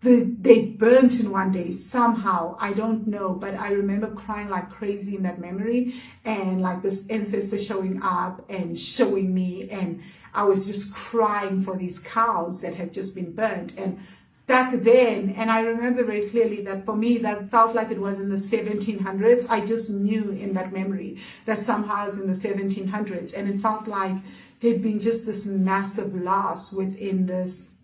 the, 0.00 0.36
they 0.40 0.66
burnt 0.66 1.18
in 1.18 1.30
one 1.30 1.50
day 1.50 1.72
somehow. 1.72 2.56
I 2.60 2.72
don't 2.72 3.08
know, 3.08 3.34
but 3.34 3.54
I 3.54 3.72
remember 3.72 4.10
crying 4.12 4.48
like 4.48 4.70
crazy 4.70 5.16
in 5.16 5.24
that 5.24 5.40
memory 5.40 5.92
and 6.24 6.60
like 6.60 6.82
this 6.82 7.06
ancestor 7.08 7.58
showing 7.58 8.00
up 8.02 8.44
and 8.48 8.78
showing 8.78 9.34
me. 9.34 9.68
And 9.70 10.00
I 10.32 10.44
was 10.44 10.66
just 10.66 10.94
crying 10.94 11.60
for 11.60 11.76
these 11.76 11.98
cows 11.98 12.60
that 12.60 12.74
had 12.74 12.92
just 12.92 13.14
been 13.14 13.32
burnt. 13.32 13.76
And 13.76 13.98
back 14.46 14.72
then, 14.72 15.30
and 15.30 15.50
I 15.50 15.62
remember 15.62 16.04
very 16.04 16.28
clearly 16.28 16.62
that 16.62 16.84
for 16.84 16.94
me, 16.96 17.18
that 17.18 17.50
felt 17.50 17.74
like 17.74 17.90
it 17.90 18.00
was 18.00 18.20
in 18.20 18.28
the 18.28 18.36
1700s. 18.36 19.48
I 19.50 19.66
just 19.66 19.90
knew 19.90 20.30
in 20.30 20.54
that 20.54 20.72
memory 20.72 21.18
that 21.44 21.64
somehow 21.64 22.04
it 22.04 22.10
was 22.10 22.20
in 22.20 22.28
the 22.28 22.34
1700s. 22.34 23.36
And 23.36 23.48
it 23.48 23.60
felt 23.60 23.88
like 23.88 24.14
there'd 24.60 24.80
been 24.80 25.00
just 25.00 25.26
this 25.26 25.44
massive 25.44 26.14
loss 26.14 26.72
within 26.72 27.26
this 27.26 27.74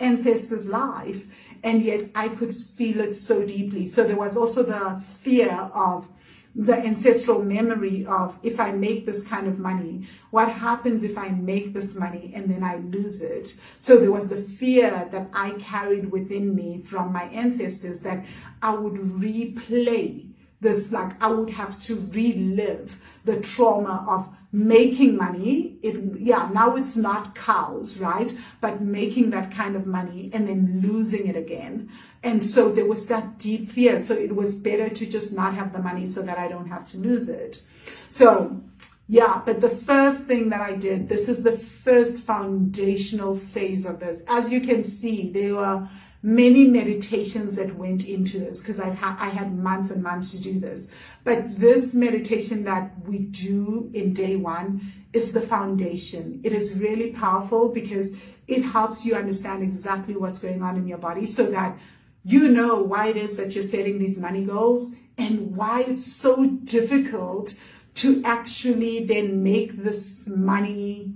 ancestor's 0.00 0.66
life 0.66 1.56
and 1.62 1.82
yet 1.82 2.10
I 2.14 2.28
could 2.28 2.54
feel 2.54 3.00
it 3.00 3.14
so 3.14 3.44
deeply. 3.46 3.86
So 3.86 4.04
there 4.04 4.16
was 4.16 4.36
also 4.36 4.62
the 4.62 5.00
fear 5.00 5.52
of 5.74 6.08
the 6.54 6.74
ancestral 6.74 7.42
memory 7.44 8.04
of 8.06 8.38
if 8.42 8.58
I 8.58 8.72
make 8.72 9.06
this 9.06 9.22
kind 9.22 9.46
of 9.46 9.60
money, 9.60 10.06
what 10.30 10.50
happens 10.50 11.04
if 11.04 11.16
I 11.16 11.28
make 11.28 11.74
this 11.74 11.94
money 11.94 12.32
and 12.34 12.50
then 12.50 12.64
I 12.64 12.76
lose 12.76 13.22
it? 13.22 13.54
So 13.78 13.98
there 13.98 14.10
was 14.10 14.30
the 14.30 14.36
fear 14.36 15.08
that 15.12 15.28
I 15.32 15.52
carried 15.60 16.10
within 16.10 16.54
me 16.54 16.82
from 16.82 17.12
my 17.12 17.24
ancestors 17.24 18.00
that 18.00 18.26
I 18.62 18.74
would 18.74 18.94
replay 18.94 20.29
this, 20.60 20.92
like 20.92 21.20
I 21.22 21.28
would 21.28 21.50
have 21.50 21.78
to 21.80 21.96
relive 22.12 23.20
the 23.24 23.40
trauma 23.40 24.04
of 24.08 24.28
making 24.52 25.16
money 25.16 25.78
it 25.80 26.18
yeah 26.18 26.50
now 26.52 26.74
it's 26.74 26.96
not 26.96 27.36
cows 27.36 28.00
right? 28.00 28.34
But 28.60 28.80
making 28.80 29.30
that 29.30 29.52
kind 29.52 29.76
of 29.76 29.86
money 29.86 30.30
and 30.32 30.48
then 30.48 30.80
losing 30.82 31.28
it 31.28 31.36
again. 31.36 31.88
And 32.22 32.42
so 32.42 32.70
there 32.70 32.86
was 32.86 33.06
that 33.06 33.38
deep 33.38 33.68
fear. 33.68 34.00
So 34.00 34.14
it 34.14 34.34
was 34.34 34.54
better 34.54 34.88
to 34.88 35.06
just 35.06 35.32
not 35.32 35.54
have 35.54 35.72
the 35.72 35.78
money 35.78 36.04
so 36.06 36.22
that 36.22 36.38
i 36.38 36.48
don't 36.48 36.68
have 36.68 36.86
to 36.90 36.98
lose 36.98 37.28
it. 37.28 37.62
So 38.08 38.60
yeah 39.06 39.42
but 39.44 39.60
the 39.60 39.70
first 39.70 40.26
thing 40.26 40.50
that 40.50 40.60
i 40.60 40.76
did 40.76 41.08
this 41.08 41.28
is 41.28 41.42
the 41.42 41.50
first 41.50 42.18
foundational 42.18 43.36
phase 43.36 43.86
of 43.86 44.00
this. 44.00 44.24
As 44.28 44.50
you 44.50 44.60
can 44.60 44.82
see 44.82 45.30
there 45.30 45.54
were 45.54 45.88
many 46.22 46.66
meditations 46.68 47.56
that 47.56 47.74
went 47.76 48.06
into 48.06 48.38
this 48.38 48.60
because 48.60 48.78
I've 48.78 48.98
ha- 48.98 49.16
I 49.18 49.28
had 49.28 49.56
months 49.56 49.90
and 49.90 50.02
months 50.02 50.32
to 50.32 50.42
do 50.42 50.58
this. 50.58 50.88
But 51.24 51.58
this 51.58 51.94
meditation 51.94 52.64
that 52.64 52.92
we 53.06 53.18
do 53.18 53.90
in 53.94 54.12
day 54.12 54.36
one 54.36 54.82
is 55.12 55.32
the 55.32 55.40
foundation. 55.40 56.40
It 56.44 56.52
is 56.52 56.78
really 56.78 57.12
powerful 57.12 57.72
because 57.72 58.10
it 58.46 58.62
helps 58.62 59.06
you 59.06 59.14
understand 59.14 59.62
exactly 59.62 60.16
what's 60.16 60.38
going 60.38 60.62
on 60.62 60.76
in 60.76 60.86
your 60.86 60.98
body 60.98 61.26
so 61.26 61.50
that 61.50 61.78
you 62.24 62.48
know 62.48 62.82
why 62.82 63.08
it 63.08 63.16
is 63.16 63.36
that 63.38 63.54
you're 63.54 63.64
setting 63.64 63.98
these 63.98 64.18
money 64.18 64.44
goals 64.44 64.92
and 65.16 65.56
why 65.56 65.84
it's 65.86 66.04
so 66.04 66.46
difficult 66.46 67.54
to 67.94 68.22
actually 68.24 69.04
then 69.04 69.42
make 69.42 69.72
this 69.82 70.28
money 70.28 71.12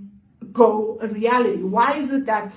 go 0.53 0.99
a 1.01 1.09
reality? 1.09 1.63
Why 1.63 1.95
is 1.97 2.11
it 2.11 2.27
that 2.27 2.55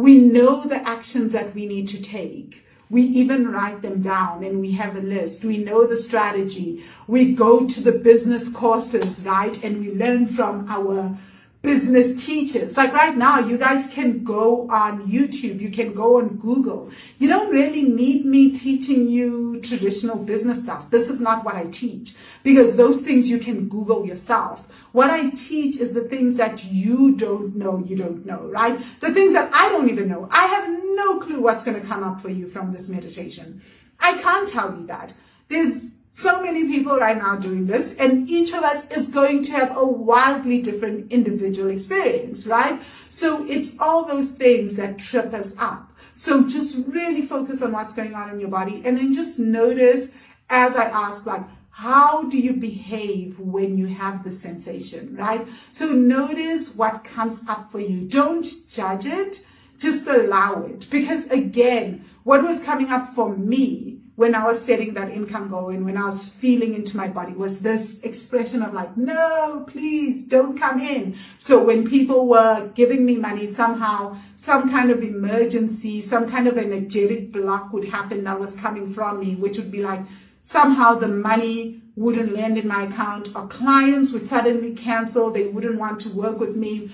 we 0.00 0.16
know 0.16 0.64
the 0.64 0.76
actions 0.88 1.32
that 1.32 1.54
we 1.54 1.66
need 1.66 1.86
to 1.88 2.00
take? 2.00 2.64
We 2.88 3.02
even 3.02 3.52
write 3.52 3.82
them 3.82 4.00
down 4.00 4.42
and 4.42 4.58
we 4.58 4.72
have 4.72 4.96
a 4.96 5.00
list. 5.00 5.44
We 5.44 5.58
know 5.58 5.86
the 5.86 5.98
strategy. 5.98 6.82
We 7.06 7.34
go 7.34 7.66
to 7.66 7.80
the 7.82 7.92
business 7.92 8.50
courses, 8.50 9.22
right? 9.24 9.62
And 9.62 9.78
we 9.80 9.92
learn 9.92 10.26
from 10.26 10.66
our 10.70 11.16
business 11.62 12.24
teachers. 12.24 12.76
Like 12.76 12.92
right 12.92 13.16
now, 13.16 13.38
you 13.38 13.58
guys 13.58 13.88
can 13.88 14.24
go 14.24 14.68
on 14.70 15.02
YouTube, 15.02 15.60
you 15.60 15.70
can 15.70 15.92
go 15.92 16.18
on 16.18 16.36
Google. 16.36 16.90
You 17.18 17.28
don't 17.28 17.52
really 17.52 17.82
need 17.82 18.24
me 18.24 18.52
teaching 18.52 19.06
you 19.06 19.60
traditional 19.60 20.16
business 20.16 20.62
stuff. 20.62 20.90
This 20.90 21.08
is 21.08 21.20
not 21.20 21.44
what 21.44 21.54
I 21.54 21.66
teach 21.66 22.14
because 22.42 22.76
those 22.76 23.02
things 23.02 23.28
you 23.28 23.38
can 23.38 23.68
Google 23.68 24.06
yourself. 24.06 24.88
What 24.92 25.10
I 25.10 25.30
teach 25.30 25.76
is 25.76 25.92
the 25.92 26.02
things 26.02 26.36
that 26.38 26.64
you 26.64 27.14
don't 27.14 27.54
know, 27.56 27.78
you 27.78 27.96
don't 27.96 28.24
know, 28.24 28.48
right? 28.48 28.78
The 29.00 29.12
things 29.12 29.34
that 29.34 29.52
I 29.52 29.68
don't 29.68 29.90
even 29.90 30.08
know. 30.08 30.28
I 30.30 30.46
have 30.46 30.68
no 30.96 31.20
clue 31.20 31.42
what's 31.42 31.64
going 31.64 31.80
to 31.80 31.86
come 31.86 32.02
up 32.02 32.20
for 32.20 32.30
you 32.30 32.46
from 32.46 32.72
this 32.72 32.88
meditation. 32.88 33.60
I 34.00 34.14
can't 34.22 34.48
tell 34.48 34.74
you 34.78 34.86
that. 34.86 35.12
There's 35.48 35.94
so 36.12 36.42
many 36.42 36.66
people 36.66 36.96
right 36.96 37.16
now 37.16 37.36
doing 37.36 37.66
this, 37.66 37.94
and 37.96 38.28
each 38.28 38.52
of 38.52 38.62
us 38.64 38.86
is 38.90 39.06
going 39.06 39.42
to 39.44 39.52
have 39.52 39.76
a 39.76 39.84
wildly 39.84 40.60
different 40.60 41.12
individual 41.12 41.70
experience, 41.70 42.46
right? 42.46 42.82
So 43.08 43.44
it's 43.46 43.78
all 43.78 44.04
those 44.04 44.32
things 44.32 44.76
that 44.76 44.98
trip 44.98 45.32
us 45.32 45.54
up. 45.58 45.92
So 46.12 46.46
just 46.48 46.76
really 46.88 47.22
focus 47.22 47.62
on 47.62 47.72
what's 47.72 47.94
going 47.94 48.14
on 48.14 48.30
in 48.30 48.40
your 48.40 48.50
body 48.50 48.82
and 48.84 48.98
then 48.98 49.12
just 49.12 49.38
notice 49.38 50.10
as 50.50 50.74
I 50.74 50.84
ask, 50.84 51.26
like, 51.26 51.44
how 51.70 52.28
do 52.28 52.36
you 52.36 52.54
behave 52.54 53.38
when 53.38 53.78
you 53.78 53.86
have 53.86 54.24
the 54.24 54.32
sensation, 54.32 55.16
right? 55.16 55.46
So 55.70 55.92
notice 55.92 56.74
what 56.74 57.04
comes 57.04 57.48
up 57.48 57.70
for 57.70 57.80
you. 57.80 58.06
Don't 58.06 58.44
judge 58.68 59.06
it, 59.06 59.46
just 59.78 60.06
allow 60.08 60.64
it. 60.64 60.88
Because 60.90 61.26
again, 61.30 62.04
what 62.24 62.42
was 62.42 62.62
coming 62.62 62.90
up 62.90 63.08
for 63.08 63.34
me 63.34 63.99
when 64.16 64.34
I 64.34 64.44
was 64.44 64.62
setting 64.62 64.94
that 64.94 65.10
income 65.10 65.48
goal 65.48 65.70
and 65.70 65.84
when 65.84 65.96
I 65.96 66.04
was 66.04 66.28
feeling 66.28 66.74
into 66.74 66.96
my 66.96 67.08
body 67.08 67.32
was 67.32 67.60
this 67.60 68.00
expression 68.00 68.62
of 68.62 68.74
like, 68.74 68.96
no, 68.96 69.64
please 69.66 70.26
don't 70.26 70.58
come 70.58 70.78
in. 70.78 71.14
So 71.38 71.64
when 71.64 71.88
people 71.88 72.28
were 72.28 72.68
giving 72.74 73.06
me 73.06 73.16
money, 73.16 73.46
somehow 73.46 74.16
some 74.36 74.68
kind 74.70 74.90
of 74.90 75.02
emergency, 75.02 76.02
some 76.02 76.28
kind 76.28 76.46
of 76.46 76.58
energetic 76.58 77.32
block 77.32 77.72
would 77.72 77.84
happen 77.84 78.24
that 78.24 78.38
was 78.38 78.54
coming 78.54 78.90
from 78.90 79.20
me, 79.20 79.36
which 79.36 79.56
would 79.56 79.70
be 79.70 79.82
like, 79.82 80.02
somehow 80.42 80.94
the 80.94 81.08
money 81.08 81.80
wouldn't 81.96 82.32
land 82.32 82.58
in 82.58 82.66
my 82.66 82.82
account 82.84 83.34
or 83.34 83.46
clients 83.46 84.10
would 84.12 84.26
suddenly 84.26 84.74
cancel. 84.74 85.30
They 85.30 85.48
wouldn't 85.48 85.78
want 85.78 86.00
to 86.02 86.08
work 86.10 86.38
with 86.38 86.56
me. 86.56 86.90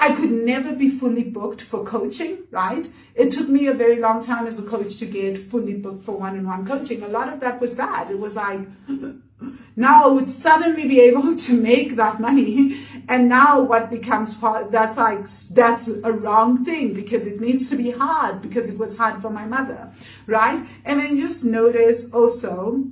I 0.00 0.14
could 0.14 0.30
never 0.30 0.74
be 0.76 0.88
fully 0.88 1.24
booked 1.24 1.60
for 1.60 1.84
coaching, 1.84 2.44
right? 2.50 2.88
It 3.16 3.32
took 3.32 3.48
me 3.48 3.66
a 3.66 3.74
very 3.74 3.96
long 3.96 4.22
time 4.22 4.46
as 4.46 4.58
a 4.58 4.62
coach 4.62 4.96
to 4.98 5.06
get 5.06 5.36
fully 5.36 5.74
booked 5.74 6.04
for 6.04 6.16
one 6.16 6.38
on 6.38 6.46
one 6.46 6.64
coaching. 6.64 7.02
A 7.02 7.08
lot 7.08 7.28
of 7.32 7.40
that 7.40 7.60
was 7.60 7.74
that. 7.76 8.08
It 8.10 8.18
was 8.18 8.36
like, 8.36 8.60
now 9.76 10.04
I 10.04 10.06
would 10.06 10.30
suddenly 10.30 10.86
be 10.86 11.00
able 11.00 11.36
to 11.36 11.60
make 11.60 11.96
that 11.96 12.20
money. 12.20 12.76
And 13.08 13.28
now 13.28 13.60
what 13.60 13.90
becomes 13.90 14.36
part, 14.36 14.70
that's 14.70 14.96
like, 14.98 15.28
that's 15.50 15.88
a 15.88 16.12
wrong 16.12 16.64
thing 16.64 16.94
because 16.94 17.26
it 17.26 17.40
needs 17.40 17.68
to 17.70 17.76
be 17.76 17.90
hard 17.90 18.40
because 18.40 18.68
it 18.68 18.78
was 18.78 18.96
hard 18.96 19.20
for 19.20 19.30
my 19.30 19.46
mother, 19.46 19.90
right? 20.26 20.64
And 20.84 21.00
then 21.00 21.16
just 21.16 21.44
notice 21.44 22.12
also, 22.12 22.84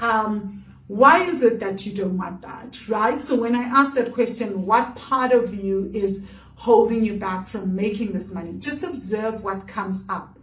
um, 0.00 0.59
why 0.90 1.22
is 1.22 1.44
it 1.44 1.60
that 1.60 1.86
you 1.86 1.92
don't 1.92 2.18
want 2.18 2.42
that, 2.42 2.88
right? 2.88 3.20
So 3.20 3.40
when 3.40 3.54
I 3.54 3.62
ask 3.62 3.94
that 3.94 4.12
question, 4.12 4.66
what 4.66 4.96
part 4.96 5.30
of 5.30 5.54
you 5.54 5.88
is 5.94 6.28
holding 6.56 7.04
you 7.04 7.14
back 7.14 7.46
from 7.46 7.76
making 7.76 8.10
this 8.10 8.34
money? 8.34 8.58
Just 8.58 8.82
observe 8.82 9.44
what 9.44 9.68
comes 9.68 10.04
up. 10.08 10.36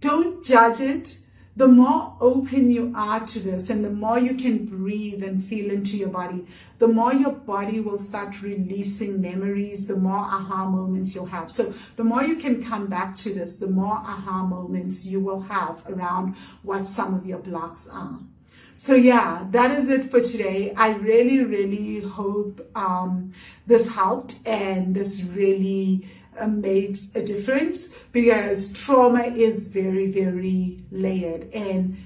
Don't 0.00 0.44
judge 0.44 0.80
it. 0.80 1.18
The 1.54 1.68
more 1.68 2.16
open 2.20 2.72
you 2.72 2.92
are 2.96 3.20
to 3.20 3.38
this 3.38 3.70
and 3.70 3.84
the 3.84 3.90
more 3.90 4.18
you 4.18 4.34
can 4.34 4.66
breathe 4.66 5.22
and 5.22 5.44
feel 5.44 5.70
into 5.70 5.96
your 5.96 6.08
body, 6.08 6.46
the 6.80 6.88
more 6.88 7.14
your 7.14 7.30
body 7.30 7.78
will 7.78 7.98
start 7.98 8.42
releasing 8.42 9.20
memories, 9.20 9.86
the 9.86 9.94
more 9.94 10.16
aha 10.16 10.68
moments 10.68 11.14
you'll 11.14 11.26
have. 11.26 11.48
So 11.48 11.66
the 11.94 12.02
more 12.02 12.24
you 12.24 12.38
can 12.38 12.60
come 12.60 12.88
back 12.88 13.14
to 13.18 13.32
this, 13.32 13.54
the 13.54 13.68
more 13.68 13.98
aha 13.98 14.42
moments 14.42 15.06
you 15.06 15.20
will 15.20 15.42
have 15.42 15.84
around 15.88 16.34
what 16.62 16.88
some 16.88 17.14
of 17.14 17.24
your 17.24 17.38
blocks 17.38 17.86
are. 17.86 18.18
So 18.82 18.96
yeah, 18.96 19.46
that 19.52 19.70
is 19.70 19.88
it 19.88 20.10
for 20.10 20.20
today. 20.20 20.74
I 20.76 20.94
really, 20.94 21.44
really 21.44 22.00
hope 22.00 22.68
um, 22.74 23.30
this 23.64 23.94
helped 23.94 24.40
and 24.44 24.92
this 24.92 25.22
really 25.22 26.08
uh, 26.36 26.48
makes 26.48 27.14
a 27.14 27.24
difference 27.24 27.86
because 28.10 28.72
trauma 28.72 29.20
is 29.20 29.68
very, 29.68 30.10
very 30.10 30.80
layered 30.90 31.48
and 31.54 31.96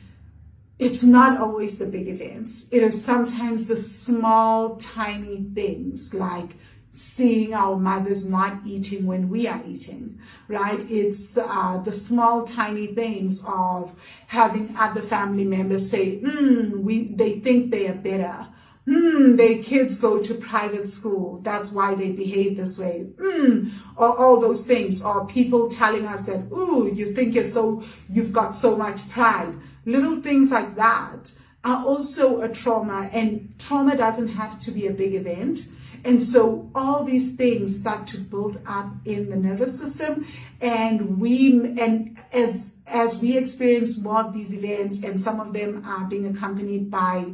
it's 0.78 1.02
not 1.02 1.40
always 1.40 1.78
the 1.78 1.86
big 1.86 2.08
events. 2.08 2.66
It 2.70 2.82
is 2.82 3.02
sometimes 3.02 3.68
the 3.68 3.78
small, 3.78 4.76
tiny 4.76 5.46
things 5.54 6.12
like 6.12 6.56
seeing 6.96 7.52
our 7.52 7.76
mothers 7.76 8.26
not 8.26 8.58
eating 8.64 9.04
when 9.04 9.28
we 9.28 9.46
are 9.46 9.60
eating, 9.66 10.18
right? 10.48 10.82
It's 10.88 11.36
uh, 11.36 11.78
the 11.84 11.92
small, 11.92 12.44
tiny 12.44 12.86
things 12.86 13.44
of 13.46 14.24
having 14.28 14.74
other 14.78 15.02
family 15.02 15.44
members 15.44 15.90
say, 15.90 16.20
hmm, 16.20 16.82
we, 16.82 17.08
they 17.08 17.40
think 17.40 17.70
they 17.70 17.88
are 17.88 17.94
better. 17.94 18.48
Hmm, 18.86 19.36
their 19.36 19.62
kids 19.62 19.96
go 19.96 20.22
to 20.22 20.34
private 20.34 20.88
school. 20.88 21.38
That's 21.42 21.70
why 21.70 21.94
they 21.94 22.12
behave 22.12 22.56
this 22.56 22.78
way. 22.78 23.08
Hmm, 23.20 23.68
or 23.96 24.16
all 24.16 24.40
those 24.40 24.64
things. 24.64 25.02
Or 25.04 25.26
people 25.26 25.68
telling 25.68 26.06
us 26.06 26.24
that, 26.26 26.50
ooh, 26.50 26.90
you 26.94 27.12
think 27.12 27.34
you're 27.34 27.44
so, 27.44 27.82
you've 28.08 28.32
got 28.32 28.54
so 28.54 28.74
much 28.74 29.06
pride. 29.10 29.52
Little 29.84 30.22
things 30.22 30.50
like 30.50 30.76
that 30.76 31.32
are 31.62 31.84
also 31.84 32.40
a 32.40 32.48
trauma 32.48 33.10
and 33.12 33.54
trauma 33.58 33.96
doesn't 33.96 34.28
have 34.28 34.58
to 34.60 34.70
be 34.70 34.86
a 34.86 34.92
big 34.92 35.14
event 35.14 35.66
and 36.06 36.22
so 36.22 36.70
all 36.72 37.02
these 37.02 37.34
things 37.34 37.76
start 37.76 38.06
to 38.08 38.18
build 38.18 38.60
up 38.64 38.86
in 39.04 39.28
the 39.28 39.36
nervous 39.36 39.76
system. 39.76 40.24
And 40.60 41.18
we, 41.18 41.52
and 41.80 42.16
as, 42.32 42.76
as 42.86 43.20
we 43.20 43.36
experience 43.36 43.98
more 43.98 44.20
of 44.20 44.32
these 44.32 44.56
events 44.56 45.02
and 45.02 45.20
some 45.20 45.40
of 45.40 45.52
them 45.52 45.84
are 45.84 46.04
being 46.04 46.24
accompanied 46.26 46.92
by 46.92 47.32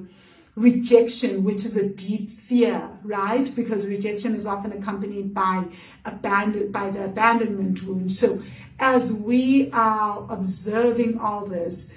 rejection, 0.55 1.45
which 1.45 1.67
is 1.67 1.77
a 1.77 1.87
deep 1.87 2.31
fear, 2.31 2.91
right? 3.03 3.55
Because 3.55 3.87
rejection 3.87 4.35
is 4.35 4.47
often 4.47 4.73
accompanied 4.73 5.35
by 5.35 5.67
abandon, 6.07 6.73
by 6.73 6.89
the 6.89 7.05
abandonment 7.05 7.83
wound. 7.83 8.11
So 8.11 8.43
as 8.79 9.13
we 9.13 9.71
are 9.73 10.27
observing 10.31 11.19
all 11.19 11.45
this, 11.47 11.93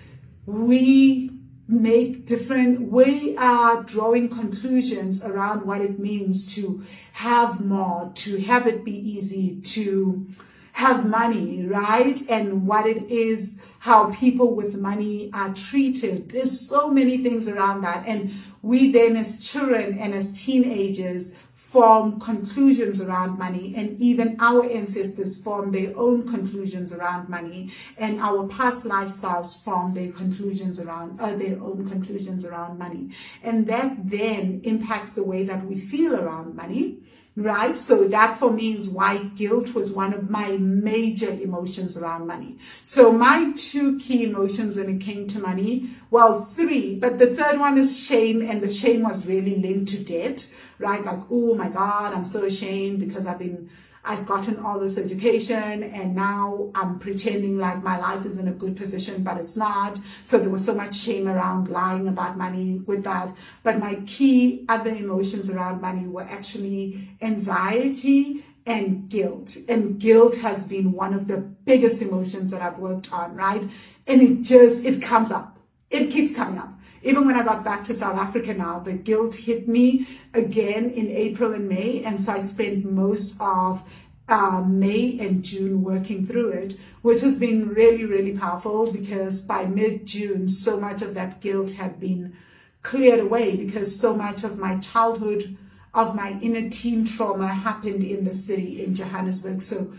we 0.45 1.31
make 1.67 2.25
different 2.25 2.91
we 2.91 3.35
are 3.37 3.81
drawing 3.83 4.29
conclusions 4.29 5.23
around 5.23 5.65
what 5.65 5.81
it 5.81 5.97
means 5.97 6.53
to 6.53 6.83
have 7.13 7.65
more 7.65 8.11
to 8.13 8.39
have 8.41 8.67
it 8.67 8.85
be 8.85 8.95
easy 8.95 9.59
to 9.61 10.27
have 10.73 11.07
money 11.07 11.65
right? 11.65 12.21
And 12.29 12.67
what 12.67 12.85
it 12.85 13.09
is 13.09 13.57
how 13.79 14.11
people 14.11 14.55
with 14.55 14.75
money 14.75 15.29
are 15.33 15.53
treated. 15.53 16.29
There's 16.29 16.59
so 16.59 16.89
many 16.89 17.19
things 17.19 17.47
around 17.47 17.81
that. 17.81 18.05
And 18.07 18.33
we 18.61 18.91
then 18.91 19.15
as 19.15 19.37
children 19.37 19.97
and 19.97 20.13
as 20.13 20.41
teenagers 20.43 21.31
form 21.55 22.19
conclusions 22.19 23.01
around 23.01 23.39
money 23.39 23.73
and 23.77 23.99
even 23.99 24.35
our 24.41 24.69
ancestors 24.69 25.41
form 25.41 25.71
their 25.71 25.93
own 25.95 26.27
conclusions 26.27 26.91
around 26.91 27.29
money 27.29 27.71
and 27.97 28.19
our 28.19 28.45
past 28.47 28.85
lifestyles 28.85 29.63
form 29.63 29.93
their 29.93 30.11
conclusions 30.11 30.81
around 30.81 31.17
uh, 31.19 31.33
their 31.35 31.57
own 31.63 31.87
conclusions 31.87 32.43
around 32.43 32.77
money. 32.77 33.09
And 33.41 33.65
that 33.67 33.95
then 34.09 34.59
impacts 34.65 35.15
the 35.15 35.23
way 35.23 35.43
that 35.45 35.65
we 35.65 35.79
feel 35.79 36.15
around 36.15 36.55
money 36.55 36.99
right? 37.35 37.77
So 37.77 38.07
that 38.07 38.37
for 38.37 38.51
me 38.51 38.77
is 38.77 38.87
why 38.87 39.17
guilt 39.35 39.75
was 39.75 39.91
one 39.91 40.13
of 40.13 40.29
my 40.29 40.57
major 40.57 41.29
emotions 41.29 41.97
around 41.97 42.27
money. 42.27 42.57
So 42.83 43.11
my 43.11 43.51
two 43.57 43.99
key 43.99 44.23
emotions 44.23 44.77
when 44.77 44.89
it 44.89 45.01
came 45.01 45.27
to 45.27 45.39
money, 45.39 45.89
well, 46.11 46.41
three, 46.41 46.95
but 46.95 47.19
the 47.19 47.35
third 47.35 47.59
one 47.59 47.77
is 47.77 47.99
shame. 47.99 48.41
And 48.41 48.61
the 48.61 48.69
shame 48.69 49.03
was 49.03 49.25
really 49.25 49.55
linked 49.55 49.91
to 49.91 50.03
debt, 50.03 50.49
right? 50.79 51.03
Like, 51.03 51.21
oh 51.29 51.55
my 51.55 51.69
God, 51.69 52.13
I'm 52.13 52.25
so 52.25 52.45
ashamed 52.45 52.99
because 52.99 53.25
I've 53.27 53.39
been 53.39 53.69
I've 54.05 54.25
gotten 54.25 54.59
all 54.59 54.79
this 54.79 54.97
education 54.97 55.83
and 55.83 56.15
now 56.15 56.71
I'm 56.75 56.99
pretending 56.99 57.57
like 57.57 57.83
my 57.83 57.97
life 57.97 58.25
is 58.25 58.37
in 58.37 58.47
a 58.47 58.53
good 58.53 58.75
position, 58.75 59.23
but 59.23 59.37
it's 59.37 59.57
not. 59.57 59.99
So 60.23 60.37
there 60.37 60.49
was 60.49 60.63
so 60.63 60.75
much 60.75 60.95
shame 60.95 61.27
around 61.27 61.69
lying 61.69 62.07
about 62.07 62.37
money 62.37 62.81
with 62.85 63.03
that. 63.03 63.35
But 63.63 63.79
my 63.79 63.95
key 64.05 64.65
other 64.69 64.91
emotions 64.91 65.49
around 65.49 65.81
money 65.81 66.07
were 66.07 66.23
actually 66.23 67.09
anxiety 67.21 68.43
and 68.65 69.09
guilt. 69.09 69.57
And 69.67 69.99
guilt 69.99 70.37
has 70.37 70.67
been 70.67 70.91
one 70.91 71.13
of 71.13 71.27
the 71.27 71.39
biggest 71.39 72.01
emotions 72.01 72.51
that 72.51 72.61
I've 72.61 72.79
worked 72.79 73.11
on, 73.11 73.35
right? 73.35 73.63
And 74.07 74.21
it 74.21 74.41
just, 74.41 74.85
it 74.85 75.01
comes 75.01 75.31
up. 75.31 75.57
It 75.89 76.11
keeps 76.11 76.35
coming 76.35 76.59
up 76.59 76.75
even 77.05 77.27
when 77.27 77.35
I 77.35 77.43
got 77.43 77.63
back 77.63 77.83
to 77.85 77.93
South 77.93 78.17
Africa 78.17 78.55
now, 78.55 78.79
the 78.79 78.93
guilt 78.93 79.35
hit 79.35 79.67
me 79.67 80.07
again 80.33 80.89
in 80.89 81.07
April 81.11 81.53
and 81.53 81.69
May. 81.69 82.03
And 82.03 82.19
so 82.19 82.33
I 82.33 82.39
spent 82.39 82.83
most 82.83 83.35
of 83.39 83.83
uh, 84.27 84.63
May 84.67 85.19
and 85.19 85.43
June 85.43 85.83
working 85.83 86.25
through 86.25 86.49
it, 86.49 86.79
which 87.03 87.21
has 87.21 87.37
been 87.37 87.69
really, 87.69 88.05
really 88.05 88.35
powerful 88.35 88.91
because 88.91 89.39
by 89.39 89.67
mid 89.67 90.07
June, 90.07 90.47
so 90.47 90.79
much 90.79 91.03
of 91.03 91.13
that 91.13 91.41
guilt 91.41 91.73
had 91.73 91.99
been 91.99 92.35
cleared 92.81 93.19
away 93.19 93.55
because 93.55 93.99
so 93.99 94.15
much 94.15 94.43
of 94.43 94.57
my 94.57 94.75
childhood, 94.77 95.55
of 95.93 96.15
my 96.15 96.39
inner 96.41 96.69
teen 96.71 97.05
trauma 97.05 97.47
happened 97.47 98.03
in 98.03 98.25
the 98.25 98.33
city 98.33 98.83
in 98.83 98.95
Johannesburg. 98.95 99.61
So 99.61 99.93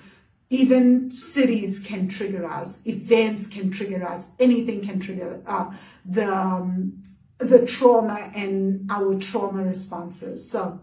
even 0.51 1.11
cities 1.11 1.79
can 1.79 2.09
trigger 2.09 2.47
us, 2.47 2.83
events 2.87 3.47
can 3.47 3.71
trigger 3.71 4.07
us, 4.07 4.31
anything 4.39 4.81
can 4.81 5.01
trigger 5.01 5.43
uh, 5.47 5.73
the, 6.05 6.33
um, 6.33 7.03
the 7.39 7.67
trauma 7.67 8.31
and 8.35 8.91
our 8.91 9.19
trauma 9.19 9.65
responses. 9.65 10.49
So, 10.49 10.81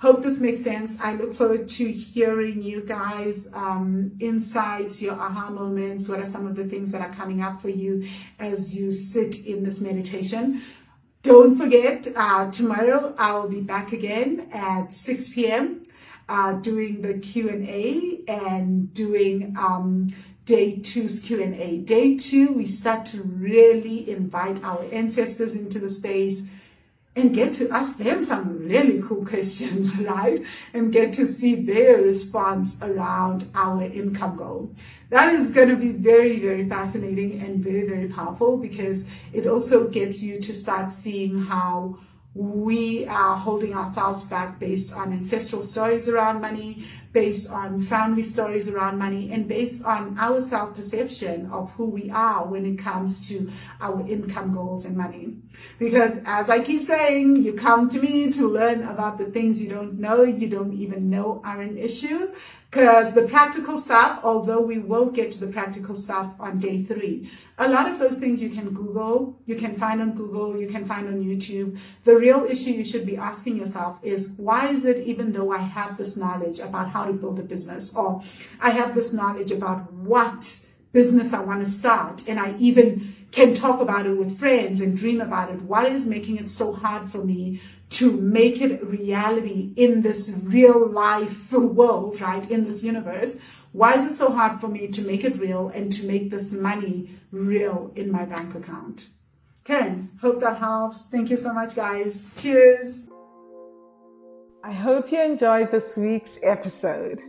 Hope 0.00 0.22
this 0.22 0.40
makes 0.40 0.62
sense. 0.62 0.96
I 1.00 1.14
look 1.14 1.34
forward 1.34 1.68
to 1.70 1.90
hearing 1.90 2.62
you 2.62 2.82
guys' 2.82 3.48
um, 3.52 4.12
insights, 4.20 5.02
your 5.02 5.14
aha 5.14 5.50
moments. 5.50 6.08
What 6.08 6.20
are 6.20 6.26
some 6.26 6.46
of 6.46 6.54
the 6.54 6.64
things 6.64 6.92
that 6.92 7.00
are 7.00 7.12
coming 7.12 7.42
up 7.42 7.60
for 7.60 7.68
you 7.68 8.06
as 8.38 8.76
you 8.76 8.92
sit 8.92 9.44
in 9.44 9.64
this 9.64 9.80
meditation? 9.80 10.62
Don't 11.24 11.56
forget, 11.56 12.06
uh, 12.14 12.48
tomorrow 12.52 13.12
I'll 13.18 13.48
be 13.48 13.60
back 13.60 13.92
again 13.92 14.48
at 14.52 14.92
6 14.92 15.30
p.m. 15.30 15.82
Uh, 16.28 16.52
doing 16.52 17.00
the 17.00 17.14
Q&A 17.14 18.22
and 18.28 18.92
doing 18.92 19.56
um, 19.58 20.06
day 20.44 20.78
two's 20.78 21.20
Q&A. 21.20 21.78
Day 21.78 22.18
two, 22.18 22.52
we 22.52 22.66
start 22.66 23.06
to 23.06 23.22
really 23.22 24.10
invite 24.10 24.62
our 24.62 24.84
ancestors 24.92 25.56
into 25.56 25.78
the 25.78 25.88
space 25.88 26.42
and 27.16 27.34
get 27.34 27.52
to 27.54 27.68
ask 27.70 27.98
them 27.98 28.22
some 28.22 28.58
really 28.58 29.02
cool 29.02 29.24
questions, 29.32 29.98
right? 29.98 30.38
And 30.72 30.92
get 30.92 31.12
to 31.14 31.26
see 31.26 31.54
their 31.54 32.02
response 32.02 32.76
around 32.80 33.48
our 33.54 33.82
income 33.82 34.36
goal. 34.36 34.74
That 35.10 35.34
is 35.34 35.50
going 35.50 35.68
to 35.68 35.76
be 35.76 35.92
very, 35.92 36.38
very 36.38 36.68
fascinating 36.68 37.40
and 37.40 37.64
very, 37.64 37.88
very 37.88 38.08
powerful 38.08 38.58
because 38.58 39.04
it 39.32 39.46
also 39.46 39.88
gets 39.88 40.22
you 40.22 40.40
to 40.40 40.52
start 40.52 40.90
seeing 40.90 41.42
how 41.44 41.98
we 42.38 43.04
are 43.08 43.34
holding 43.34 43.74
ourselves 43.74 44.24
back 44.24 44.60
based 44.60 44.92
on 44.92 45.12
ancestral 45.12 45.60
stories 45.60 46.08
around 46.08 46.40
money, 46.40 46.84
based 47.18 47.50
on 47.50 47.80
family 47.80 48.22
stories 48.22 48.70
around 48.70 48.96
money, 48.96 49.32
and 49.32 49.48
based 49.48 49.84
on 49.84 50.16
our 50.20 50.40
self 50.40 50.76
perception 50.76 51.50
of 51.50 51.72
who 51.72 51.90
we 51.90 52.08
are 52.10 52.46
when 52.46 52.64
it 52.64 52.78
comes 52.78 53.28
to 53.28 53.50
our 53.80 54.06
income 54.06 54.52
goals 54.52 54.84
and 54.84 54.96
money. 54.96 55.36
Because 55.80 56.20
as 56.24 56.48
I 56.48 56.60
keep 56.60 56.82
saying, 56.82 57.34
you 57.36 57.54
come 57.54 57.88
to 57.88 58.00
me 58.00 58.30
to 58.32 58.46
learn 58.46 58.84
about 58.84 59.18
the 59.18 59.24
things 59.24 59.60
you 59.60 59.68
don't 59.68 59.98
know, 59.98 60.22
you 60.22 60.48
don't 60.48 60.74
even 60.74 61.10
know 61.10 61.42
are 61.44 61.60
an 61.60 61.76
issue. 61.76 62.32
Because 62.70 63.14
the 63.14 63.22
practical 63.22 63.78
stuff, 63.78 64.20
although 64.22 64.60
we 64.60 64.78
will 64.78 65.10
get 65.10 65.32
to 65.32 65.40
the 65.40 65.46
practical 65.46 65.94
stuff 65.94 66.34
on 66.38 66.58
day 66.58 66.82
three, 66.82 67.30
a 67.56 67.66
lot 67.66 67.90
of 67.90 67.98
those 67.98 68.18
things 68.18 68.42
you 68.42 68.50
can 68.50 68.74
Google, 68.74 69.40
you 69.46 69.54
can 69.54 69.74
find 69.74 70.02
on 70.02 70.12
Google, 70.12 70.60
you 70.60 70.68
can 70.68 70.84
find 70.84 71.08
on 71.08 71.22
YouTube. 71.22 71.80
The 72.04 72.14
real 72.14 72.44
issue 72.44 72.70
you 72.70 72.84
should 72.84 73.06
be 73.06 73.16
asking 73.16 73.56
yourself 73.56 73.98
is 74.04 74.34
why 74.36 74.68
is 74.68 74.84
it 74.84 74.98
even 74.98 75.32
though 75.32 75.50
I 75.50 75.58
have 75.58 75.96
this 75.96 76.14
knowledge 76.18 76.58
about 76.58 76.90
how 76.90 77.07
build 77.12 77.38
a 77.38 77.42
business 77.42 77.94
or 77.94 78.22
I 78.60 78.70
have 78.70 78.94
this 78.94 79.12
knowledge 79.12 79.50
about 79.50 79.92
what 79.92 80.64
business 80.92 81.32
I 81.32 81.40
want 81.40 81.60
to 81.60 81.66
start 81.66 82.26
and 82.28 82.40
I 82.40 82.56
even 82.58 83.14
can 83.30 83.54
talk 83.54 83.80
about 83.80 84.06
it 84.06 84.16
with 84.16 84.38
friends 84.38 84.80
and 84.80 84.96
dream 84.96 85.20
about 85.20 85.50
it. 85.50 85.62
What 85.62 85.86
is 85.86 86.06
making 86.06 86.38
it 86.38 86.48
so 86.48 86.72
hard 86.72 87.10
for 87.10 87.22
me 87.24 87.60
to 87.90 88.12
make 88.20 88.60
it 88.60 88.84
reality 88.84 89.72
in 89.76 90.02
this 90.02 90.32
real 90.42 90.90
life 90.90 91.52
world, 91.52 92.20
right? 92.20 92.50
In 92.50 92.64
this 92.64 92.82
universe. 92.82 93.36
Why 93.72 93.94
is 93.94 94.10
it 94.10 94.14
so 94.14 94.32
hard 94.32 94.60
for 94.60 94.68
me 94.68 94.88
to 94.88 95.02
make 95.02 95.24
it 95.24 95.38
real 95.38 95.68
and 95.68 95.92
to 95.92 96.06
make 96.06 96.30
this 96.30 96.52
money 96.52 97.10
real 97.30 97.92
in 97.94 98.10
my 98.10 98.24
bank 98.24 98.54
account? 98.54 99.08
Ken, 99.64 100.10
hope 100.22 100.40
that 100.40 100.58
helps. 100.58 101.08
Thank 101.08 101.28
you 101.28 101.36
so 101.36 101.52
much, 101.52 101.76
guys. 101.76 102.30
Cheers. 102.36 103.08
I 104.68 104.72
hope 104.72 105.10
you 105.10 105.22
enjoyed 105.22 105.70
this 105.70 105.96
week's 105.96 106.38
episode. 106.42 107.22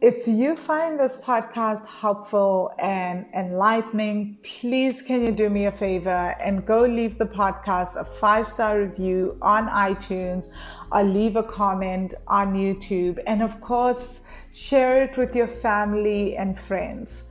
If 0.00 0.26
you 0.26 0.56
find 0.56 0.98
this 0.98 1.20
podcast 1.20 1.86
helpful 1.86 2.72
and 2.78 3.26
enlightening, 3.34 4.38
please 4.42 5.02
can 5.02 5.22
you 5.22 5.30
do 5.30 5.50
me 5.50 5.66
a 5.66 5.70
favor 5.70 6.34
and 6.40 6.64
go 6.64 6.86
leave 6.86 7.18
the 7.18 7.26
podcast 7.26 8.00
a 8.00 8.06
five 8.06 8.46
star 8.46 8.80
review 8.80 9.36
on 9.42 9.68
iTunes 9.68 10.48
or 10.90 11.02
leave 11.02 11.36
a 11.36 11.42
comment 11.42 12.14
on 12.26 12.54
YouTube. 12.54 13.18
And 13.26 13.42
of 13.42 13.60
course, 13.60 14.22
share 14.50 15.02
it 15.02 15.18
with 15.18 15.36
your 15.36 15.46
family 15.46 16.38
and 16.38 16.58
friends. 16.58 17.24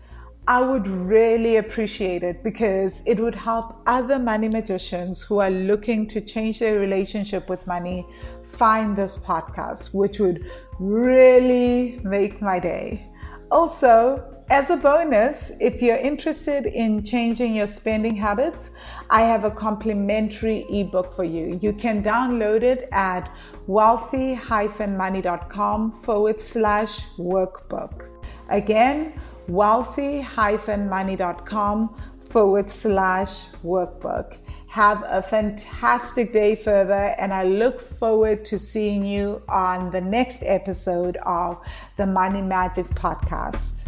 I 0.50 0.62
would 0.62 0.88
really 0.88 1.58
appreciate 1.58 2.24
it 2.24 2.42
because 2.42 3.04
it 3.06 3.20
would 3.20 3.36
help 3.36 3.82
other 3.86 4.18
money 4.18 4.48
magicians 4.48 5.22
who 5.22 5.40
are 5.40 5.50
looking 5.50 6.08
to 6.08 6.22
change 6.22 6.60
their 6.60 6.80
relationship 6.80 7.50
with 7.50 7.68
money 7.68 8.08
find 8.46 8.96
this 8.96 9.18
podcast, 9.18 9.94
which 9.94 10.20
would 10.20 10.50
really 10.80 12.00
make 12.06 12.42
my 12.42 12.60
day. 12.60 13.06
Also, 13.52 14.24
as 14.50 14.70
a 14.70 14.78
bonus, 14.78 15.52
if 15.60 15.82
you're 15.82 15.98
interested 15.98 16.66
in 16.66 17.04
changing 17.04 17.54
your 17.54 17.68
spending 17.68 18.16
habits, 18.16 18.72
I 19.10 19.24
have 19.24 19.44
a 19.44 19.52
complimentary 19.52 20.66
ebook 20.70 21.12
for 21.12 21.26
you. 21.26 21.60
You 21.62 21.74
can 21.74 22.02
download 22.02 22.64
it 22.64 22.88
at 22.94 23.30
wealthy-money.com 23.68 25.92
forward 25.92 26.40
slash 26.40 27.10
workbook. 27.18 28.08
Again, 28.50 29.20
wealthy-money.com 29.48 31.96
forward 32.20 32.70
slash 32.70 33.48
workbook. 33.64 34.38
Have 34.68 35.04
a 35.08 35.22
fantastic 35.22 36.34
day 36.34 36.56
further, 36.56 37.16
and 37.18 37.34
I 37.34 37.46
look 37.46 37.80
forward 37.82 38.44
to 38.46 38.60
seeing 38.60 39.06
you 39.06 39.42
on 39.48 39.92
the 39.92 40.02
next 40.02 40.44
episode 40.44 41.16
of 41.26 41.58
the 41.96 42.06
Money 42.06 42.42
Magic 42.42 42.88
Podcast. 42.90 43.86